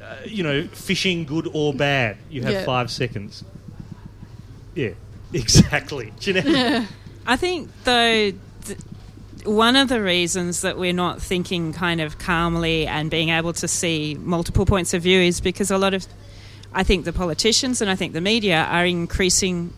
uh, 0.00 0.16
you 0.26 0.42
know, 0.42 0.66
fishing 0.68 1.24
good 1.24 1.48
or 1.52 1.74
bad. 1.74 2.16
You 2.30 2.42
have 2.42 2.52
Yeah. 2.52 2.64
five 2.64 2.90
seconds. 2.90 3.44
Yeah, 4.74 4.90
exactly. 5.32 6.12
Jeanette? 6.18 6.88
I 7.26 7.36
think, 7.36 7.70
though, 7.84 8.32
th- 8.64 8.78
one 9.44 9.76
of 9.76 9.88
the 9.88 10.00
reasons 10.02 10.60
that 10.62 10.78
we're 10.78 10.92
not 10.92 11.20
thinking 11.20 11.72
kind 11.72 12.00
of 12.00 12.18
calmly 12.18 12.86
and 12.86 13.10
being 13.10 13.28
able 13.30 13.52
to 13.54 13.68
see 13.68 14.16
multiple 14.20 14.64
points 14.66 14.94
of 14.94 15.02
view 15.02 15.20
is 15.20 15.40
because 15.40 15.70
a 15.70 15.78
lot 15.78 15.94
of, 15.94 16.06
I 16.72 16.84
think 16.84 17.04
the 17.04 17.12
politicians 17.12 17.80
and 17.82 17.90
I 17.90 17.96
think 17.96 18.12
the 18.12 18.20
media 18.20 18.64
are 18.70 18.86
increasing 18.86 19.72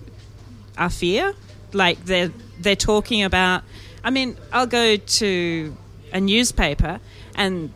our 0.79 0.91
fear. 0.91 1.35
Like 1.73 2.05
they're 2.05 2.33
they're 2.59 2.77
talking 2.77 3.23
about. 3.23 3.63
I 4.03 4.11
mean, 4.11 4.37
I'll 4.53 4.67
go 4.67 4.97
to 4.97 5.77
a 6.13 6.21
newspaper 6.21 7.01
and 7.35 7.73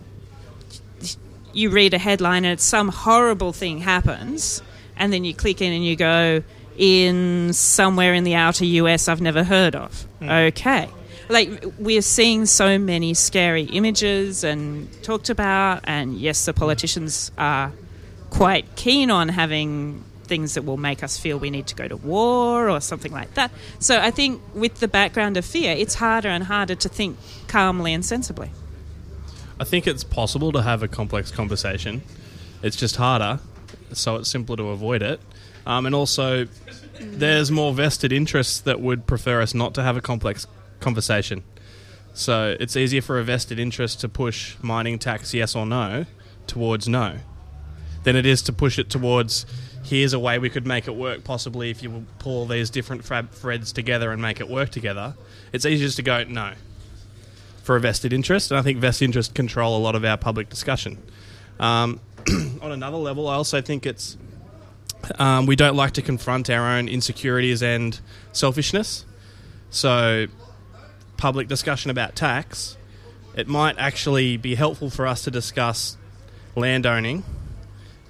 you 1.53 1.71
read 1.71 1.95
a 1.95 1.99
headline 1.99 2.45
and 2.45 2.53
it's 2.53 2.65
some 2.65 2.89
horrible 2.89 3.53
thing 3.53 3.79
happens, 3.79 4.63
and 4.97 5.13
then 5.13 5.25
you 5.25 5.35
click 5.35 5.61
in 5.61 5.73
and 5.73 5.85
you 5.85 5.97
go 5.97 6.43
in 6.77 7.53
somewhere 7.53 8.15
in 8.15 8.23
the 8.23 8.37
outer 8.37 8.65
US 8.65 9.09
I've 9.09 9.21
never 9.21 9.43
heard 9.43 9.75
of. 9.75 10.03
Hmm. 10.21 10.29
Okay. 10.29 10.89
Like 11.29 11.65
we're 11.79 12.03
seeing 12.03 12.47
so 12.47 12.79
many 12.79 13.13
scary 13.15 13.65
images 13.65 14.45
and 14.45 14.91
talked 15.03 15.29
about, 15.29 15.81
and 15.85 16.17
yes, 16.17 16.47
the 16.47 16.55
politicians 16.55 17.33
are 17.37 17.73
quite 18.31 18.77
keen 18.77 19.11
on 19.11 19.29
having 19.29 20.05
things 20.29 20.55
that 20.55 20.65
will 20.65 20.77
make 20.77 21.03
us 21.03 21.19
feel 21.19 21.39
we 21.39 21.51
need 21.51 21.67
to 21.69 21.75
go 21.75 21.89
to 21.89 21.97
war 21.97 22.69
or 22.69 22.81
something 22.81 23.13
like 23.13 23.35
that. 23.35 23.51
So 23.79 23.99
I 23.99 24.11
think 24.11 24.41
with 24.55 24.81
the 24.81 24.89
background 24.89 25.37
of 25.37 25.45
fear, 25.45 25.73
it's 25.73 25.95
harder 25.95 26.29
and 26.29 26.45
harder 26.45 26.75
to 26.77 26.89
think 26.89 27.17
calmly 27.49 27.93
and 27.93 28.05
sensibly. 28.05 28.51
I 29.61 29.65
think 29.65 29.87
it's 29.87 30.05
possible 30.05 30.53
to 30.53 30.63
have 30.63 30.83
a 30.83 30.89
complex 30.89 31.31
conversation. 31.31 32.03
It's 32.63 32.77
just 32.77 32.97
harder, 32.97 33.41
so 33.93 34.17
it's 34.17 34.31
simpler 34.31 34.57
to 34.57 34.69
avoid 34.69 35.03
it. 35.03 35.21
Um, 35.67 35.87
and 35.87 35.95
also, 35.95 36.47
there's 37.01 37.51
more 37.51 37.73
vested 37.73 38.13
interests 38.13 38.61
that 38.61 38.81
would 38.81 39.07
prefer 39.07 39.41
us 39.41 39.55
not 39.55 39.75
to 39.75 39.83
have 39.83 39.97
a 39.97 40.01
complex 40.01 40.47
conversation. 40.81 41.43
So 42.15 42.57
it's 42.59 42.77
easier 42.77 43.03
for 43.03 43.19
a 43.19 43.25
vested 43.25 43.59
interest 43.59 44.01
to 44.01 44.09
push 44.09 44.57
mining 44.61 44.99
tax 44.99 45.35
yes 45.35 45.55
or 45.55 45.67
no 45.67 46.07
towards 46.47 46.89
no 46.89 47.19
than 48.05 48.17
it 48.17 48.27
is 48.27 48.43
to 48.43 48.53
push 48.53 48.79
it 48.79 48.89
towards 48.91 49.45
here's 49.89 50.13
a 50.13 50.19
way 50.19 50.39
we 50.39 50.51
could 50.51 50.67
make 50.67 50.87
it 50.87 50.95
work 50.95 51.25
possibly 51.25 51.71
if 51.71 51.83
you 51.83 52.05
pull 52.19 52.47
these 52.47 52.71
different 52.71 53.05
threads 53.05 53.73
together 53.73 54.13
and 54.13 54.21
make 54.21 54.41
it 54.41 54.49
work 54.49 54.71
together. 54.71 55.15
It's 55.53 55.65
easier 55.65 55.87
just 55.87 55.97
to 55.97 56.03
go 56.03 56.25
no 56.25 56.53
for 57.63 57.77
a 57.77 57.81
vested 57.81 58.13
interest, 58.13 58.51
and 58.51 58.59
I 58.59 58.63
think 58.63 58.79
vested 58.79 59.07
interest 59.07 59.35
control 59.35 59.77
a 59.77 59.81
lot 59.81 59.95
of 59.95 60.05
our 60.05 60.17
public 60.17 60.49
discussion. 60.49 60.99
Um, 61.59 62.01
on 62.63 62.73
another 62.73 62.97
level, 62.97 63.29
I 63.29 63.35
also 63.35 63.61
think 63.61 63.87
it's 63.87 64.17
um, 65.19 65.47
we 65.47 65.57
don't 65.57 65.77
like 65.77 65.93
to 65.93 66.03
confront 66.03 66.51
our 66.51 66.67
own 66.67 66.89
insecurities 66.89 67.63
and 67.63 67.99
selfishness. 68.33 69.05
So, 69.71 70.27
public 71.17 71.49
discussion 71.49 71.91
about 71.91 72.17
tax, 72.17 72.77
it 73.35 73.49
might 73.49 73.79
actually 73.79 74.37
be 74.37 74.55
helpful 74.55 74.91
for 74.91 75.07
us 75.07 75.23
to 75.25 75.31
discuss 75.31 75.97
land 76.57 76.87
owning 76.87 77.23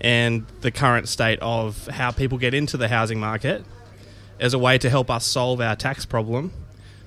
and 0.00 0.46
the 0.60 0.70
current 0.70 1.08
state 1.08 1.38
of 1.40 1.86
how 1.88 2.10
people 2.10 2.38
get 2.38 2.54
into 2.54 2.76
the 2.76 2.88
housing 2.88 3.18
market 3.18 3.64
as 4.40 4.54
a 4.54 4.58
way 4.58 4.78
to 4.78 4.88
help 4.88 5.10
us 5.10 5.26
solve 5.26 5.60
our 5.60 5.74
tax 5.74 6.06
problem 6.06 6.52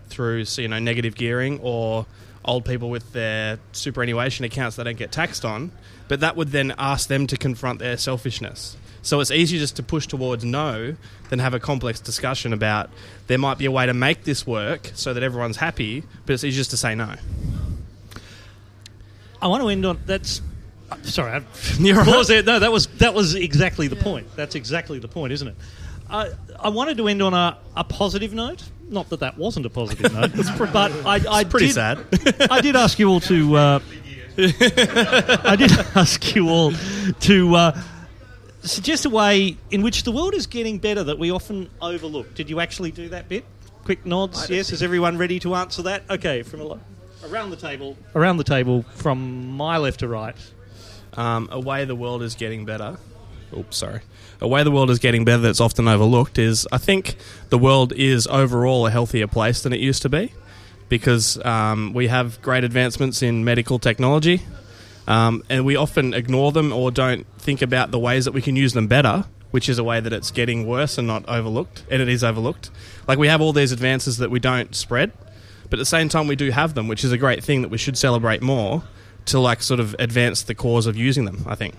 through 0.10 0.44
you 0.58 0.68
know 0.68 0.80
negative 0.80 1.16
gearing 1.16 1.60
or 1.62 2.06
old 2.44 2.66
people 2.66 2.89
with 2.89 3.14
their 3.14 3.60
superannuation 3.72 4.44
accounts 4.44 4.76
they 4.76 4.84
don't 4.84 4.98
get 4.98 5.12
taxed 5.12 5.46
on 5.46 5.72
but 6.08 6.20
that 6.20 6.36
would 6.36 6.50
then 6.50 6.74
ask 6.78 7.08
them 7.08 7.28
to 7.28 7.38
confront 7.38 7.80
their 7.80 7.96
selfishness 7.96 8.76
so 9.04 9.20
it's 9.20 9.32
easier 9.32 9.60
just 9.60 9.76
to 9.78 9.84
push 9.84 10.06
towards 10.06 10.44
no 10.44 10.96
than 11.30 11.39
have 11.39 11.54
a 11.54 11.60
complex 11.60 12.00
discussion 12.00 12.52
about 12.52 12.89
there 13.28 13.38
might 13.38 13.58
be 13.58 13.66
a 13.66 13.72
way 13.72 13.86
to 13.86 13.94
make 13.94 14.26
this 14.26 14.46
work 14.46 14.92
so 14.96 15.14
that 15.14 15.24
everyone's 15.24 15.58
happy 15.58 16.04
but 16.26 16.34
it's 16.34 16.44
easier 16.44 16.60
just 16.60 16.72
to 16.72 16.78
say 16.78 16.94
no 16.94 17.16
I 19.42 19.48
want 19.48 19.64
to 19.64 19.70
end 19.70 19.86
on 19.86 20.00
that's. 20.06 20.42
Sorry, 21.04 21.32
I, 21.32 21.42
You're 21.80 21.98
right. 21.98 22.06
pause 22.08 22.28
there. 22.28 22.44
No, 22.44 22.60
that 22.60 22.72
was 22.72 22.88
that 22.98 23.14
was 23.14 23.36
exactly 23.36 23.88
the 23.88 23.96
point. 23.96 24.28
That's 24.36 24.56
exactly 24.56 25.00
the 25.00 25.08
point, 25.08 25.34
isn't 25.34 25.48
it? 25.48 25.56
I 26.10 26.32
I 26.60 26.70
wanted 26.70 26.98
to 26.98 27.08
end 27.08 27.22
on 27.22 27.34
a, 27.34 27.58
a 27.76 27.84
positive 27.84 28.34
note. 28.34 28.64
Not 28.89 29.10
that 29.10 29.22
that 29.22 29.38
wasn't 29.38 29.66
a 29.66 29.70
positive 29.70 30.14
note, 30.14 30.32
but 30.74 30.92
I, 31.06 31.22
I 31.30 31.44
pretty 31.46 31.68
did, 31.68 31.76
sad. 31.76 32.00
I 32.52 32.60
did 32.62 32.76
ask 32.76 33.00
you 33.00 33.10
all 33.10 33.20
to. 33.22 33.56
Uh, 33.56 33.80
I 34.38 35.56
did 35.58 35.72
ask 35.96 36.36
you 36.36 36.50
all 36.50 36.72
to 37.22 37.56
uh, 37.56 37.82
suggest 38.62 39.06
a 39.06 39.10
way 39.10 39.58
in 39.72 39.82
which 39.82 40.04
the 40.04 40.12
world 40.12 40.34
is 40.34 40.48
getting 40.48 40.78
better 40.78 41.04
that 41.04 41.20
we 41.20 41.32
often 41.32 41.70
overlook. 41.82 42.34
Did 42.36 42.50
you 42.50 42.60
actually 42.60 42.92
do 42.92 43.10
that 43.10 43.28
bit? 43.30 43.44
Quick 43.84 44.06
nods. 44.06 44.50
Yes. 44.50 44.72
Is 44.72 44.84
everyone 44.84 45.18
ready 45.18 45.39
to 45.39 45.56
answer 45.56 45.82
that? 45.84 46.04
Okay, 46.10 46.44
from 46.44 46.62
a 46.62 46.64
lo- 46.64 46.80
around 47.26 47.50
the 47.50 47.56
table. 47.56 47.98
Around 48.16 48.38
the 48.38 48.44
table, 48.44 48.84
from 48.96 49.48
my 49.56 49.78
left 49.78 50.00
to 50.00 50.08
right. 50.08 50.36
Um, 51.14 51.49
a 51.51 51.59
way 51.59 51.86
the 51.86 51.95
world 51.95 52.24
is 52.24 52.36
getting 52.36 52.66
better. 52.66 52.97
Oops, 53.55 53.76
sorry. 53.76 54.01
A 54.39 54.47
way 54.47 54.64
the 54.64 54.72
world 54.72 54.89
is 54.89 54.99
getting 54.99 55.26
better 55.26 55.41
that's 55.41 55.59
often 55.59 55.88
overlooked 55.88 56.39
is 56.39 56.68
I 56.72 56.78
think 56.78 57.16
the 57.49 57.57
world 57.57 57.93
is 57.93 58.28
overall 58.28 58.88
a 58.88 58.91
healthier 58.91 59.28
place 59.28 59.62
than 59.62 59.74
it 59.74 59.80
used 59.80 60.01
to 60.03 60.09
be 60.09 60.34
because 60.89 61.43
um, 61.45 61.93
we 61.93 62.07
have 62.07 62.41
great 62.41 62.64
advancements 62.64 63.22
in 63.22 63.43
medical 63.43 63.80
technology 63.80 64.41
um, 65.07 65.43
and 65.49 65.66
we 65.66 65.76
often 65.76 66.14
ignore 66.14 66.51
them 66.51 66.72
or 66.72 66.91
don't 66.91 67.26
think 67.38 67.62
about 67.62 67.91
the 67.91 67.99
ways 67.99 68.26
that 68.26 68.32
we 68.32 68.41
can 68.41 68.55
use 68.55 68.74
them 68.74 68.88
better, 68.88 69.26
which 69.51 69.68
is 69.68 69.78
a 69.78 69.84
way 69.84 69.99
that 69.99 70.14
it's 70.14 70.32
getting 70.32 70.66
worse 70.66 70.97
and 70.97 71.07
not 71.07 71.28
overlooked, 71.28 71.84
and 71.89 72.01
it 72.01 72.09
is 72.09 72.24
overlooked. 72.24 72.70
Like 73.07 73.18
we 73.18 73.28
have 73.28 73.41
all 73.41 73.53
these 73.53 73.72
advances 73.72 74.18
that 74.18 74.32
we 74.32 74.39
don't 74.39 74.76
spread, 74.76 75.12
but 75.70 75.74
at 75.74 75.82
the 75.82 75.86
same 75.86 76.09
time 76.09 76.28
we 76.28 76.36
do 76.36 76.51
have 76.51 76.74
them, 76.74 76.88
which 76.88 77.03
is 77.03 77.12
a 77.12 77.18
great 77.18 77.43
thing 77.43 77.62
that 77.62 77.70
we 77.70 77.78
should 77.78 77.97
celebrate 77.97 78.41
more 78.41 78.84
to 79.26 79.39
like 79.39 79.61
sort 79.61 79.80
of 79.80 79.95
advance 79.99 80.43
the 80.43 80.55
cause 80.55 80.88
of 80.88 80.95
using 80.95 81.26
them. 81.26 81.43
I 81.47 81.55
think. 81.55 81.76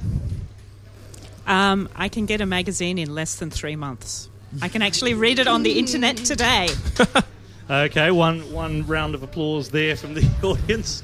Um, 1.46 1.88
I 1.96 2.08
can 2.08 2.26
get 2.26 2.40
a 2.40 2.46
magazine 2.46 2.98
in 2.98 3.14
less 3.14 3.36
than 3.36 3.50
three 3.50 3.76
months. 3.76 4.28
I 4.60 4.68
can 4.68 4.82
actually 4.82 5.14
read 5.14 5.38
it 5.38 5.48
on 5.48 5.62
the 5.62 5.78
internet 5.78 6.16
today. 6.18 6.68
Okay, 7.70 8.10
one 8.10 8.52
one 8.52 8.86
round 8.86 9.14
of 9.14 9.22
applause 9.22 9.70
there 9.70 9.96
from 9.96 10.14
the 10.14 10.28
audience. 10.42 11.02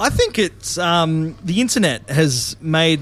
I 0.00 0.08
think 0.08 0.38
it's 0.38 0.78
um, 0.78 1.36
the 1.44 1.60
internet 1.60 2.08
has 2.08 2.56
made 2.60 3.00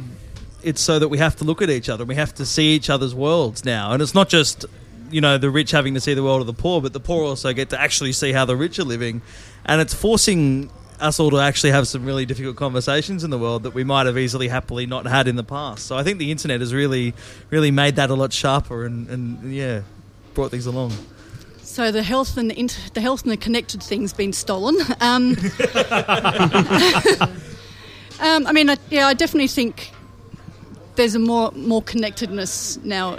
it 0.63 0.79
so 0.79 0.99
that 0.99 1.09
we 1.09 1.19
have 1.19 1.37
to 1.37 1.45
look 1.45 1.63
at 1.63 1.71
each 1.71 1.89
other. 1.89 2.05
We 2.05 2.17
have 2.17 2.35
to 2.37 2.47
see 2.47 2.75
each 2.75 2.91
other's 2.91 3.15
worlds 3.15 3.65
now, 3.65 3.93
and 3.93 4.03
it's 4.03 4.15
not 4.15 4.29
just 4.29 4.65
you 5.11 5.21
know 5.21 5.39
the 5.39 5.51
rich 5.51 5.71
having 5.71 5.95
to 5.95 6.01
see 6.01 6.15
the 6.15 6.25
world 6.25 6.41
of 6.41 6.47
the 6.47 6.55
poor, 6.55 6.81
but 6.81 6.93
the 6.93 6.99
poor 6.99 7.25
also 7.25 7.53
get 7.53 7.71
to 7.71 7.81
actually 7.81 8.13
see 8.13 8.33
how 8.33 8.47
the 8.47 8.57
rich 8.57 8.79
are 8.79 8.85
living, 8.85 9.23
and 9.65 9.81
it's 9.81 9.95
forcing 9.95 10.71
us 11.01 11.21
all 11.21 11.31
to 11.31 11.39
actually 11.39 11.71
have 11.71 11.89
some 11.89 12.05
really 12.05 12.27
difficult 12.27 12.57
conversations 12.57 13.25
in 13.25 13.31
the 13.31 13.39
world 13.39 13.63
that 13.65 13.75
we 13.75 13.85
might 13.85 14.07
have 14.07 14.17
easily 14.19 14.49
happily 14.49 14.87
not 14.87 15.07
had 15.07 15.29
in 15.29 15.37
the 15.37 15.45
past. 15.45 15.87
So 15.87 15.97
I 15.97 16.03
think 16.03 16.19
the 16.19 16.31
internet 16.31 16.61
has 16.61 16.73
really, 16.75 17.15
really 17.51 17.71
made 17.71 17.97
that 17.97 18.11
a 18.11 18.15
lot 18.15 18.33
sharper 18.33 18.85
and, 18.85 19.09
and 19.09 19.53
yeah, 19.53 19.83
brought 20.35 20.51
things 20.51 20.67
along. 20.67 20.93
So 21.63 21.93
the 21.93 22.03
health 22.03 22.37
and 22.37 22.51
the, 22.51 22.59
int- 22.59 22.91
the 22.95 23.01
health 23.01 23.23
and 23.25 23.33
the 23.33 23.37
connected 23.37 23.83
things 23.83 24.13
been 24.13 24.33
stolen. 24.33 24.77
Um, 25.01 25.37
um, 28.21 28.47
I 28.47 28.53
mean, 28.53 28.71
I, 28.71 28.77
yeah, 28.89 29.09
I 29.09 29.15
definitely 29.15 29.49
think 29.49 29.93
there's 30.95 31.15
a 31.15 31.19
more 31.19 31.53
more 31.53 31.83
connectedness 31.83 32.79
now 32.79 33.19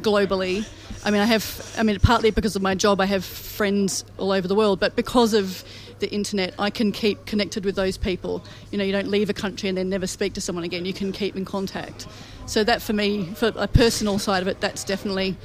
globally. 0.00 0.66
I 1.04 1.10
mean, 1.10 1.20
I 1.20 1.26
have. 1.26 1.74
I 1.78 1.82
mean, 1.82 1.98
partly 2.00 2.30
because 2.30 2.56
of 2.56 2.60
my 2.62 2.74
job, 2.74 3.00
I 3.00 3.06
have 3.06 3.24
friends 3.24 4.04
all 4.18 4.32
over 4.32 4.46
the 4.46 4.54
world, 4.54 4.80
but 4.80 4.94
because 4.96 5.32
of 5.32 5.64
the 6.00 6.10
internet, 6.12 6.54
I 6.58 6.70
can 6.70 6.92
keep 6.92 7.26
connected 7.26 7.64
with 7.64 7.76
those 7.76 7.96
people. 7.96 8.44
You 8.70 8.78
know, 8.78 8.84
you 8.84 8.92
don't 8.92 9.08
leave 9.08 9.30
a 9.30 9.34
country 9.34 9.68
and 9.68 9.76
then 9.76 9.88
never 9.88 10.06
speak 10.06 10.34
to 10.34 10.40
someone 10.40 10.64
again. 10.64 10.84
You 10.84 10.92
can 10.92 11.12
keep 11.12 11.36
in 11.36 11.44
contact. 11.44 12.06
So 12.46 12.64
that, 12.64 12.82
for 12.82 12.92
me, 12.92 13.26
for 13.34 13.52
a 13.56 13.68
personal 13.68 14.18
side 14.18 14.42
of 14.42 14.48
it, 14.48 14.60
that's 14.60 14.84
definitely 14.84 15.36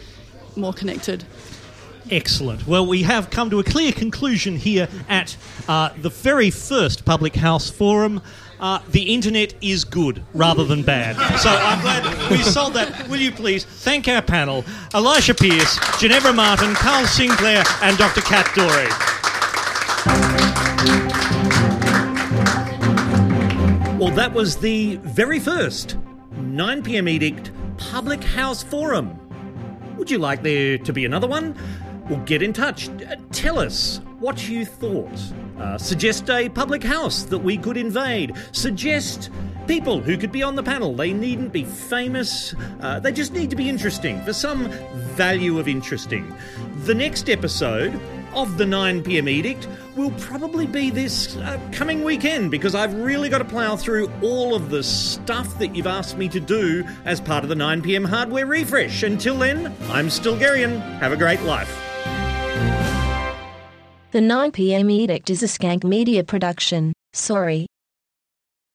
more 0.56 0.74
connected. 0.74 1.24
Excellent. 2.12 2.66
Well, 2.66 2.88
we 2.88 3.04
have 3.04 3.30
come 3.30 3.50
to 3.52 3.60
a 3.60 3.64
clear 3.64 3.91
conclusion 3.91 4.56
here 4.56 4.88
at 5.08 5.38
uh, 5.68 5.89
the 6.02 6.10
very 6.10 6.50
first 6.50 7.06
Public 7.06 7.36
House 7.36 7.70
Forum. 7.70 8.22
Uh, 8.60 8.80
the 8.89 9.14
internet 9.14 9.54
is 9.62 9.86
good 9.86 10.22
rather 10.34 10.66
than 10.66 10.84
bad. 10.84 11.16
So 11.39 11.50
I'm 11.50 11.80
glad 11.82 12.32
we 12.32 12.38
solved 12.38 12.76
that. 12.76 13.08
Will 13.08 13.20
you 13.20 13.32
please 13.32 13.64
thank 13.64 14.08
our 14.08 14.22
panel 14.22 14.66
Elisha 14.93 15.34
Pierce, 15.34 15.80
Ginevra 16.00 16.34
Martin, 16.34 16.74
Carl 16.74 17.06
Sinclair, 17.06 17.64
and 17.82 17.97
Dr. 17.97 18.22
Kat 18.22 18.45
Dorey. 18.47 19.18
Well, 24.00 24.16
that 24.16 24.32
was 24.32 24.56
the 24.56 24.95
very 25.04 25.39
first 25.39 25.97
9 26.38 26.84
pm 26.84 27.10
edict 27.10 27.52
Public 27.76 28.24
House 28.24 28.64
Forum. 28.64 29.20
Would 29.97 30.10
you 30.10 30.20
like 30.20 30.41
there 30.41 30.78
to 30.78 30.93
be 30.93 31.04
another 31.04 31.28
one? 31.28 31.54
Well, 32.10 32.22
get 32.22 32.41
in 32.41 32.54
touch. 32.54 32.88
Uh, 32.88 33.18
Tell 33.34 33.60
us 33.60 34.00
what 34.20 34.47
you 34.47 34.64
thought. 34.64 35.20
Uh, 35.60 35.78
suggest 35.78 36.30
a 36.30 36.47
public 36.47 36.82
house 36.82 37.24
that 37.24 37.39
we 37.39 37.58
could 37.58 37.76
invade. 37.76 38.38
Suggest 38.54 39.32
people 39.68 40.00
who 40.00 40.18
could 40.18 40.32
be 40.32 40.43
on 40.43 40.56
the 40.56 40.64
panel. 40.64 40.95
They 40.95 41.12
needn't 41.12 41.52
be 41.52 41.66
famous, 41.66 42.56
uh, 42.80 43.02
they 43.02 43.12
just 43.12 43.34
need 43.34 43.50
to 43.50 43.58
be 43.58 43.68
interesting 43.68 44.24
for 44.24 44.32
some 44.32 44.70
value 45.18 45.60
of 45.60 45.68
interesting. 45.68 46.34
The 46.84 46.95
next 46.95 47.30
episode 47.30 48.00
of 48.34 48.57
the 48.57 48.65
9 48.65 49.03
pm 49.03 49.27
edict 49.27 49.67
will 49.95 50.11
probably 50.11 50.65
be 50.65 50.89
this 50.89 51.36
uh, 51.38 51.59
coming 51.73 52.03
weekend 52.03 52.49
because 52.49 52.75
I've 52.75 52.93
really 52.93 53.27
got 53.27 53.39
to 53.39 53.45
plough 53.45 53.75
through 53.75 54.09
all 54.21 54.55
of 54.55 54.69
the 54.69 54.84
stuff 54.84 55.59
that 55.59 55.75
you've 55.75 55.88
asked 55.88 56.17
me 56.17 56.30
to 56.30 56.39
do 56.39 56.86
as 57.03 57.19
part 57.19 57.43
of 57.43 57.49
the 57.49 57.55
9 57.55 57.82
pm 57.82 58.05
hardware 58.05 58.45
refresh. 58.45 59.03
Until 59.03 59.38
then, 59.38 59.75
I'm 59.89 60.09
still 60.09 60.30
Stilgherrian. 60.30 60.80
Have 60.99 61.11
a 61.11 61.17
great 61.17 61.41
life. 61.41 61.69
The 64.11 64.19
9pm 64.19 64.91
edict 64.91 65.30
is 65.30 65.43
a 65.43 65.45
skank 65.45 65.84
media 65.84 66.23
production. 66.23 66.93
Sorry. 67.13 67.67